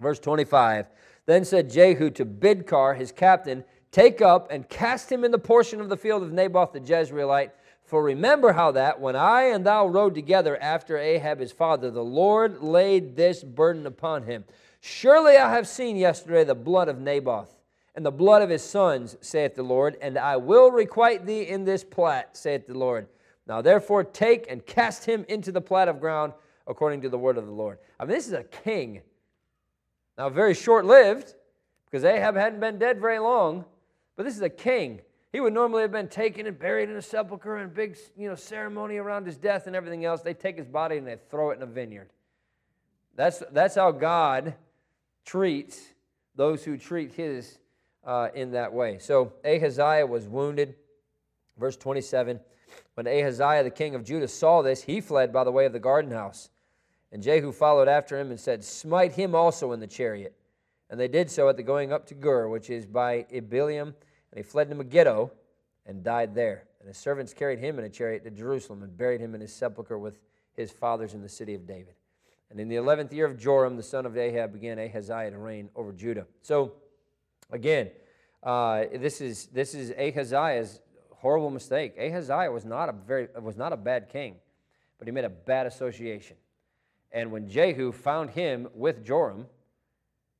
Verse 0.00 0.18
25 0.18 0.86
Then 1.26 1.44
said 1.44 1.70
Jehu 1.70 2.10
to 2.10 2.24
Bidkar, 2.24 2.96
his 2.96 3.12
captain, 3.12 3.64
Take 3.92 4.22
up 4.22 4.50
and 4.50 4.68
cast 4.68 5.10
him 5.10 5.24
in 5.24 5.30
the 5.30 5.38
portion 5.38 5.80
of 5.80 5.88
the 5.88 5.96
field 5.96 6.22
of 6.22 6.32
Naboth 6.32 6.72
the 6.72 6.80
Jezreelite. 6.80 7.50
For 7.84 8.02
remember 8.02 8.52
how 8.52 8.70
that, 8.72 9.00
when 9.00 9.16
I 9.16 9.44
and 9.44 9.66
thou 9.66 9.86
rode 9.88 10.14
together 10.14 10.56
after 10.62 10.96
Ahab 10.96 11.40
his 11.40 11.50
father, 11.50 11.90
the 11.90 12.04
Lord 12.04 12.62
laid 12.62 13.16
this 13.16 13.42
burden 13.42 13.86
upon 13.86 14.22
him. 14.22 14.44
Surely 14.80 15.36
I 15.36 15.52
have 15.52 15.66
seen 15.66 15.96
yesterday 15.96 16.44
the 16.44 16.54
blood 16.54 16.88
of 16.88 17.00
Naboth 17.00 17.56
and 17.96 18.06
the 18.06 18.12
blood 18.12 18.42
of 18.42 18.50
his 18.50 18.62
sons, 18.62 19.16
saith 19.20 19.56
the 19.56 19.64
Lord, 19.64 19.96
and 20.00 20.16
I 20.16 20.36
will 20.36 20.70
requite 20.70 21.26
thee 21.26 21.42
in 21.42 21.64
this 21.64 21.82
plat, 21.82 22.36
saith 22.36 22.68
the 22.68 22.78
Lord. 22.78 23.08
Now 23.48 23.60
therefore 23.60 24.04
take 24.04 24.48
and 24.48 24.64
cast 24.64 25.04
him 25.04 25.24
into 25.28 25.50
the 25.50 25.60
plat 25.60 25.88
of 25.88 25.98
ground 25.98 26.32
according 26.68 27.00
to 27.00 27.08
the 27.08 27.18
word 27.18 27.36
of 27.36 27.46
the 27.46 27.52
Lord. 27.52 27.78
I 27.98 28.04
mean, 28.04 28.14
this 28.14 28.28
is 28.28 28.32
a 28.32 28.44
king. 28.44 29.02
Now, 30.16 30.28
very 30.28 30.54
short 30.54 30.84
lived, 30.84 31.34
because 31.86 32.04
Ahab 32.04 32.36
hadn't 32.36 32.60
been 32.60 32.78
dead 32.78 33.00
very 33.00 33.18
long, 33.18 33.64
but 34.20 34.24
this 34.24 34.36
is 34.36 34.42
a 34.42 34.50
king. 34.50 35.00
He 35.32 35.40
would 35.40 35.54
normally 35.54 35.80
have 35.80 35.92
been 35.92 36.06
taken 36.06 36.46
and 36.46 36.58
buried 36.58 36.90
in 36.90 36.96
a 36.96 37.00
sepulchre 37.00 37.56
and 37.56 37.70
a 37.70 37.74
big 37.74 37.96
you 38.18 38.28
know, 38.28 38.34
ceremony 38.34 38.98
around 38.98 39.24
his 39.24 39.38
death 39.38 39.66
and 39.66 39.74
everything 39.74 40.04
else. 40.04 40.20
They 40.20 40.34
take 40.34 40.58
his 40.58 40.66
body 40.66 40.98
and 40.98 41.06
they 41.06 41.16
throw 41.30 41.52
it 41.52 41.56
in 41.56 41.62
a 41.62 41.66
vineyard. 41.66 42.10
That's, 43.16 43.42
that's 43.50 43.76
how 43.76 43.92
God 43.92 44.56
treats 45.24 45.80
those 46.36 46.62
who 46.62 46.76
treat 46.76 47.12
his 47.12 47.60
uh, 48.04 48.28
in 48.34 48.50
that 48.50 48.74
way. 48.74 48.98
So 48.98 49.32
Ahaziah 49.42 50.06
was 50.06 50.28
wounded. 50.28 50.74
Verse 51.58 51.78
27 51.78 52.40
When 52.96 53.06
Ahaziah, 53.06 53.64
the 53.64 53.70
king 53.70 53.94
of 53.94 54.04
Judah, 54.04 54.28
saw 54.28 54.60
this, 54.60 54.82
he 54.82 55.00
fled 55.00 55.32
by 55.32 55.44
the 55.44 55.50
way 55.50 55.64
of 55.64 55.72
the 55.72 55.80
garden 55.80 56.10
house. 56.10 56.50
And 57.10 57.22
Jehu 57.22 57.52
followed 57.52 57.88
after 57.88 58.20
him 58.20 58.28
and 58.28 58.38
said, 58.38 58.64
Smite 58.64 59.14
him 59.14 59.34
also 59.34 59.72
in 59.72 59.80
the 59.80 59.86
chariot. 59.86 60.36
And 60.90 60.98
they 60.98 61.08
did 61.08 61.30
so 61.30 61.48
at 61.48 61.56
the 61.56 61.62
going 61.62 61.92
up 61.92 62.06
to 62.08 62.14
Gur, 62.14 62.48
which 62.48 62.68
is 62.68 62.84
by 62.84 63.24
Ibleam. 63.32 63.94
And 64.30 64.38
he 64.38 64.42
fled 64.42 64.68
to 64.70 64.74
Megiddo 64.74 65.30
and 65.86 66.04
died 66.04 66.34
there. 66.34 66.64
And 66.78 66.88
his 66.88 66.96
servants 66.96 67.34
carried 67.34 67.58
him 67.58 67.78
in 67.78 67.84
a 67.84 67.88
chariot 67.88 68.24
to 68.24 68.30
Jerusalem 68.30 68.82
and 68.82 68.96
buried 68.96 69.20
him 69.20 69.34
in 69.34 69.40
his 69.40 69.52
sepulchre 69.52 69.98
with 69.98 70.18
his 70.54 70.70
fathers 70.70 71.14
in 71.14 71.22
the 71.22 71.28
city 71.28 71.54
of 71.54 71.66
David. 71.66 71.94
And 72.50 72.58
in 72.58 72.68
the 72.68 72.76
11th 72.76 73.12
year 73.12 73.26
of 73.26 73.38
Joram, 73.38 73.76
the 73.76 73.82
son 73.82 74.06
of 74.06 74.16
Ahab, 74.16 74.52
began 74.52 74.78
Ahaziah 74.78 75.30
to 75.30 75.38
reign 75.38 75.70
over 75.76 75.92
Judah. 75.92 76.26
So, 76.42 76.72
again, 77.50 77.90
uh, 78.42 78.84
this, 78.96 79.20
is, 79.20 79.46
this 79.46 79.74
is 79.74 79.92
Ahaziah's 79.92 80.80
horrible 81.12 81.50
mistake. 81.50 81.94
Ahaziah 81.98 82.50
was 82.50 82.64
not, 82.64 82.88
a 82.88 82.92
very, 82.92 83.28
was 83.40 83.56
not 83.56 83.72
a 83.72 83.76
bad 83.76 84.08
king, 84.08 84.36
but 84.98 85.06
he 85.06 85.12
made 85.12 85.24
a 85.24 85.30
bad 85.30 85.66
association. 85.66 86.36
And 87.12 87.30
when 87.30 87.48
Jehu 87.48 87.92
found 87.92 88.30
him 88.30 88.68
with 88.74 89.04
Joram, 89.04 89.46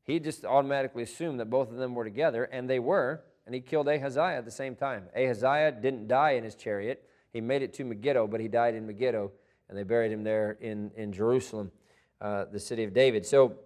he 0.02 0.18
just 0.18 0.44
automatically 0.44 1.02
assumed 1.02 1.38
that 1.40 1.50
both 1.50 1.70
of 1.70 1.76
them 1.76 1.94
were 1.94 2.04
together, 2.04 2.44
and 2.44 2.68
they 2.68 2.78
were, 2.78 3.22
and 3.50 3.54
he 3.56 3.60
killed 3.60 3.88
Ahaziah 3.88 4.38
at 4.38 4.44
the 4.44 4.50
same 4.52 4.76
time. 4.76 5.06
Ahaziah 5.12 5.72
didn't 5.72 6.06
die 6.06 6.34
in 6.34 6.44
his 6.44 6.54
chariot. 6.54 7.04
He 7.32 7.40
made 7.40 7.62
it 7.62 7.74
to 7.74 7.84
Megiddo, 7.84 8.28
but 8.28 8.38
he 8.38 8.46
died 8.46 8.76
in 8.76 8.86
Megiddo, 8.86 9.32
and 9.68 9.76
they 9.76 9.82
buried 9.82 10.12
him 10.12 10.22
there 10.22 10.56
in, 10.60 10.92
in 10.94 11.12
Jerusalem, 11.12 11.72
uh, 12.20 12.44
the 12.52 12.60
city 12.60 12.84
of 12.84 12.94
David. 12.94 13.26
So, 13.26 13.56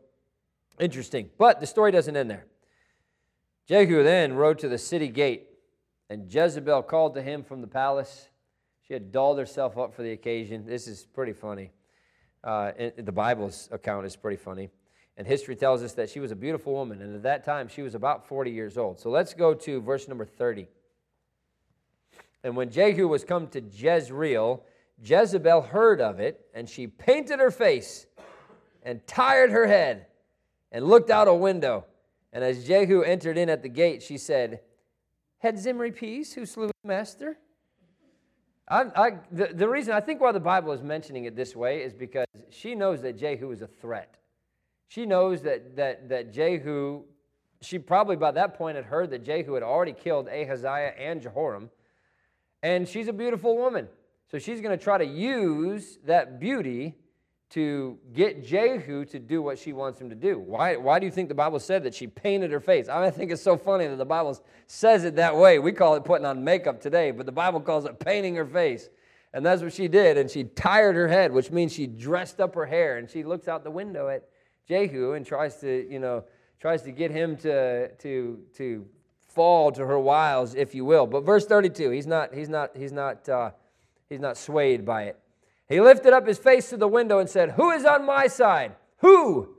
interesting. 0.80 1.28
But 1.37 1.61
the 1.61 1.66
story 1.66 1.93
doesn't 1.93 2.16
end 2.16 2.30
there. 2.30 2.47
Jehu 3.68 4.03
then 4.03 4.32
rode 4.32 4.59
to 4.61 4.70
the 4.70 4.78
city 4.78 5.09
gate, 5.09 5.49
and 6.09 6.32
Jezebel 6.32 6.85
called 6.85 7.12
to 7.16 7.20
him 7.20 7.45
from 7.45 7.61
the 7.61 7.66
palace. 7.66 8.30
She 8.89 8.95
had 8.95 9.12
dolled 9.12 9.39
herself 9.39 9.76
up 9.76 9.93
for 9.93 10.03
the 10.03 10.12
occasion. 10.12 10.64
This 10.64 10.89
is 10.89 11.05
pretty 11.05 11.35
funny. 11.35 11.72
Uh, 12.43 12.72
the 12.97 13.12
Bible's 13.12 13.68
account 13.70 14.07
is 14.07 14.16
pretty 14.16 14.39
funny. 14.39 14.70
And 15.17 15.27
history 15.27 15.55
tells 15.55 15.83
us 15.83 15.93
that 15.93 16.11
she 16.11 16.19
was 16.19 16.33
a 16.33 16.37
beautiful 16.37 16.73
woman, 16.73 17.01
and 17.01 17.15
at 17.15 17.23
that 17.23 17.45
time 17.45 17.69
she 17.69 17.83
was 17.83 17.95
about 17.95 18.27
40 18.27 18.51
years 18.51 18.77
old. 18.77 18.99
So 18.99 19.11
let's 19.11 19.33
go 19.33 19.55
to 19.55 19.81
verse 19.81 20.09
number 20.09 20.25
30. 20.25 20.67
And 22.43 22.57
when 22.57 22.71
Jehu 22.71 23.07
was 23.09 23.25
come 23.25 23.47
to 23.49 23.61
Jezreel, 23.61 24.62
Jezebel 25.03 25.62
heard 25.62 26.01
of 26.01 26.21
it, 26.21 26.47
and 26.53 26.69
she 26.69 26.87
painted 26.87 27.39
her 27.39 27.51
face 27.51 28.07
and 28.83 29.05
tired 29.07 29.51
her 29.51 29.67
head 29.67 30.07
and 30.73 30.85
looked 30.85 31.11
out 31.11 31.29
a 31.29 31.35
window. 31.35 31.85
And 32.33 32.43
as 32.43 32.67
Jehu 32.67 33.03
entered 33.03 33.39
in 33.39 33.49
at 33.49 33.62
the 33.62 33.69
gate, 33.69 34.03
she 34.03 34.19
said, 34.19 34.61
Had 35.39 35.59
Zimri 35.59 35.93
peace 35.93 36.33
who 36.33 36.45
slew 36.45 36.65
his 36.65 36.73
master? 36.83 37.39
I, 38.69 38.85
I, 38.97 39.11
the, 39.31 39.47
the 39.55 39.69
reason 39.69 39.95
I 39.95 40.01
think 40.01 40.21
why 40.21 40.33
the 40.33 40.41
Bible 40.41 40.73
is 40.73 40.83
mentioning 40.83 41.25
it 41.25 41.37
this 41.37 41.55
way 41.55 41.83
is 41.83 41.93
because 41.93 42.27
she 42.51 42.75
knows 42.75 43.03
that 43.03 43.17
Jehu 43.17 43.53
is 43.53 43.62
a 43.62 43.67
threat. 43.67 44.17
She 44.95 45.07
knows 45.07 45.43
that, 45.43 45.75
that, 45.75 46.09
that 46.11 46.33
Jehu, 46.33 47.03
she 47.61 47.81
probably 47.81 48.15
by 48.15 48.31
that 48.31 48.55
point 48.55 48.77
had 48.77 48.85
heard 48.85 49.11
that 49.11 49.25
Jehu 49.25 49.55
had 49.55 49.65
already 49.65 49.93
killed 49.93 50.29
Ahaziah 50.29 50.95
and 50.97 51.21
Jehoram, 51.21 51.69
and 52.63 52.87
she's 52.87 53.09
a 53.09 53.13
beautiful 53.13 53.57
woman. 53.57 53.89
So 54.31 54.39
she's 54.39 54.61
going 54.61 54.79
to 54.79 54.83
try 54.83 54.99
to 54.99 55.05
use 55.05 55.99
that 56.07 56.39
beauty 56.39 56.95
to 57.51 57.99
get 58.13 58.45
Jehu 58.45 59.05
to 59.07 59.19
do 59.19 59.43
what 59.43 59.59
she 59.59 59.73
wants 59.73 60.01
him 60.01 60.11
to 60.11 60.15
do. 60.15 60.39
Why, 60.39 60.77
why 60.77 61.01
do 61.01 61.07
you 61.07 61.13
think 61.13 61.29
the 61.29 61.35
Bible 61.35 61.59
said 61.59 61.83
that 61.83 61.95
she 61.97 62.07
painted 62.07 62.53
her 62.53 62.61
face? 62.61 62.89
I, 62.89 62.95
mean, 62.99 63.09
I 63.09 63.11
think 63.11 63.33
it's 63.33 63.43
so 63.43 63.57
funny 63.57 63.89
that 63.89 63.97
the 63.97 64.05
Bible 64.05 64.41
says 64.69 65.03
it 65.03 65.17
that 65.17 65.37
way. 65.37 65.59
We 65.59 65.73
call 65.73 65.97
it 65.97 66.05
putting 66.05 66.25
on 66.25 66.45
makeup 66.45 66.81
today, 66.81 67.11
but 67.11 67.27
the 67.27 67.33
Bible 67.33 67.59
calls 67.61 67.85
it 67.85 67.99
painting 67.99 68.37
her 68.37 68.47
face. 68.47 68.91
And 69.33 69.45
that's 69.45 69.61
what 69.61 69.73
she 69.73 69.89
did. 69.89 70.19
And 70.19 70.31
she 70.31 70.45
tired 70.45 70.95
her 70.95 71.09
head, 71.09 71.33
which 71.33 71.51
means 71.51 71.73
she 71.73 71.89
dressed 71.89 72.41
up 72.41 72.55
her 72.55 72.67
hair 72.67 72.99
and 72.99 73.11
she 73.11 73.25
looks 73.25 73.49
out 73.49 73.65
the 73.65 73.73
window 73.73 74.07
at 74.07 74.29
Jehu 74.69 75.12
and 75.12 75.27
tries 75.27 75.57
to, 75.61 75.91
you 75.91 75.99
know, 75.99 76.25
tries 76.61 76.83
to 76.83 76.93
get 76.93 77.11
him 77.11 77.37
to, 77.39 77.89
to, 77.89 78.39
to 78.57 78.87
fall 79.35 79.73
to 79.73 79.85
her 79.85 79.99
wiles, 79.99 80.55
if 80.55 80.75
you 80.75 80.85
will. 80.85 81.07
But 81.07 81.25
verse 81.25 81.47
32, 81.47 81.91
he's 81.91 82.07
not, 82.07 82.35
he's 82.35 82.49
not, 82.49 82.77
he's 82.77 82.93
not, 82.93 83.29
uh, 83.29 83.51
he's 84.09 84.21
not 84.21 84.37
swayed 84.37 84.85
by 84.85 85.05
it. 85.05 85.19
He 85.69 85.81
lifted 85.81 86.12
up 86.12 86.27
his 86.27 86.39
face 86.39 86.71
to 86.71 86.77
the 86.77 86.89
window 86.89 87.19
and 87.19 87.29
said, 87.29 87.53
Who 87.53 87.71
is 87.71 87.85
on 87.85 88.05
my 88.05 88.27
side? 88.27 88.77
Who? 88.99 89.57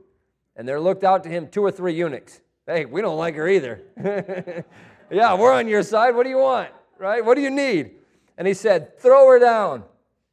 And 0.56 0.66
there 0.66 0.80
looked 0.80 1.04
out 1.04 1.22
to 1.24 1.28
him 1.28 1.48
two 1.48 1.62
or 1.62 1.70
three 1.70 1.94
eunuchs. 1.94 2.40
Hey, 2.66 2.84
we 2.84 3.00
don't 3.00 3.18
like 3.18 3.34
her 3.36 3.48
either. 3.48 3.82
yeah, 5.10 5.34
we're 5.34 5.52
on 5.52 5.68
your 5.68 5.82
side. 5.82 6.14
What 6.14 6.24
do 6.24 6.30
you 6.30 6.38
want? 6.38 6.70
Right? 6.98 7.24
What 7.24 7.36
do 7.36 7.42
you 7.42 7.50
need? 7.50 7.92
And 8.38 8.48
he 8.48 8.54
said, 8.54 8.98
Throw 8.98 9.28
her 9.28 9.38
down. 9.38 9.84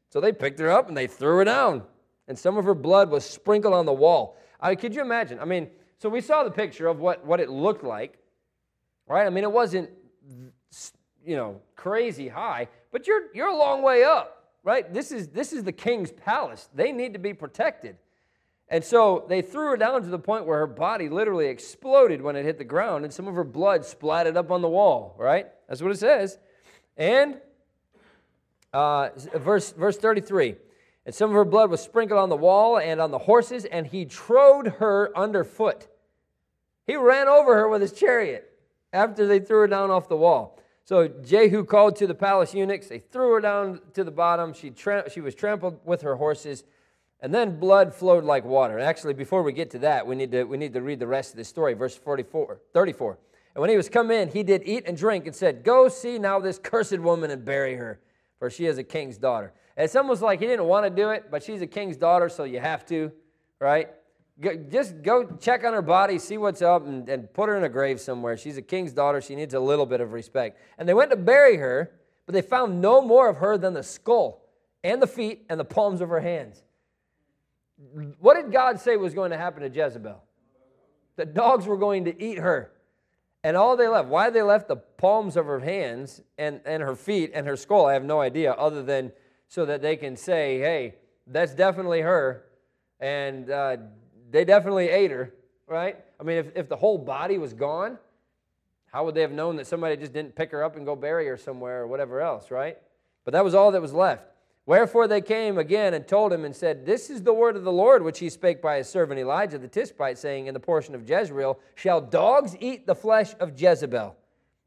So 0.09 0.21
they 0.21 0.31
picked 0.31 0.59
her 0.59 0.71
up 0.71 0.87
and 0.87 0.95
they 0.95 1.07
threw 1.07 1.37
her 1.37 1.43
down. 1.43 1.83
And 2.27 2.37
some 2.37 2.57
of 2.57 2.65
her 2.65 2.75
blood 2.75 3.09
was 3.09 3.25
sprinkled 3.25 3.73
on 3.73 3.85
the 3.85 3.93
wall. 3.93 4.37
I 4.63 4.75
could 4.75 4.95
you 4.95 5.01
imagine? 5.01 5.39
I 5.39 5.45
mean, 5.45 5.69
so 5.99 6.09
we 6.09 6.21
saw 6.21 6.43
the 6.43 6.51
picture 6.51 6.87
of 6.87 6.99
what, 6.99 7.23
what 7.25 7.39
it 7.39 7.49
looked 7.49 7.83
like, 7.83 8.17
right? 9.07 9.27
I 9.27 9.29
mean, 9.29 9.43
it 9.43 9.51
wasn't, 9.51 9.89
you 11.23 11.35
know, 11.35 11.61
crazy 11.75 12.27
high, 12.27 12.67
but 12.91 13.05
you're, 13.05 13.23
you're 13.35 13.49
a 13.49 13.55
long 13.55 13.83
way 13.83 14.03
up 14.03 14.43
right? 14.63 14.91
This 14.93 15.11
is, 15.11 15.27
this 15.27 15.53
is 15.53 15.63
the 15.63 15.71
king's 15.71 16.11
palace. 16.11 16.69
They 16.73 16.91
need 16.91 17.13
to 17.13 17.19
be 17.19 17.33
protected. 17.33 17.97
And 18.69 18.83
so 18.83 19.25
they 19.27 19.41
threw 19.41 19.67
her 19.67 19.77
down 19.77 20.01
to 20.01 20.07
the 20.07 20.17
point 20.17 20.45
where 20.45 20.59
her 20.59 20.67
body 20.67 21.09
literally 21.09 21.47
exploded 21.47 22.21
when 22.21 22.35
it 22.35 22.45
hit 22.45 22.57
the 22.57 22.63
ground, 22.63 23.03
and 23.03 23.13
some 23.13 23.27
of 23.27 23.35
her 23.35 23.43
blood 23.43 23.81
splatted 23.81 24.35
up 24.37 24.49
on 24.49 24.61
the 24.61 24.69
wall, 24.69 25.15
right? 25.19 25.47
That's 25.67 25.81
what 25.81 25.91
it 25.91 25.99
says. 25.99 26.39
And 26.97 27.37
uh, 28.71 29.09
verse, 29.35 29.71
verse 29.73 29.97
33 29.97 30.55
and 31.05 31.13
some 31.13 31.29
of 31.29 31.35
her 31.35 31.45
blood 31.45 31.69
was 31.69 31.81
sprinkled 31.81 32.19
on 32.19 32.29
the 32.29 32.37
wall 32.37 32.77
and 32.77 33.01
on 33.01 33.11
the 33.11 33.19
horses, 33.19 33.65
and 33.65 33.87
he 33.87 34.05
trode 34.05 34.67
her 34.79 35.11
underfoot. 35.17 35.87
He 36.87 36.95
ran 36.95 37.27
over 37.27 37.55
her 37.55 37.67
with 37.67 37.81
his 37.81 37.91
chariot 37.91 38.49
after 38.91 39.27
they 39.27 39.39
threw 39.39 39.59
her 39.59 39.67
down 39.67 39.91
off 39.91 40.07
the 40.07 40.17
wall. 40.17 40.59
So 40.85 41.07
Jehu 41.07 41.63
called 41.63 41.95
to 41.97 42.07
the 42.07 42.15
palace 42.15 42.53
eunuchs. 42.53 42.87
They 42.87 42.99
threw 42.99 43.33
her 43.33 43.41
down 43.41 43.79
to 43.93 44.03
the 44.03 44.11
bottom. 44.11 44.53
She, 44.53 44.73
she 45.11 45.21
was 45.21 45.33
trampled 45.35 45.79
with 45.85 46.01
her 46.01 46.15
horses, 46.15 46.63
and 47.21 47.33
then 47.33 47.57
blood 47.57 47.93
flowed 47.93 48.23
like 48.23 48.43
water. 48.43 48.79
Actually, 48.79 49.13
before 49.13 49.43
we 49.43 49.53
get 49.53 49.71
to 49.71 49.79
that, 49.79 50.05
we 50.05 50.15
need 50.15 50.31
to, 50.31 50.43
we 50.43 50.57
need 50.57 50.73
to 50.73 50.81
read 50.81 50.99
the 50.99 51.07
rest 51.07 51.31
of 51.31 51.37
the 51.37 51.45
story, 51.45 51.73
verse 51.73 51.95
44, 51.95 52.59
34. 52.73 53.17
And 53.55 53.61
when 53.61 53.69
he 53.69 53.77
was 53.77 53.87
come 53.87 54.09
in, 54.11 54.29
he 54.29 54.43
did 54.43 54.63
eat 54.65 54.83
and 54.85 54.97
drink 54.97 55.25
and 55.25 55.35
said, 55.35 55.63
Go 55.63 55.87
see 55.87 56.17
now 56.17 56.39
this 56.39 56.59
cursed 56.59 56.99
woman 56.99 57.31
and 57.31 57.45
bury 57.45 57.75
her, 57.75 57.99
for 58.39 58.49
she 58.49 58.65
is 58.65 58.77
a 58.77 58.83
king's 58.83 59.17
daughter. 59.17 59.53
It's 59.75 59.95
almost 59.95 60.21
like 60.21 60.39
he 60.39 60.47
didn't 60.47 60.65
want 60.65 60.85
to 60.85 60.89
do 60.89 61.09
it, 61.09 61.31
but 61.31 61.43
she's 61.43 61.61
a 61.61 61.67
king's 61.67 61.97
daughter, 61.97 62.29
so 62.29 62.43
you 62.43 62.59
have 62.59 62.85
to, 62.87 63.11
right? 63.59 63.89
just 64.69 65.03
go 65.03 65.25
check 65.39 65.63
on 65.63 65.73
her 65.73 65.81
body, 65.81 66.17
see 66.17 66.37
what's 66.37 66.61
up, 66.61 66.85
and, 66.85 67.07
and 67.07 67.31
put 67.33 67.49
her 67.49 67.57
in 67.57 67.63
a 67.63 67.69
grave 67.69 67.99
somewhere. 68.01 68.35
She's 68.35 68.57
a 68.57 68.61
king's 68.61 68.91
daughter. 68.91 69.21
She 69.21 69.35
needs 69.35 69.53
a 69.53 69.59
little 69.59 69.85
bit 69.85 70.01
of 70.01 70.11
respect. 70.11 70.59
And 70.77 70.89
they 70.89 70.93
went 70.93 71.11
to 71.11 71.17
bury 71.17 71.57
her, 71.57 71.91
but 72.25 72.33
they 72.33 72.41
found 72.41 72.81
no 72.81 73.01
more 73.01 73.29
of 73.29 73.37
her 73.37 73.57
than 73.57 73.73
the 73.73 73.83
skull 73.83 74.43
and 74.83 75.01
the 75.01 75.07
feet 75.07 75.45
and 75.49 75.59
the 75.59 75.65
palms 75.65 76.01
of 76.01 76.09
her 76.09 76.19
hands. 76.19 76.63
What 78.19 78.35
did 78.35 78.51
God 78.51 78.79
say 78.79 78.97
was 78.97 79.13
going 79.13 79.31
to 79.31 79.37
happen 79.37 79.61
to 79.61 79.69
Jezebel? 79.69 80.23
The 81.15 81.25
dogs 81.25 81.67
were 81.67 81.77
going 81.77 82.05
to 82.05 82.23
eat 82.23 82.39
her. 82.39 82.71
And 83.43 83.57
all 83.57 83.75
they 83.75 83.87
left, 83.87 84.07
why 84.07 84.29
they 84.29 84.41
left 84.41 84.67
the 84.67 84.77
palms 84.77 85.35
of 85.35 85.45
her 85.45 85.59
hands 85.59 86.21
and, 86.37 86.61
and 86.65 86.81
her 86.81 86.95
feet 86.95 87.31
and 87.33 87.45
her 87.45 87.57
skull, 87.57 87.85
I 87.85 87.93
have 87.93 88.03
no 88.03 88.21
idea, 88.21 88.53
other 88.53 88.81
than 88.81 89.11
so 89.53 89.67
that 89.67 89.83
they 89.83 89.95
can 89.95 90.15
say, 90.15 90.57
hey, 90.57 90.95
that's 91.27 91.53
definitely 91.53 92.01
her. 92.01 92.43
And 92.99 93.51
uh, 93.51 93.77
they 94.31 94.45
definitely 94.45 94.89
ate 94.89 95.11
her, 95.11 95.31
right? 95.67 95.95
I 96.19 96.23
mean, 96.23 96.37
if, 96.37 96.47
if 96.55 96.69
the 96.69 96.75
whole 96.75 96.97
body 96.97 97.37
was 97.37 97.53
gone, 97.53 97.99
how 98.91 99.05
would 99.05 99.13
they 99.13 99.21
have 99.21 99.31
known 99.31 99.57
that 99.57 99.67
somebody 99.67 99.95
just 99.95 100.11
didn't 100.11 100.35
pick 100.35 100.49
her 100.49 100.63
up 100.63 100.75
and 100.75 100.87
go 100.87 100.95
bury 100.95 101.27
her 101.27 101.37
somewhere 101.37 101.83
or 101.83 101.87
whatever 101.87 102.19
else, 102.19 102.49
right? 102.49 102.79
But 103.25 103.33
that 103.33 103.43
was 103.43 103.53
all 103.53 103.69
that 103.73 103.81
was 103.81 103.93
left. 103.93 104.25
Wherefore 104.65 105.07
they 105.07 105.21
came 105.21 105.59
again 105.59 105.93
and 105.93 106.07
told 106.07 106.33
him 106.33 106.45
and 106.45 106.55
said, 106.55 106.83
This 106.83 107.11
is 107.11 107.21
the 107.21 107.33
word 107.33 107.55
of 107.55 107.63
the 107.63 107.71
Lord 107.71 108.01
which 108.01 108.17
he 108.17 108.31
spake 108.31 108.59
by 108.59 108.77
his 108.77 108.89
servant 108.89 109.19
Elijah 109.19 109.59
the 109.59 109.67
Tishbite, 109.67 110.17
saying, 110.17 110.47
In 110.47 110.55
the 110.55 110.59
portion 110.59 110.95
of 110.95 111.07
Jezreel 111.07 111.59
shall 111.75 112.01
dogs 112.01 112.57
eat 112.59 112.87
the 112.87 112.95
flesh 112.95 113.35
of 113.39 113.61
Jezebel, 113.61 114.15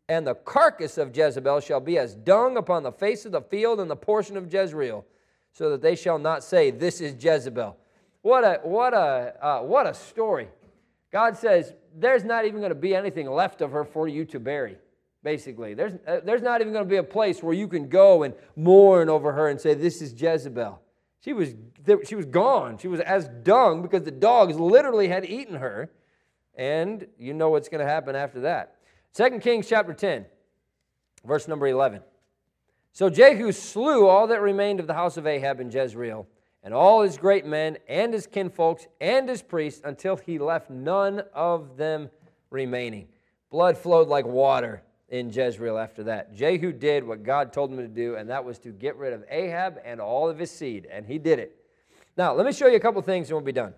and 0.09 0.27
the 0.27 0.35
carcass 0.35 0.99
of 0.99 1.17
Jezebel 1.17 1.61
shall 1.61 1.81
be 1.81 1.99
as 1.99 2.15
dung 2.15 2.57
upon 2.57 2.83
the 2.83 2.93
face 2.93 3.25
of 3.25 3.33
the 3.33 3.41
field 3.41 3.81
in 3.81 3.89
the 3.89 3.97
portion 3.97 4.37
of 4.37 4.53
Jezreel, 4.53 5.05
so 5.53 5.71
that 5.71 5.83
they 5.83 5.97
shall 5.97 6.19
not 6.19 6.45
say, 6.45 6.71
This 6.71 7.01
is 7.01 7.23
Jezebel. 7.23 7.77
What 8.23 8.45
a, 8.45 8.61
what 8.63 8.95
a, 8.95 9.35
uh, 9.41 9.61
what 9.63 9.87
a 9.87 9.95
story. 9.95 10.49
God 11.13 11.37
says, 11.37 11.75
There's 11.95 12.25
not 12.25 12.45
even 12.45 12.61
going 12.61 12.71
to 12.71 12.75
be 12.75 12.95
anything 12.95 13.31
left 13.31 13.61
of 13.61 13.73
her 13.73 13.85
for 13.85 14.07
you 14.09 14.25
to 14.27 14.41
bury 14.41 14.77
basically. 15.27 15.75
There's, 15.75 15.95
uh, 16.07 16.21
there's 16.23 16.41
not 16.41 16.61
even 16.61 16.73
going 16.73 16.85
to 16.85 16.89
be 16.89 16.99
a 16.99 17.03
place 17.03 17.43
where 17.43 17.53
you 17.53 17.67
can 17.67 17.89
go 17.89 18.23
and 18.23 18.33
mourn 18.55 19.09
over 19.09 19.33
her 19.33 19.49
and 19.49 19.61
say, 19.61 19.75
This 19.75 20.01
is 20.01 20.13
Jezebel. 20.13 20.81
She 21.21 21.33
was, 21.33 21.53
she 22.07 22.15
was 22.15 22.27
gone. 22.27 22.79
She 22.79 22.87
was 22.87 23.01
as 23.01 23.29
dung 23.43 23.83
because 23.83 24.05
the 24.05 24.13
dogs 24.13 24.55
literally 24.57 25.09
had 25.09 25.25
eaten 25.25 25.57
her. 25.57 25.91
And 26.55 27.09
you 27.19 27.35
know 27.35 27.51
what's 27.51 27.69
going 27.69 27.85
to 27.85 27.91
happen 27.91 28.15
after 28.15 28.43
that. 28.43 28.76
2 29.17 29.39
Kings 29.39 29.67
chapter 29.67 29.95
10, 29.95 30.27
verse 31.25 31.49
number 31.49 31.67
11. 31.67 32.03
So 32.93 33.09
Jehu 33.09 33.51
slew 33.51 34.07
all 34.07 34.27
that 34.27 34.43
remained 34.43 34.79
of 34.79 34.87
the 34.87 34.93
house 34.93 35.17
of 35.17 35.27
Ahab 35.27 35.59
in 35.59 35.71
Jezreel, 35.71 36.27
and 36.63 36.75
all 36.75 37.01
his 37.01 37.17
great 37.17 37.47
men, 37.47 37.79
and 37.89 38.13
his 38.13 38.27
kinfolks, 38.27 38.87
and 39.01 39.27
his 39.27 39.41
priests, 39.41 39.81
until 39.85 40.17
he 40.17 40.39
left 40.39 40.69
none 40.69 41.23
of 41.33 41.79
them 41.79 42.11
remaining. 42.51 43.09
Blood 43.51 43.79
flowed 43.79 44.09
like 44.09 44.27
water 44.27 44.83
in 45.09 45.31
Jezreel 45.31 45.79
after 45.79 46.05
that. 46.05 46.35
Jehu 46.35 46.71
did 46.71 47.03
what 47.03 47.23
God 47.23 47.55
told 47.55 47.71
him 47.71 47.79
to 47.79 47.89
do, 47.89 48.17
and 48.17 48.29
that 48.29 48.45
was 48.45 48.59
to 48.59 48.69
get 48.69 48.97
rid 48.97 49.15
of 49.15 49.25
Ahab 49.31 49.79
and 49.83 49.99
all 49.99 50.29
of 50.29 50.39
his 50.39 50.51
seed, 50.51 50.87
and 50.93 51.07
he 51.07 51.19
did 51.19 51.39
it. 51.39 51.57
Now, 52.19 52.35
let 52.35 52.45
me 52.45 52.53
show 52.53 52.67
you 52.67 52.77
a 52.77 52.81
couple 52.81 53.01
things 53.01 53.31
and 53.31 53.37
we'll 53.37 53.47
be 53.47 53.53
done. 53.53 53.73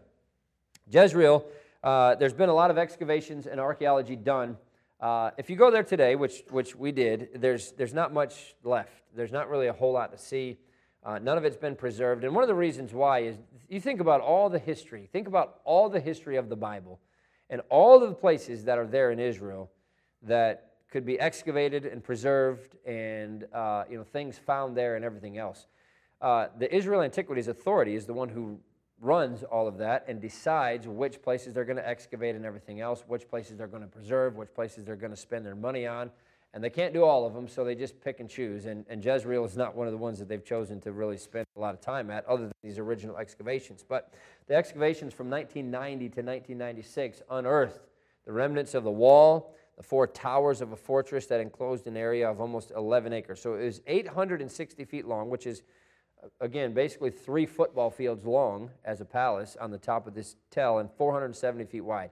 Jezreel, 0.90 1.46
uh, 1.84 2.16
there's 2.16 2.32
been 2.32 2.48
a 2.48 2.54
lot 2.54 2.72
of 2.72 2.78
excavations 2.78 3.46
and 3.46 3.60
archaeology 3.60 4.16
done. 4.16 4.56
Uh, 5.00 5.30
if 5.38 5.48
you 5.48 5.54
go 5.54 5.70
there 5.70 5.84
today, 5.84 6.16
which, 6.16 6.42
which 6.50 6.74
we 6.74 6.90
did, 6.90 7.28
there's, 7.36 7.72
there's 7.72 7.94
not 7.94 8.12
much 8.12 8.56
left. 8.64 9.04
There's 9.14 9.30
not 9.30 9.48
really 9.48 9.68
a 9.68 9.72
whole 9.72 9.92
lot 9.92 10.10
to 10.10 10.18
see. 10.18 10.58
Uh, 11.04 11.18
none 11.20 11.38
of 11.38 11.44
it's 11.44 11.56
been 11.56 11.76
preserved. 11.76 12.24
And 12.24 12.34
one 12.34 12.42
of 12.42 12.48
the 12.48 12.54
reasons 12.54 12.92
why 12.92 13.20
is 13.20 13.36
you 13.68 13.80
think 13.80 14.00
about 14.00 14.20
all 14.20 14.50
the 14.50 14.58
history, 14.58 15.08
think 15.12 15.28
about 15.28 15.60
all 15.64 15.88
the 15.88 16.00
history 16.00 16.36
of 16.36 16.48
the 16.48 16.56
Bible 16.56 16.98
and 17.48 17.62
all 17.70 18.02
of 18.02 18.08
the 18.08 18.14
places 18.14 18.64
that 18.64 18.76
are 18.76 18.86
there 18.86 19.12
in 19.12 19.20
Israel 19.20 19.70
that 20.22 20.72
could 20.90 21.06
be 21.06 21.18
excavated 21.20 21.86
and 21.86 22.02
preserved 22.02 22.76
and 22.84 23.46
uh, 23.52 23.84
you 23.88 23.96
know, 23.96 24.04
things 24.04 24.36
found 24.36 24.76
there 24.76 24.96
and 24.96 25.04
everything 25.04 25.38
else. 25.38 25.66
Uh, 26.20 26.48
the 26.58 26.74
Israel 26.74 27.02
Antiquities 27.02 27.46
Authority 27.46 27.94
is 27.94 28.04
the 28.06 28.14
one 28.14 28.28
who 28.28 28.58
runs 29.00 29.42
all 29.44 29.68
of 29.68 29.78
that 29.78 30.04
and 30.08 30.20
decides 30.20 30.86
which 30.88 31.22
places 31.22 31.54
they're 31.54 31.64
going 31.64 31.76
to 31.76 31.88
excavate 31.88 32.34
and 32.34 32.44
everything 32.44 32.80
else, 32.80 33.04
which 33.06 33.28
places 33.28 33.56
they're 33.56 33.66
going 33.66 33.82
to 33.82 33.88
preserve, 33.88 34.36
which 34.36 34.52
places 34.54 34.84
they're 34.84 34.96
going 34.96 35.12
to 35.12 35.16
spend 35.16 35.46
their 35.46 35.54
money 35.54 35.86
on. 35.86 36.10
And 36.54 36.64
they 36.64 36.70
can't 36.70 36.94
do 36.94 37.04
all 37.04 37.26
of 37.26 37.34
them, 37.34 37.46
so 37.46 37.62
they 37.62 37.74
just 37.74 38.00
pick 38.00 38.20
and 38.20 38.28
choose. 38.28 38.64
And, 38.64 38.86
and 38.88 39.04
Jezreel 39.04 39.44
is 39.44 39.56
not 39.56 39.76
one 39.76 39.86
of 39.86 39.92
the 39.92 39.98
ones 39.98 40.18
that 40.18 40.28
they've 40.28 40.44
chosen 40.44 40.80
to 40.80 40.92
really 40.92 41.18
spend 41.18 41.46
a 41.56 41.60
lot 41.60 41.74
of 41.74 41.80
time 41.80 42.10
at, 42.10 42.24
other 42.26 42.44
than 42.44 42.52
these 42.62 42.78
original 42.78 43.18
excavations. 43.18 43.84
But 43.86 44.14
the 44.46 44.54
excavations 44.54 45.12
from 45.12 45.28
1990 45.28 45.98
to 46.08 46.22
1996 46.22 47.22
unearthed 47.30 47.80
the 48.24 48.32
remnants 48.32 48.74
of 48.74 48.84
the 48.84 48.90
wall, 48.90 49.54
the 49.76 49.82
four 49.82 50.06
towers 50.06 50.60
of 50.60 50.72
a 50.72 50.76
fortress 50.76 51.26
that 51.26 51.40
enclosed 51.40 51.86
an 51.86 51.96
area 51.96 52.28
of 52.28 52.40
almost 52.40 52.72
11 52.74 53.12
acres. 53.12 53.40
So 53.40 53.54
it 53.54 53.64
was 53.64 53.80
860 53.86 54.84
feet 54.86 55.06
long, 55.06 55.28
which 55.30 55.46
is, 55.46 55.62
again, 56.40 56.72
basically 56.72 57.10
three 57.10 57.46
football 57.46 57.90
fields 57.90 58.24
long 58.24 58.70
as 58.84 59.00
a 59.00 59.04
palace 59.04 59.56
on 59.60 59.70
the 59.70 59.78
top 59.78 60.06
of 60.06 60.14
this 60.14 60.36
tell 60.50 60.78
and 60.78 60.90
470 60.92 61.64
feet 61.64 61.80
wide. 61.82 62.10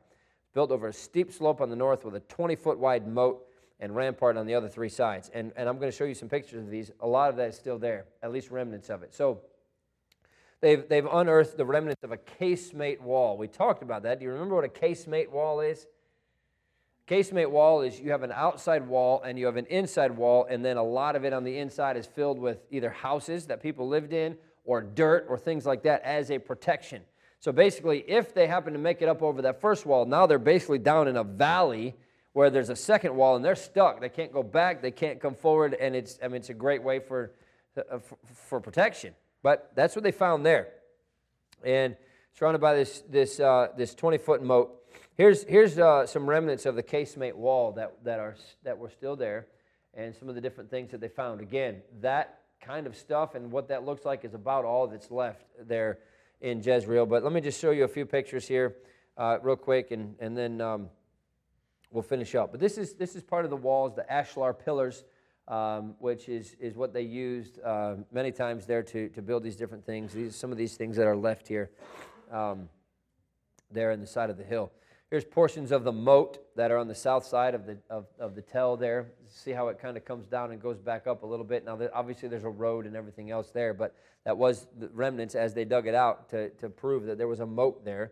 Built 0.55 0.71
over 0.71 0.89
a 0.89 0.93
steep 0.93 1.33
slope 1.33 1.61
on 1.61 1.71
the 1.71 1.77
north 1.77 2.05
with 2.05 2.15
a 2.15 2.21
20 2.21 2.57
foot 2.57 2.79
wide 2.79 3.07
moat 3.07 3.47
and 3.79 3.95
rampart 3.95 4.37
on 4.37 4.47
the 4.47 4.55
other 4.55 4.69
three 4.69 4.89
sides. 4.89 5.31
And, 5.35 5.53
and 5.57 5.69
I'm 5.69 5.79
going 5.79 5.91
to 5.91 5.97
show 5.97 6.05
you 6.05 6.15
some 6.15 6.29
pictures 6.29 6.65
of 6.65 6.71
these. 6.71 6.91
A 7.01 7.07
lot 7.07 7.29
of 7.31 7.37
that 7.37 7.49
is 7.49 7.57
still 7.57 7.79
there, 7.79 8.07
at 8.23 8.33
least 8.33 8.51
remnants 8.51 8.89
of 8.89 9.03
it. 9.03 9.15
So 9.15 9.43
they've, 10.61 10.89
they've 10.89 11.07
unearthed 11.07 11.57
the 11.57 11.67
remnants 11.67 12.03
of 12.03 12.13
a 12.13 12.17
casemate 12.17 13.01
wall. 13.01 13.37
We 13.37 13.49
talked 13.49 13.83
about 13.83 14.03
that. 14.05 14.19
Do 14.19 14.25
you 14.25 14.33
remember 14.33 14.55
what 14.55 14.65
a 14.65 14.69
casemate 14.69 15.31
wall 15.31 15.61
is? 15.61 15.87
Casemate 17.09 17.51
wall 17.51 17.83
is 17.83 18.01
you 18.01 18.11
have 18.11 18.25
an 18.25 18.33
outside 18.33 18.87
wall 18.87 19.23
and 19.23 19.39
you 19.39 19.47
have 19.47 19.57
an 19.57 19.67
inside 19.67 20.11
wall, 20.11 20.47
and 20.51 20.65
then 20.65 20.77
a 20.77 20.83
lot 20.83 21.15
of 21.15 21.25
it 21.25 21.33
on 21.33 21.45
the 21.45 21.59
inside 21.59 21.97
is 21.97 22.07
filled 22.07 22.39
with 22.39 22.59
either 22.71 22.91
houses 22.91 23.47
that 23.47 23.63
people 23.63 23.87
lived 23.87 24.13
in 24.13 24.37
or 24.65 24.83
dirt 24.83 25.27
or 25.29 25.39
things 25.39 25.65
like 25.65 25.85
that 25.85 26.03
as 26.03 26.31
a 26.31 26.39
protection. 26.39 27.03
So 27.39 27.53
basically, 27.53 27.99
if 28.09 28.35
they 28.35 28.49
happen 28.49 28.73
to 28.73 28.79
make 28.79 29.03
it 29.03 29.09
up 29.09 29.23
over 29.23 29.43
that 29.43 29.61
first 29.61 29.87
wall, 29.87 30.05
now 30.05 30.27
they're 30.27 30.39
basically 30.41 30.79
down 30.79 31.07
in 31.07 31.17
a 31.17 31.23
valley 31.23 31.95
where 32.33 32.51
there's 32.51 32.71
a 32.71 32.77
second 32.77 33.15
wall 33.15 33.37
and 33.37 33.45
they're 33.45 33.55
stuck. 33.55 34.01
They 34.01 34.09
can't 34.09 34.33
go 34.33 34.43
back, 34.43 34.83
they 34.83 34.91
can't 34.91 35.21
come 35.21 35.35
forward, 35.35 35.75
and 35.75 35.95
it's, 35.95 36.19
I 36.23 36.29
mean, 36.29 36.37
it's 36.37 36.51
a 36.51 36.55
great 36.55 36.83
way 36.83 36.99
for, 36.99 37.33
uh, 37.79 37.99
for, 38.49 38.61
protection. 38.61 39.15
But 39.43 39.71
that's 39.75 39.95
what 39.95 40.03
they 40.03 40.11
found 40.11 40.45
there. 40.45 40.69
And 41.63 41.97
surrounded 42.35 42.59
by 42.59 42.75
this, 42.75 43.03
this, 43.09 43.39
uh, 43.39 43.69
this 43.77 43.95
20 43.95 44.19
foot 44.19 44.43
moat. 44.43 44.83
Here's, 45.17 45.45
here's 45.45 45.79
uh, 45.79 46.07
some 46.07 46.29
remnants 46.29 46.67
of 46.67 46.77
the 46.77 46.83
casemate 46.83 47.37
wall 47.37 47.73
that, 47.73 48.05
that, 48.05 48.21
are, 48.21 48.37
that 48.65 48.77
were 48.77 48.91
still 48.91 49.17
there 49.17 49.47
and 49.95 50.15
some 50.15 50.29
of 50.29 50.35
the 50.35 50.43
different 50.43 50.69
things 50.69 50.91
that 50.91 51.01
they 51.01 51.09
found. 51.09 51.41
Again, 51.41 51.81
that 52.03 52.41
kind 52.61 52.87
of 52.87 52.95
stuff 52.95 53.35
and 53.35 53.51
what 53.51 53.69
that 53.69 53.83
looks 53.83 54.05
like 54.05 54.27
is 54.27 54.35
about 54.35 54.67
all 54.67 54.87
that's 54.87 55.11
left 55.11 55.47
there 55.59 56.01
in 56.43 56.63
Jezreel. 56.63 57.07
But 57.07 57.25
let 57.25 57.33
me 57.33 57.41
just 57.41 57.59
show 57.59 57.71
you 57.71 57.85
a 57.85 57.89
few 57.89 58.05
pictures 58.05 58.47
here 58.47 58.77
uh, 59.17 59.39
real 59.43 59.57
quick 59.57 59.91
and, 59.91 60.17
and 60.21 60.37
then 60.37 60.61
um, 60.61 60.91
we'll 61.91 62.03
finish 62.03 62.35
up. 62.35 62.51
But 62.51 62.61
this 62.61 62.77
is, 62.77 62.93
this 62.93 63.17
is 63.17 63.23
part 63.23 63.47
of 63.47 63.51
the 63.51 63.57
walls, 63.57 63.95
the 63.97 64.05
ashlar 64.13 64.53
pillars, 64.53 65.03
um, 65.49 65.95
which 65.99 66.29
is, 66.29 66.55
is 66.61 66.77
what 66.77 66.93
they 66.93 67.01
used 67.01 67.59
uh, 67.65 67.95
many 68.13 68.33
times 68.33 68.67
there 68.67 68.83
to, 68.83 69.09
to 69.09 69.23
build 69.23 69.45
these 69.45 69.57
different 69.57 69.87
things. 69.87 70.13
These, 70.13 70.37
some 70.37 70.53
of 70.53 70.59
these 70.59 70.77
things 70.77 70.95
that 70.99 71.07
are 71.07 71.17
left 71.17 71.49
here 71.49 71.71
um, 72.31 72.69
there 73.71 73.93
in 73.93 74.01
the 74.03 74.07
side 74.07 74.29
of 74.29 74.37
the 74.37 74.45
hill. 74.45 74.73
Here's 75.09 75.25
portions 75.25 75.71
of 75.71 75.85
the 75.85 75.93
moat 75.93 76.39
that 76.57 76.73
are 76.73 76.79
on 76.79 76.89
the 76.89 76.95
south 76.95 77.25
side 77.25 77.55
of 77.55 77.65
the, 77.65 77.79
of, 77.89 78.07
of 78.19 78.35
the 78.35 78.43
tell 78.43 78.77
there. 78.77 79.07
See 79.29 79.53
how 79.53 79.69
it 79.69 79.79
kind 79.79 79.97
of 79.97 80.05
comes 80.05 80.27
down 80.27 80.51
and 80.51 80.61
goes 80.61 80.79
back 80.79 81.07
up 81.07 81.23
a 81.23 81.27
little 81.27 81.45
bit. 81.45 81.65
Now, 81.65 81.79
obviously, 81.95 82.29
there's 82.29 82.43
a 82.43 82.49
road 82.49 82.87
and 82.87 82.97
everything 82.97 83.31
else 83.31 83.51
there, 83.51 83.73
but 83.73 83.95
that 84.25 84.37
was 84.37 84.67
the 84.77 84.89
remnants 84.89 85.37
as 85.37 85.55
they 85.55 85.65
dug 85.65 85.87
it 85.87 85.95
out 85.95 86.29
to, 86.31 86.51
to 86.51 86.69
prove 86.69 87.05
that 87.05 87.19
there 87.19 87.29
was 87.29 87.39
a 87.39 87.47
moat 87.47 87.85
there. 87.85 88.11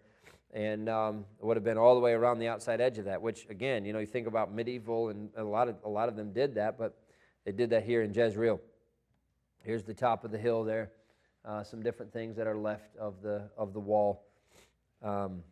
And 0.53 0.89
um, 0.89 1.25
it 1.41 1.45
would 1.45 1.57
have 1.57 1.65
been 1.65 1.79
all 1.79 1.97
the 1.97 2.01
way 2.01 2.13
around 2.13 2.39
the 2.39 2.47
outside 2.47 2.81
edge 2.81 2.99
of 2.99 3.07
that, 3.07 3.21
which, 3.21 3.49
again, 3.51 3.85
you 3.85 3.93
know, 3.93 3.99
you 3.99 4.07
think 4.07 4.29
about 4.29 4.55
medieval, 4.55 5.09
and 5.09 5.31
a 5.37 5.43
lot 5.43 5.67
of, 5.67 5.75
a 5.85 5.89
lot 5.89 6.09
of 6.09 6.15
them 6.15 6.33
did 6.33 6.55
that, 6.55 6.79
but 6.79 6.97
they 7.45 7.51
did 7.51 7.71
that 7.71 7.83
here 7.83 8.03
in 8.03 8.15
Jezreel. 8.15 8.61
Here's 9.65 9.83
the 9.83 9.95
top 9.95 10.25
of 10.25 10.31
the 10.31 10.39
hill 10.39 10.63
there. 10.63 10.93
Uh, 11.45 11.65
some 11.65 11.83
different 11.83 12.13
things 12.13 12.37
that 12.37 12.47
are 12.47 12.57
left 12.57 12.97
of 12.97 13.21
the, 13.21 13.51
of 13.59 13.73
the 13.73 13.81
wall. 13.81 14.23
Um, 15.03 15.43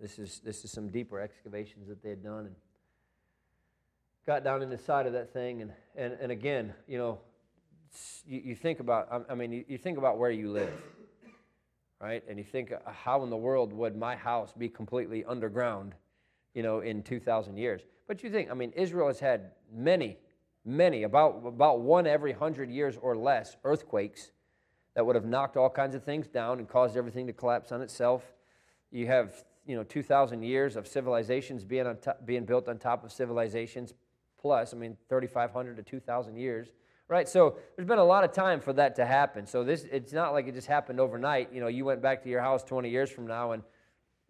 this 0.00 0.18
is, 0.18 0.40
this 0.44 0.64
is 0.64 0.70
some 0.70 0.88
deeper 0.88 1.20
excavations 1.20 1.88
that 1.88 2.02
they 2.02 2.10
had 2.10 2.22
done 2.22 2.46
and 2.46 2.54
got 4.26 4.44
down 4.44 4.62
in 4.62 4.70
the 4.70 4.78
side 4.78 5.06
of 5.06 5.12
that 5.14 5.32
thing. 5.32 5.62
And, 5.62 5.72
and, 5.96 6.16
and 6.20 6.30
again, 6.30 6.74
you 6.86 6.98
know, 6.98 7.18
you, 8.26 8.42
you 8.44 8.54
think 8.54 8.80
about, 8.80 9.26
I 9.28 9.34
mean, 9.34 9.52
you, 9.52 9.64
you 9.66 9.78
think 9.78 9.98
about 9.98 10.18
where 10.18 10.30
you 10.30 10.50
live, 10.50 10.82
right? 12.00 12.22
And 12.28 12.38
you 12.38 12.44
think, 12.44 12.72
uh, 12.72 12.78
how 12.90 13.22
in 13.24 13.30
the 13.30 13.36
world 13.36 13.72
would 13.72 13.96
my 13.96 14.14
house 14.14 14.52
be 14.56 14.68
completely 14.68 15.24
underground, 15.24 15.94
you 16.54 16.62
know, 16.62 16.80
in 16.80 17.02
2,000 17.02 17.56
years? 17.56 17.82
But 18.06 18.22
you 18.22 18.30
think, 18.30 18.50
I 18.50 18.54
mean, 18.54 18.72
Israel 18.76 19.08
has 19.08 19.18
had 19.18 19.52
many, 19.72 20.18
many, 20.64 21.02
about, 21.04 21.42
about 21.46 21.80
one 21.80 22.06
every 22.06 22.32
hundred 22.32 22.70
years 22.70 22.96
or 23.00 23.16
less, 23.16 23.56
earthquakes 23.64 24.32
that 24.94 25.04
would 25.06 25.14
have 25.14 25.24
knocked 25.24 25.56
all 25.56 25.70
kinds 25.70 25.94
of 25.94 26.04
things 26.04 26.26
down 26.26 26.58
and 26.58 26.68
caused 26.68 26.96
everything 26.96 27.26
to 27.26 27.32
collapse 27.32 27.72
on 27.72 27.80
itself. 27.80 28.22
You 28.90 29.06
have 29.06 29.44
you 29.68 29.76
know 29.76 29.84
2,000 29.84 30.42
years 30.42 30.74
of 30.74 30.88
civilizations 30.88 31.62
being, 31.62 31.86
on 31.86 31.98
being 32.24 32.44
built 32.44 32.68
on 32.68 32.78
top 32.78 33.04
of 33.04 33.12
civilizations 33.12 33.94
plus, 34.40 34.72
I 34.72 34.76
mean, 34.76 34.96
3,500 35.08 35.76
to 35.76 35.82
2,000 35.82 36.36
years, 36.36 36.68
right? 37.08 37.28
So 37.28 37.56
there's 37.76 37.86
been 37.86 37.98
a 37.98 38.04
lot 38.04 38.24
of 38.24 38.32
time 38.32 38.60
for 38.60 38.72
that 38.74 38.96
to 38.96 39.04
happen. 39.04 39.46
So 39.46 39.64
this, 39.64 39.84
it's 39.90 40.12
not 40.12 40.32
like 40.32 40.46
it 40.46 40.54
just 40.54 40.68
happened 40.68 41.00
overnight. 41.00 41.52
You 41.52 41.60
know, 41.60 41.66
you 41.66 41.84
went 41.84 42.00
back 42.00 42.22
to 42.22 42.28
your 42.28 42.40
house 42.40 42.62
20 42.62 42.88
years 42.88 43.10
from 43.10 43.26
now 43.26 43.52
and 43.52 43.62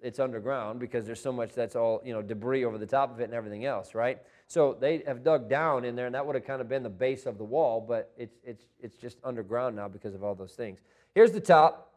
it's 0.01 0.19
underground 0.19 0.79
because 0.81 1.05
there's 1.05 1.21
so 1.21 1.33
much 1.33 1.53
that's 1.53 1.77
all, 1.77 2.01
you 2.05 2.13
know, 2.13 2.23
debris 2.23 2.65
over 2.65 2.79
the 2.79 2.87
top 2.87 3.13
of 3.13 3.21
it 3.21 3.25
and 3.25 3.35
everything 3.35 3.65
else, 3.65 3.95
right? 3.95 4.19
So 4.47 4.77
they 4.81 5.03
have 5.07 5.25
dug 5.25 5.49
down 5.49 5.85
in 5.85 5.97
there 5.97 6.07
and 6.07 6.15
that 6.15 6.25
would 6.25 6.37
have 6.37 6.45
kind 6.45 6.61
of 6.61 6.69
been 6.69 6.83
the 6.83 6.89
base 6.89 7.27
of 7.27 7.37
the 7.37 7.45
wall, 7.45 7.85
but 7.87 8.13
it's, 8.17 8.39
it's, 8.45 8.65
it's 8.81 8.97
just 8.97 9.19
underground 9.25 9.77
now 9.77 9.89
because 9.89 10.15
of 10.15 10.23
all 10.23 10.35
those 10.35 10.55
things. 10.55 10.81
Here's 11.15 11.33
the 11.33 11.41
top. 11.41 11.95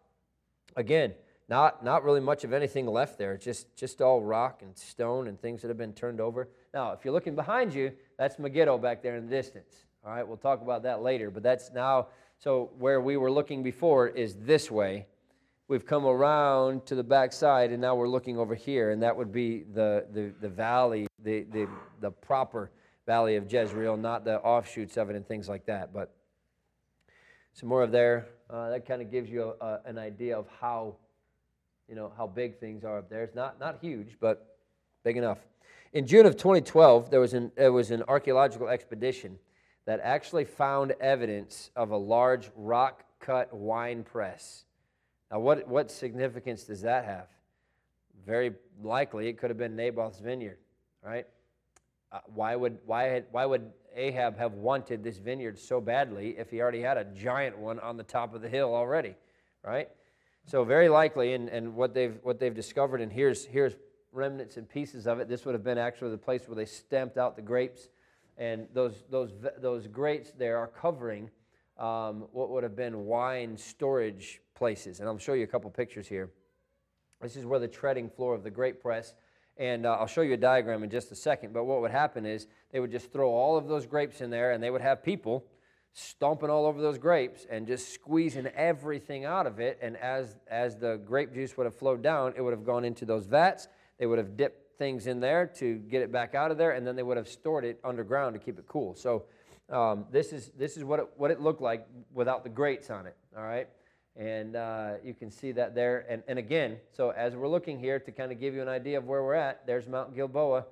Again, 0.76 1.14
not, 1.52 1.84
not 1.84 2.06
really 2.06 2.22
much 2.22 2.46
of 2.46 2.54
anything 2.54 2.88
left 2.88 3.18
there, 3.18 3.36
just, 3.36 3.76
just 3.76 4.02
all 4.02 4.22
rock 4.22 4.62
and 4.62 4.76
stone 4.78 5.28
and 5.28 5.40
things 5.40 5.62
that 5.62 5.68
have 5.68 5.78
been 5.78 5.92
turned 5.92 6.22
over. 6.22 6.48
Now, 6.74 6.94
if 6.94 7.04
you're 7.04 7.14
looking 7.14 7.36
behind 7.36 7.74
you, 7.74 7.92
that's 8.18 8.40
Megiddo 8.40 8.78
back 8.78 9.04
there 9.04 9.18
in 9.18 9.26
the 9.26 9.36
distance, 9.36 9.84
All 10.06 10.12
right, 10.12 10.26
we'll 10.26 10.38
talk 10.38 10.62
about 10.62 10.84
that 10.84 11.02
later, 11.02 11.30
but 11.30 11.44
that's 11.44 11.70
now, 11.74 12.08
so 12.40 12.72
where 12.80 13.02
we 13.02 13.18
were 13.18 13.30
looking 13.30 13.64
before 13.64 14.08
is 14.08 14.36
this 14.36 14.72
way. 14.72 15.08
We've 15.68 15.86
come 15.86 16.06
around 16.06 16.86
to 16.86 16.96
the 16.96 17.04
back 17.04 17.34
side, 17.34 17.72
and 17.72 17.82
now 17.82 17.96
we're 17.96 18.08
looking 18.08 18.38
over 18.38 18.56
here, 18.56 18.92
and 18.92 19.04
that 19.04 19.16
would 19.16 19.34
be 19.34 19.64
the, 19.74 20.06
the, 20.14 20.34
the 20.40 20.50
valley, 20.50 21.08
the, 21.22 21.44
the, 21.52 21.68
the 22.00 22.12
proper 22.12 22.72
valley 23.06 23.36
of 23.36 23.52
Jezreel, 23.52 23.98
not 23.98 24.24
the 24.24 24.40
offshoots 24.40 24.96
of 24.96 25.10
it 25.10 25.18
and 25.18 25.28
things 25.28 25.50
like 25.50 25.66
that. 25.66 25.94
But 25.94 26.16
some 27.52 27.68
more 27.68 27.84
of 27.84 27.92
there. 27.92 28.30
Uh, 28.50 28.70
that 28.70 28.86
kind 28.86 29.02
of 29.02 29.12
gives 29.12 29.30
you 29.30 29.54
a, 29.60 29.66
a, 29.66 29.82
an 29.86 29.98
idea 29.98 30.38
of 30.38 30.48
how, 30.60 30.96
you 31.92 31.98
know, 31.98 32.10
how 32.18 32.26
big 32.26 32.58
things 32.58 32.86
are 32.86 33.00
up 33.00 33.10
there. 33.10 33.22
It's 33.22 33.36
not, 33.36 33.60
not 33.60 33.80
huge, 33.82 34.16
but 34.22 34.56
big 35.04 35.18
enough. 35.18 35.40
In 35.92 36.08
June 36.08 36.26
of 36.26 36.38
2012, 36.38 37.12
there 37.12 37.20
was 37.20 37.34
an, 37.34 37.52
there 37.58 37.74
was 37.74 37.92
an 37.92 38.02
archaeological 38.08 38.70
expedition 38.70 39.38
that 39.84 40.00
actually 40.02 40.46
found 40.46 40.94
evidence 41.02 41.70
of 41.76 41.92
a 41.92 41.98
large 41.98 42.50
rock 42.56 43.04
cut 43.20 43.54
wine 43.54 44.04
press. 44.04 44.64
Now, 45.30 45.42
what, 45.42 45.68
what 45.68 45.92
significance 45.92 46.64
does 46.64 46.82
that 46.82 47.04
have? 47.04 47.28
Very 48.26 48.54
likely 48.82 49.28
it 49.28 49.38
could 49.38 49.50
have 49.50 49.58
been 49.58 49.76
Naboth's 49.76 50.20
vineyard, 50.20 50.60
right? 51.04 51.28
Uh, 52.10 52.20
why, 52.34 52.56
would, 52.56 52.78
why, 52.86 53.24
why 53.32 53.46
would 53.46 53.70
Ahab 53.94 54.38
have 54.38 54.54
wanted 54.54 55.04
this 55.04 55.18
vineyard 55.18 55.60
so 55.60 55.82
badly 55.82 56.38
if 56.38 56.50
he 56.52 56.62
already 56.62 56.82
had 56.82 56.98
a 56.98 57.04
giant 57.04 57.58
one 57.58 57.80
on 57.80 57.98
the 57.98 58.04
top 58.04 58.34
of 58.34 58.42
the 58.42 58.50
hill 58.50 58.74
already, 58.74 59.16
right? 59.62 59.90
So, 60.46 60.64
very 60.64 60.90
likely, 60.90 61.34
and, 61.34 61.50
and 61.50 61.76
what, 61.76 61.94
they've, 61.94 62.18
what 62.24 62.40
they've 62.40 62.54
discovered, 62.54 63.02
and 63.02 63.12
here's, 63.12 63.46
here's 63.46 63.74
remnants 64.12 64.58
and 64.58 64.68
pieces 64.68 65.08
of 65.08 65.20
it, 65.20 65.30
this 65.30 65.46
would 65.46 65.54
have 65.54 65.64
been 65.64 65.78
actually 65.78 66.12
the 66.12 66.18
place 66.18 66.48
where 66.48 66.56
they 66.56 66.66
stamped 66.66 67.18
out 67.18 67.36
the 67.36 67.42
grapes 67.42 67.90
and 68.38 68.68
those, 68.74 69.04
those, 69.10 69.32
those 69.60 69.88
grates 69.88 70.32
there 70.32 70.58
are 70.58 70.68
covering 70.68 71.30
um, 71.78 72.26
what 72.32 72.50
would 72.50 72.64
have 72.64 72.76
been 72.76 73.06
wine 73.06 73.58
storage 73.58 74.42
places. 74.56 75.00
And 75.00 75.08
I'll 75.08 75.18
show 75.18 75.34
you 75.34 75.44
a 75.44 75.48
couple 75.48 75.70
pictures 75.70 76.08
here. 76.08 76.30
This 77.22 77.36
is 77.36 77.46
where 77.46 77.60
the 77.60 77.68
treading 77.68 78.10
floor 78.10 78.34
of 78.34 78.44
the 78.44 78.50
grape 78.50 78.82
press, 78.82 79.14
and 79.58 79.86
uh, 79.86 79.94
I'll 79.94 80.08
show 80.08 80.22
you 80.22 80.34
a 80.34 80.38
diagram 80.38 80.84
in 80.84 80.90
just 80.90 81.12
a 81.12 81.16
second. 81.16 81.54
But 81.54 81.66
what 81.66 81.82
would 81.82 81.92
happen 81.92 82.26
is 82.26 82.48
they 82.72 82.80
would 82.80 82.92
just 82.92 83.12
throw 83.14 83.30
all 83.30 83.58
of 83.58 83.68
those 83.68 83.86
grapes 83.86 84.22
in 84.22 84.32
there, 84.32 84.52
and 84.52 84.64
they 84.64 84.72
would 84.72 84.82
have 84.82 85.04
people 85.04 85.46
stomping 85.94 86.50
all 86.50 86.66
over 86.66 86.82
those 86.82 86.98
grapes 86.98 87.46
and 87.50 87.68
just 87.68 87.94
squeezing 87.94 88.48
everything 88.48 89.26
out 89.26 89.46
of 89.46 89.60
it. 89.60 89.78
And 89.82 89.98
as, 89.98 90.38
as 90.50 90.78
the 90.78 91.00
grape 91.06 91.34
juice 91.34 91.58
would 91.58 91.66
have 91.66 91.76
flowed 91.76 92.02
down, 92.02 92.34
it 92.38 92.42
would 92.42 92.54
have 92.54 92.66
gone 92.66 92.86
into 92.86 93.06
those 93.06 93.26
vats. 93.26 93.68
They 93.98 94.06
would 94.06 94.18
have 94.18 94.38
dipped 94.38 94.78
things 94.78 95.06
in 95.06 95.20
there 95.20 95.46
to 95.46 95.76
get 95.76 96.02
it 96.02 96.12
back 96.12 96.34
out 96.34 96.50
of 96.50 96.58
there, 96.58 96.72
and 96.72 96.88
then 96.88 96.96
they 96.96 97.04
would 97.04 97.18
have 97.18 97.28
stored 97.28 97.64
it 97.64 97.80
underground 97.84 98.34
to 98.34 98.40
keep 98.40 98.58
it 98.58 98.66
cool. 98.68 98.96
So 98.96 99.26
um, 99.70 100.06
this 100.12 100.34
is 100.34 100.52
this 100.58 100.76
is 100.76 100.84
what 100.84 101.00
it, 101.00 101.08
what 101.18 101.30
it 101.30 101.40
looked 101.40 101.62
like 101.62 101.88
without 102.14 102.44
the 102.44 102.50
grates 102.50 102.90
on 102.90 103.06
it. 103.06 103.16
All 103.38 103.44
right, 103.44 103.68
and 104.16 104.56
uh, 104.56 104.94
you 105.04 105.14
can 105.14 105.30
see 105.30 105.52
that 105.52 105.76
there. 105.76 106.06
And 106.10 106.24
and 106.28 106.40
again, 106.40 106.78
so 106.92 107.12
as 107.12 107.36
we're 107.36 107.48
looking 107.48 107.80
here 107.80 108.00
to 108.00 108.12
kind 108.12 108.32
of 108.32 108.40
give 108.40 108.56
you 108.56 108.64
an 108.64 108.68
idea 108.68 108.98
of 108.98 109.06
where 109.06 109.24
we're 109.24 109.36
at, 109.36 109.68
there's 109.68 109.88
Mount 109.88 110.16
Gilboa. 110.16 110.66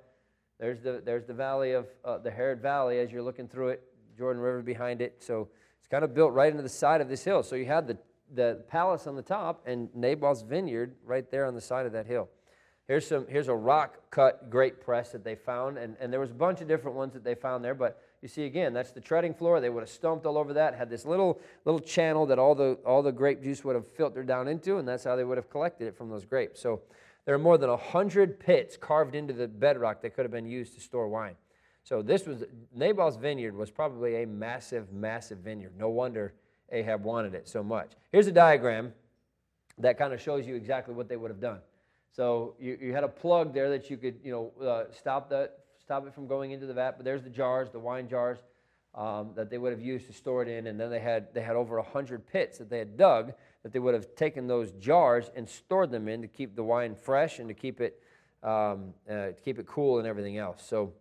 There's 0.58 0.80
the 0.80 1.00
there's 1.04 1.24
the 1.24 1.34
valley 1.34 1.72
of 1.72 1.86
uh, 2.04 2.18
the 2.18 2.32
Harod 2.32 2.60
Valley 2.60 2.98
as 2.98 3.12
you're 3.12 3.22
looking 3.22 3.46
through 3.46 3.68
it. 3.68 3.82
Jordan 4.20 4.40
River 4.40 4.62
behind 4.62 5.00
it. 5.02 5.16
So 5.18 5.48
it's 5.78 5.88
kind 5.88 6.04
of 6.04 6.14
built 6.14 6.32
right 6.32 6.50
into 6.50 6.62
the 6.62 6.68
side 6.68 7.00
of 7.00 7.08
this 7.08 7.24
hill. 7.24 7.42
So 7.42 7.56
you 7.56 7.66
had 7.66 7.88
the 7.88 7.98
the 8.34 8.62
palace 8.68 9.06
on 9.06 9.16
the 9.16 9.22
top 9.22 9.62
and 9.66 9.88
Naboth's 9.94 10.42
vineyard 10.42 10.94
right 11.04 11.30
there 11.30 11.46
on 11.46 11.54
the 11.54 11.60
side 11.60 11.86
of 11.86 11.92
that 11.92 12.06
hill. 12.06 12.28
Here's, 12.86 13.06
some, 13.06 13.26
here's 13.28 13.46
a 13.46 13.54
rock 13.54 13.98
cut 14.10 14.50
grape 14.50 14.80
press 14.80 15.12
that 15.12 15.22
they 15.22 15.36
found, 15.36 15.78
and, 15.78 15.96
and 16.00 16.12
there 16.12 16.18
was 16.18 16.32
a 16.32 16.34
bunch 16.34 16.60
of 16.60 16.66
different 16.66 16.96
ones 16.96 17.12
that 17.12 17.22
they 17.22 17.36
found 17.36 17.64
there, 17.64 17.74
but 17.74 18.02
you 18.20 18.26
see 18.26 18.46
again, 18.46 18.72
that's 18.72 18.90
the 18.90 19.00
treading 19.00 19.32
floor. 19.32 19.60
They 19.60 19.70
would 19.70 19.82
have 19.82 19.90
stomped 19.90 20.26
all 20.26 20.36
over 20.36 20.52
that, 20.54 20.74
had 20.74 20.90
this 20.90 21.04
little, 21.04 21.40
little 21.64 21.78
channel 21.78 22.26
that 22.26 22.38
all 22.40 22.56
the, 22.56 22.78
all 22.84 23.00
the 23.02 23.12
grape 23.12 23.44
juice 23.44 23.64
would 23.64 23.76
have 23.76 23.86
filtered 23.86 24.26
down 24.26 24.48
into, 24.48 24.78
and 24.78 24.88
that's 24.88 25.04
how 25.04 25.14
they 25.14 25.22
would 25.22 25.38
have 25.38 25.48
collected 25.48 25.86
it 25.86 25.96
from 25.96 26.10
those 26.10 26.24
grapes. 26.24 26.60
So 26.60 26.80
there 27.26 27.34
are 27.34 27.38
more 27.38 27.58
than 27.58 27.70
100 27.70 28.40
pits 28.40 28.76
carved 28.76 29.14
into 29.14 29.34
the 29.34 29.46
bedrock 29.46 30.02
that 30.02 30.16
could 30.16 30.24
have 30.24 30.32
been 30.32 30.46
used 30.46 30.74
to 30.74 30.80
store 30.80 31.06
wine. 31.06 31.36
So 31.84 32.02
this 32.02 32.26
was, 32.26 32.44
Nabal's 32.74 33.16
vineyard 33.16 33.56
was 33.56 33.70
probably 33.70 34.22
a 34.22 34.26
massive, 34.26 34.92
massive 34.92 35.38
vineyard. 35.38 35.72
No 35.78 35.88
wonder 35.88 36.34
Ahab 36.70 37.04
wanted 37.04 37.34
it 37.34 37.48
so 37.48 37.62
much. 37.62 37.92
Here's 38.12 38.26
a 38.26 38.32
diagram 38.32 38.92
that 39.78 39.98
kind 39.98 40.12
of 40.12 40.20
shows 40.20 40.46
you 40.46 40.54
exactly 40.54 40.94
what 40.94 41.08
they 41.08 41.16
would 41.16 41.30
have 41.30 41.40
done. 41.40 41.58
So 42.12 42.54
you, 42.60 42.78
you 42.80 42.92
had 42.92 43.04
a 43.04 43.08
plug 43.08 43.54
there 43.54 43.70
that 43.70 43.90
you 43.90 43.96
could, 43.96 44.20
you 44.22 44.32
know, 44.32 44.66
uh, 44.66 44.84
stop, 44.92 45.28
the, 45.28 45.50
stop 45.78 46.06
it 46.06 46.14
from 46.14 46.26
going 46.26 46.50
into 46.50 46.66
the 46.66 46.74
vat. 46.74 46.92
But 46.96 47.04
there's 47.04 47.22
the 47.22 47.30
jars, 47.30 47.70
the 47.70 47.78
wine 47.78 48.08
jars 48.08 48.38
um, 48.94 49.30
that 49.36 49.48
they 49.48 49.58
would 49.58 49.72
have 49.72 49.80
used 49.80 50.06
to 50.08 50.12
store 50.12 50.42
it 50.42 50.48
in. 50.48 50.66
And 50.66 50.78
then 50.78 50.90
they 50.90 50.98
had, 50.98 51.32
they 51.32 51.40
had 51.40 51.56
over 51.56 51.76
100 51.76 52.26
pits 52.26 52.58
that 52.58 52.68
they 52.68 52.78
had 52.78 52.96
dug 52.96 53.32
that 53.62 53.72
they 53.72 53.78
would 53.78 53.94
have 53.94 54.14
taken 54.16 54.46
those 54.46 54.72
jars 54.72 55.30
and 55.36 55.48
stored 55.48 55.90
them 55.90 56.08
in 56.08 56.22
to 56.22 56.28
keep 56.28 56.56
the 56.56 56.64
wine 56.64 56.94
fresh 56.94 57.38
and 57.38 57.48
to 57.48 57.54
keep 57.54 57.80
it, 57.80 58.02
um, 58.42 58.92
uh, 59.08 59.26
to 59.26 59.36
keep 59.44 59.58
it 59.58 59.66
cool 59.66 59.98
and 59.98 60.06
everything 60.06 60.38
else. 60.38 60.64
So, 60.66 60.92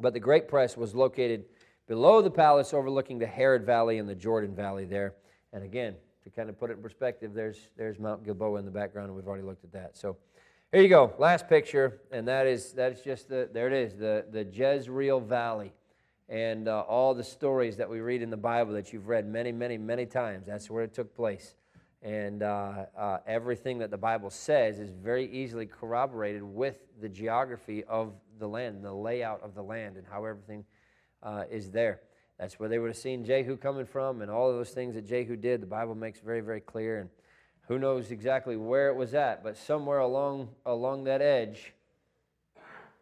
but 0.00 0.12
the 0.12 0.20
great 0.20 0.48
press 0.48 0.76
was 0.76 0.94
located 0.94 1.44
below 1.86 2.22
the 2.22 2.30
palace 2.30 2.74
overlooking 2.74 3.18
the 3.18 3.26
Harod 3.26 3.64
Valley 3.64 3.98
and 3.98 4.08
the 4.08 4.14
Jordan 4.14 4.54
Valley 4.54 4.84
there. 4.84 5.14
And 5.52 5.64
again, 5.64 5.94
to 6.24 6.30
kind 6.30 6.48
of 6.48 6.58
put 6.58 6.70
it 6.70 6.74
in 6.74 6.82
perspective, 6.82 7.32
there's, 7.34 7.58
there's 7.76 7.98
Mount 7.98 8.24
Gilboa 8.24 8.58
in 8.58 8.64
the 8.64 8.70
background, 8.70 9.08
and 9.08 9.16
we've 9.16 9.26
already 9.26 9.44
looked 9.44 9.64
at 9.64 9.72
that. 9.72 9.96
So 9.96 10.16
here 10.70 10.82
you 10.82 10.88
go, 10.88 11.14
last 11.18 11.48
picture, 11.48 12.00
and 12.12 12.28
that 12.28 12.46
is 12.46 12.72
that's 12.72 13.00
just 13.00 13.30
the 13.30 13.48
there 13.52 13.66
it 13.66 13.72
is, 13.72 13.96
the, 13.96 14.26
the 14.30 14.44
Jezreel 14.44 15.20
Valley. 15.20 15.72
And 16.28 16.68
uh, 16.68 16.80
all 16.80 17.14
the 17.14 17.24
stories 17.24 17.78
that 17.78 17.88
we 17.88 18.00
read 18.00 18.20
in 18.20 18.28
the 18.28 18.36
Bible 18.36 18.74
that 18.74 18.92
you've 18.92 19.08
read 19.08 19.26
many, 19.26 19.50
many, 19.50 19.78
many 19.78 20.04
times. 20.04 20.46
That's 20.46 20.68
where 20.68 20.84
it 20.84 20.92
took 20.92 21.16
place. 21.16 21.54
And 22.02 22.42
uh, 22.42 22.86
uh, 22.96 23.18
everything 23.26 23.78
that 23.78 23.90
the 23.90 23.98
Bible 23.98 24.30
says 24.30 24.78
is 24.78 24.90
very 24.90 25.30
easily 25.32 25.66
corroborated 25.66 26.42
with 26.42 26.78
the 27.00 27.08
geography 27.08 27.82
of 27.84 28.12
the 28.38 28.46
land, 28.46 28.84
the 28.84 28.92
layout 28.92 29.42
of 29.42 29.54
the 29.54 29.62
land, 29.62 29.96
and 29.96 30.06
how 30.06 30.24
everything 30.24 30.64
uh, 31.22 31.44
is 31.50 31.70
there. 31.70 32.00
That's 32.38 32.60
where 32.60 32.68
they 32.68 32.78
would 32.78 32.90
have 32.90 32.96
seen 32.96 33.24
Jehu 33.24 33.56
coming 33.56 33.84
from, 33.84 34.22
and 34.22 34.30
all 34.30 34.48
of 34.48 34.56
those 34.56 34.70
things 34.70 34.94
that 34.94 35.08
Jehu 35.08 35.34
did, 35.34 35.60
the 35.60 35.66
Bible 35.66 35.96
makes 35.96 36.20
very, 36.20 36.40
very 36.40 36.60
clear. 36.60 37.00
And 37.00 37.10
who 37.66 37.80
knows 37.80 38.12
exactly 38.12 38.56
where 38.56 38.88
it 38.88 38.94
was 38.94 39.14
at, 39.14 39.42
but 39.42 39.56
somewhere 39.56 39.98
along, 39.98 40.50
along 40.64 41.04
that 41.04 41.20
edge 41.20 41.74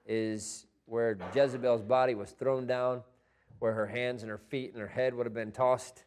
is 0.06 0.66
where 0.86 1.18
Jezebel's 1.34 1.82
body 1.82 2.14
was 2.14 2.30
thrown 2.30 2.66
down, 2.66 3.02
where 3.58 3.74
her 3.74 3.86
hands 3.86 4.22
and 4.22 4.30
her 4.30 4.38
feet 4.38 4.72
and 4.72 4.80
her 4.80 4.88
head 4.88 5.14
would 5.14 5.26
have 5.26 5.34
been 5.34 5.52
tossed, 5.52 6.04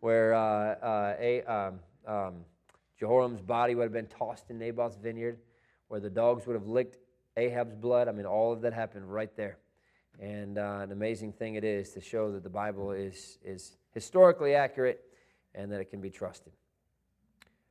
where 0.00 0.34
uh, 0.34 0.40
uh, 0.40 1.16
a, 1.18 1.42
um, 1.42 1.78
um, 2.06 2.44
Jehoram's 2.98 3.40
body 3.40 3.74
would 3.74 3.84
have 3.84 3.92
been 3.92 4.06
tossed 4.06 4.50
in 4.50 4.58
Naboth's 4.58 4.96
vineyard, 4.96 5.38
where 5.88 6.00
the 6.00 6.10
dogs 6.10 6.46
would 6.46 6.54
have 6.54 6.66
licked 6.66 6.98
Ahab's 7.36 7.74
blood. 7.74 8.08
I 8.08 8.12
mean, 8.12 8.26
all 8.26 8.52
of 8.52 8.60
that 8.62 8.72
happened 8.72 9.12
right 9.12 9.34
there. 9.36 9.58
And 10.20 10.58
uh, 10.58 10.80
an 10.82 10.92
amazing 10.92 11.32
thing 11.32 11.56
it 11.56 11.64
is 11.64 11.90
to 11.90 12.00
show 12.00 12.30
that 12.32 12.42
the 12.42 12.50
Bible 12.50 12.92
is, 12.92 13.38
is 13.44 13.76
historically 13.92 14.54
accurate 14.54 15.00
and 15.54 15.72
that 15.72 15.80
it 15.80 15.90
can 15.90 16.00
be 16.00 16.10
trusted. 16.10 16.52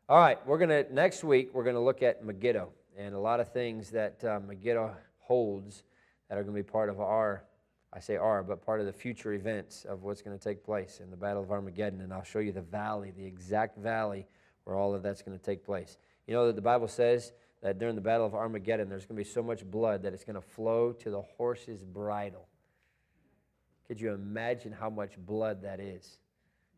All 0.09 0.17
right, 0.17 0.45
we're 0.45 0.57
going 0.57 0.69
to, 0.69 0.93
next 0.93 1.23
week, 1.23 1.51
we're 1.53 1.63
going 1.63 1.75
to 1.75 1.81
look 1.81 2.03
at 2.03 2.25
Megiddo 2.25 2.69
and 2.97 3.15
a 3.15 3.19
lot 3.19 3.39
of 3.39 3.51
things 3.53 3.89
that 3.91 4.23
uh, 4.23 4.39
Megiddo 4.45 4.93
holds 5.19 5.83
that 6.27 6.37
are 6.37 6.43
going 6.43 6.55
to 6.55 6.61
be 6.61 6.69
part 6.69 6.89
of 6.89 6.99
our, 6.99 7.43
I 7.95 7.99
say 7.99 8.15
are, 8.15 8.41
but 8.41 8.65
part 8.65 8.79
of 8.79 8.87
the 8.87 8.93
future 8.93 9.33
events 9.33 9.85
of 9.85 10.01
what's 10.01 10.21
going 10.21 10.37
to 10.37 10.43
take 10.43 10.63
place 10.63 10.99
in 11.01 11.11
the 11.11 11.17
Battle 11.17 11.43
of 11.43 11.51
Armageddon. 11.51 12.01
And 12.01 12.11
I'll 12.11 12.23
show 12.23 12.39
you 12.39 12.51
the 12.51 12.61
valley, 12.61 13.13
the 13.15 13.25
exact 13.25 13.77
valley 13.77 14.25
where 14.63 14.75
all 14.75 14.95
of 14.95 15.03
that's 15.03 15.21
going 15.21 15.37
to 15.37 15.43
take 15.43 15.63
place. 15.63 15.97
You 16.27 16.33
know 16.33 16.47
that 16.47 16.55
the 16.55 16.61
Bible 16.61 16.87
says 16.87 17.33
that 17.61 17.77
during 17.77 17.95
the 17.95 18.01
Battle 18.01 18.25
of 18.25 18.33
Armageddon, 18.33 18.89
there's 18.89 19.05
going 19.05 19.17
to 19.17 19.23
be 19.23 19.29
so 19.29 19.43
much 19.43 19.63
blood 19.63 20.01
that 20.03 20.13
it's 20.13 20.23
going 20.23 20.35
to 20.35 20.41
flow 20.41 20.91
to 20.93 21.11
the 21.11 21.21
horse's 21.21 21.83
bridle. 21.83 22.47
Could 23.87 24.01
you 24.01 24.11
imagine 24.11 24.71
how 24.71 24.89
much 24.89 25.17
blood 25.17 25.61
that 25.61 25.79
is? 25.79 26.17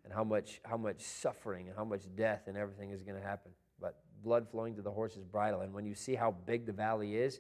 And 0.04 0.14
how 0.14 0.24
much, 0.24 0.60
how 0.64 0.78
much 0.78 1.02
suffering 1.02 1.68
and 1.68 1.76
how 1.76 1.86
much 1.86 2.02
death 2.16 2.44
and 2.48 2.58
everything 2.58 2.92
is 2.92 3.02
going 3.02 3.20
to 3.20 3.26
happen. 3.26 3.52
But 3.80 4.00
blood 4.24 4.48
flowing 4.50 4.76
to 4.76 4.82
the 4.82 4.92
horse's 4.92 5.24
bridle. 5.24 5.62
And 5.62 5.74
when 5.74 5.86
you 5.86 5.96
see 5.96 6.14
how 6.14 6.36
big 6.46 6.66
the 6.66 6.74
valley 6.74 7.16
is, 7.16 7.40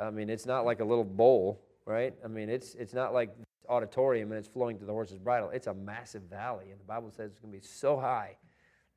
I 0.00 0.10
mean, 0.10 0.30
it's 0.30 0.46
not 0.46 0.64
like 0.64 0.80
a 0.80 0.84
little 0.84 1.04
bowl, 1.04 1.60
right? 1.84 2.14
I 2.24 2.28
mean, 2.28 2.48
it's, 2.48 2.74
it's 2.74 2.94
not 2.94 3.12
like 3.12 3.34
auditorium 3.68 4.32
and 4.32 4.38
it's 4.38 4.48
flowing 4.48 4.78
to 4.78 4.84
the 4.84 4.92
horse's 4.92 5.18
bridle. 5.18 5.50
It's 5.50 5.66
a 5.66 5.74
massive 5.74 6.22
valley. 6.22 6.70
And 6.70 6.80
the 6.80 6.84
Bible 6.84 7.10
says 7.10 7.30
it's 7.30 7.40
going 7.40 7.52
to 7.52 7.58
be 7.58 7.64
so 7.64 7.98
high 7.98 8.36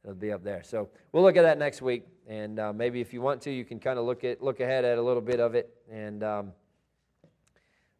it'll 0.06 0.16
be 0.16 0.32
up 0.32 0.44
there. 0.44 0.62
So 0.64 0.90
we'll 1.12 1.24
look 1.24 1.36
at 1.36 1.42
that 1.42 1.58
next 1.58 1.82
week, 1.82 2.06
and 2.28 2.60
uh, 2.60 2.72
maybe 2.72 3.02
if 3.02 3.12
you 3.12 3.22
want 3.22 3.42
to, 3.42 3.52
you 3.52 3.66
can 3.66 3.80
kind 3.80 3.98
of 3.98 4.06
look 4.06 4.24
at 4.24 4.42
look 4.42 4.60
ahead 4.60 4.86
at 4.86 4.98
a 4.98 5.02
little 5.02 5.22
bit 5.22 5.40
of 5.40 5.56
it 5.56 5.76
and 5.92 6.24
um, 6.24 6.52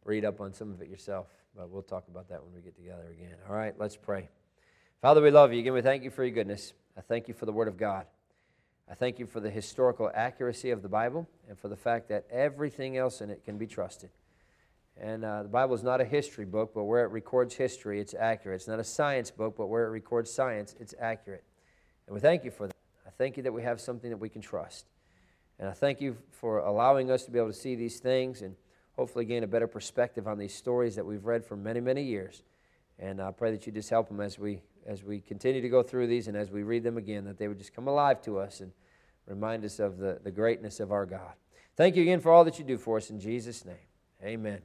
read 0.04 0.24
up 0.24 0.40
on 0.40 0.54
some 0.54 0.70
of 0.70 0.80
it 0.80 0.88
yourself. 0.88 1.26
But 1.56 1.68
we'll 1.68 1.82
talk 1.82 2.04
about 2.08 2.28
that 2.28 2.42
when 2.44 2.54
we 2.54 2.60
get 2.60 2.76
together 2.76 3.08
again. 3.10 3.34
All 3.48 3.56
right, 3.56 3.74
let's 3.78 3.96
pray. 3.96 4.28
Father, 5.02 5.20
we 5.20 5.30
love 5.30 5.52
you. 5.52 5.60
Again, 5.60 5.72
we 5.72 5.82
thank 5.82 6.04
you 6.04 6.10
for 6.10 6.24
your 6.24 6.34
goodness. 6.34 6.72
I 6.96 7.00
thank 7.00 7.28
you 7.28 7.34
for 7.34 7.46
the 7.46 7.52
Word 7.52 7.68
of 7.68 7.76
God. 7.76 8.06
I 8.88 8.94
thank 8.94 9.18
you 9.18 9.26
for 9.26 9.40
the 9.40 9.50
historical 9.50 10.10
accuracy 10.14 10.70
of 10.70 10.80
the 10.80 10.88
Bible 10.88 11.28
and 11.48 11.58
for 11.58 11.68
the 11.68 11.76
fact 11.76 12.08
that 12.10 12.24
everything 12.30 12.96
else 12.96 13.20
in 13.20 13.30
it 13.30 13.44
can 13.44 13.58
be 13.58 13.66
trusted. 13.66 14.10
And 14.98 15.24
uh, 15.24 15.42
the 15.42 15.48
Bible 15.48 15.74
is 15.74 15.82
not 15.82 16.00
a 16.00 16.04
history 16.04 16.46
book, 16.46 16.72
but 16.74 16.84
where 16.84 17.04
it 17.04 17.10
records 17.10 17.54
history, 17.54 18.00
it's 18.00 18.14
accurate. 18.14 18.56
It's 18.56 18.68
not 18.68 18.78
a 18.78 18.84
science 18.84 19.30
book, 19.30 19.54
but 19.56 19.66
where 19.66 19.86
it 19.86 19.90
records 19.90 20.30
science, 20.30 20.74
it's 20.80 20.94
accurate. 20.98 21.44
And 22.06 22.14
we 22.14 22.20
thank 22.20 22.44
you 22.44 22.50
for 22.50 22.66
that. 22.66 22.76
I 23.06 23.10
thank 23.10 23.36
you 23.36 23.42
that 23.42 23.52
we 23.52 23.62
have 23.62 23.80
something 23.80 24.10
that 24.10 24.16
we 24.16 24.28
can 24.28 24.40
trust. 24.40 24.86
And 25.58 25.68
I 25.68 25.72
thank 25.72 26.00
you 26.00 26.16
for 26.30 26.58
allowing 26.58 27.10
us 27.10 27.24
to 27.24 27.30
be 27.30 27.38
able 27.38 27.48
to 27.48 27.54
see 27.54 27.74
these 27.74 27.98
things 28.00 28.42
and 28.42 28.54
hopefully 28.96 29.24
gain 29.24 29.44
a 29.44 29.46
better 29.46 29.66
perspective 29.66 30.26
on 30.26 30.38
these 30.38 30.54
stories 30.54 30.96
that 30.96 31.04
we've 31.04 31.24
read 31.24 31.44
for 31.44 31.56
many, 31.56 31.80
many 31.80 32.02
years. 32.02 32.42
And 32.98 33.20
I 33.20 33.30
pray 33.30 33.50
that 33.50 33.66
you 33.66 33.72
just 33.72 33.90
help 33.90 34.08
them 34.08 34.20
as 34.20 34.38
we, 34.38 34.62
as 34.86 35.04
we 35.04 35.20
continue 35.20 35.60
to 35.60 35.68
go 35.68 35.82
through 35.82 36.06
these 36.06 36.28
and 36.28 36.36
as 36.36 36.50
we 36.50 36.62
read 36.62 36.82
them 36.82 36.96
again, 36.96 37.24
that 37.24 37.38
they 37.38 37.48
would 37.48 37.58
just 37.58 37.74
come 37.74 37.88
alive 37.88 38.22
to 38.22 38.38
us 38.38 38.60
and 38.60 38.72
remind 39.26 39.64
us 39.64 39.78
of 39.78 39.98
the, 39.98 40.18
the 40.22 40.30
greatness 40.30 40.80
of 40.80 40.92
our 40.92 41.04
God. 41.04 41.32
Thank 41.76 41.96
you 41.96 42.02
again 42.02 42.20
for 42.20 42.32
all 42.32 42.44
that 42.44 42.58
you 42.58 42.64
do 42.64 42.78
for 42.78 42.96
us 42.96 43.10
in 43.10 43.20
Jesus' 43.20 43.64
name. 43.64 43.76
Amen. 44.22 44.62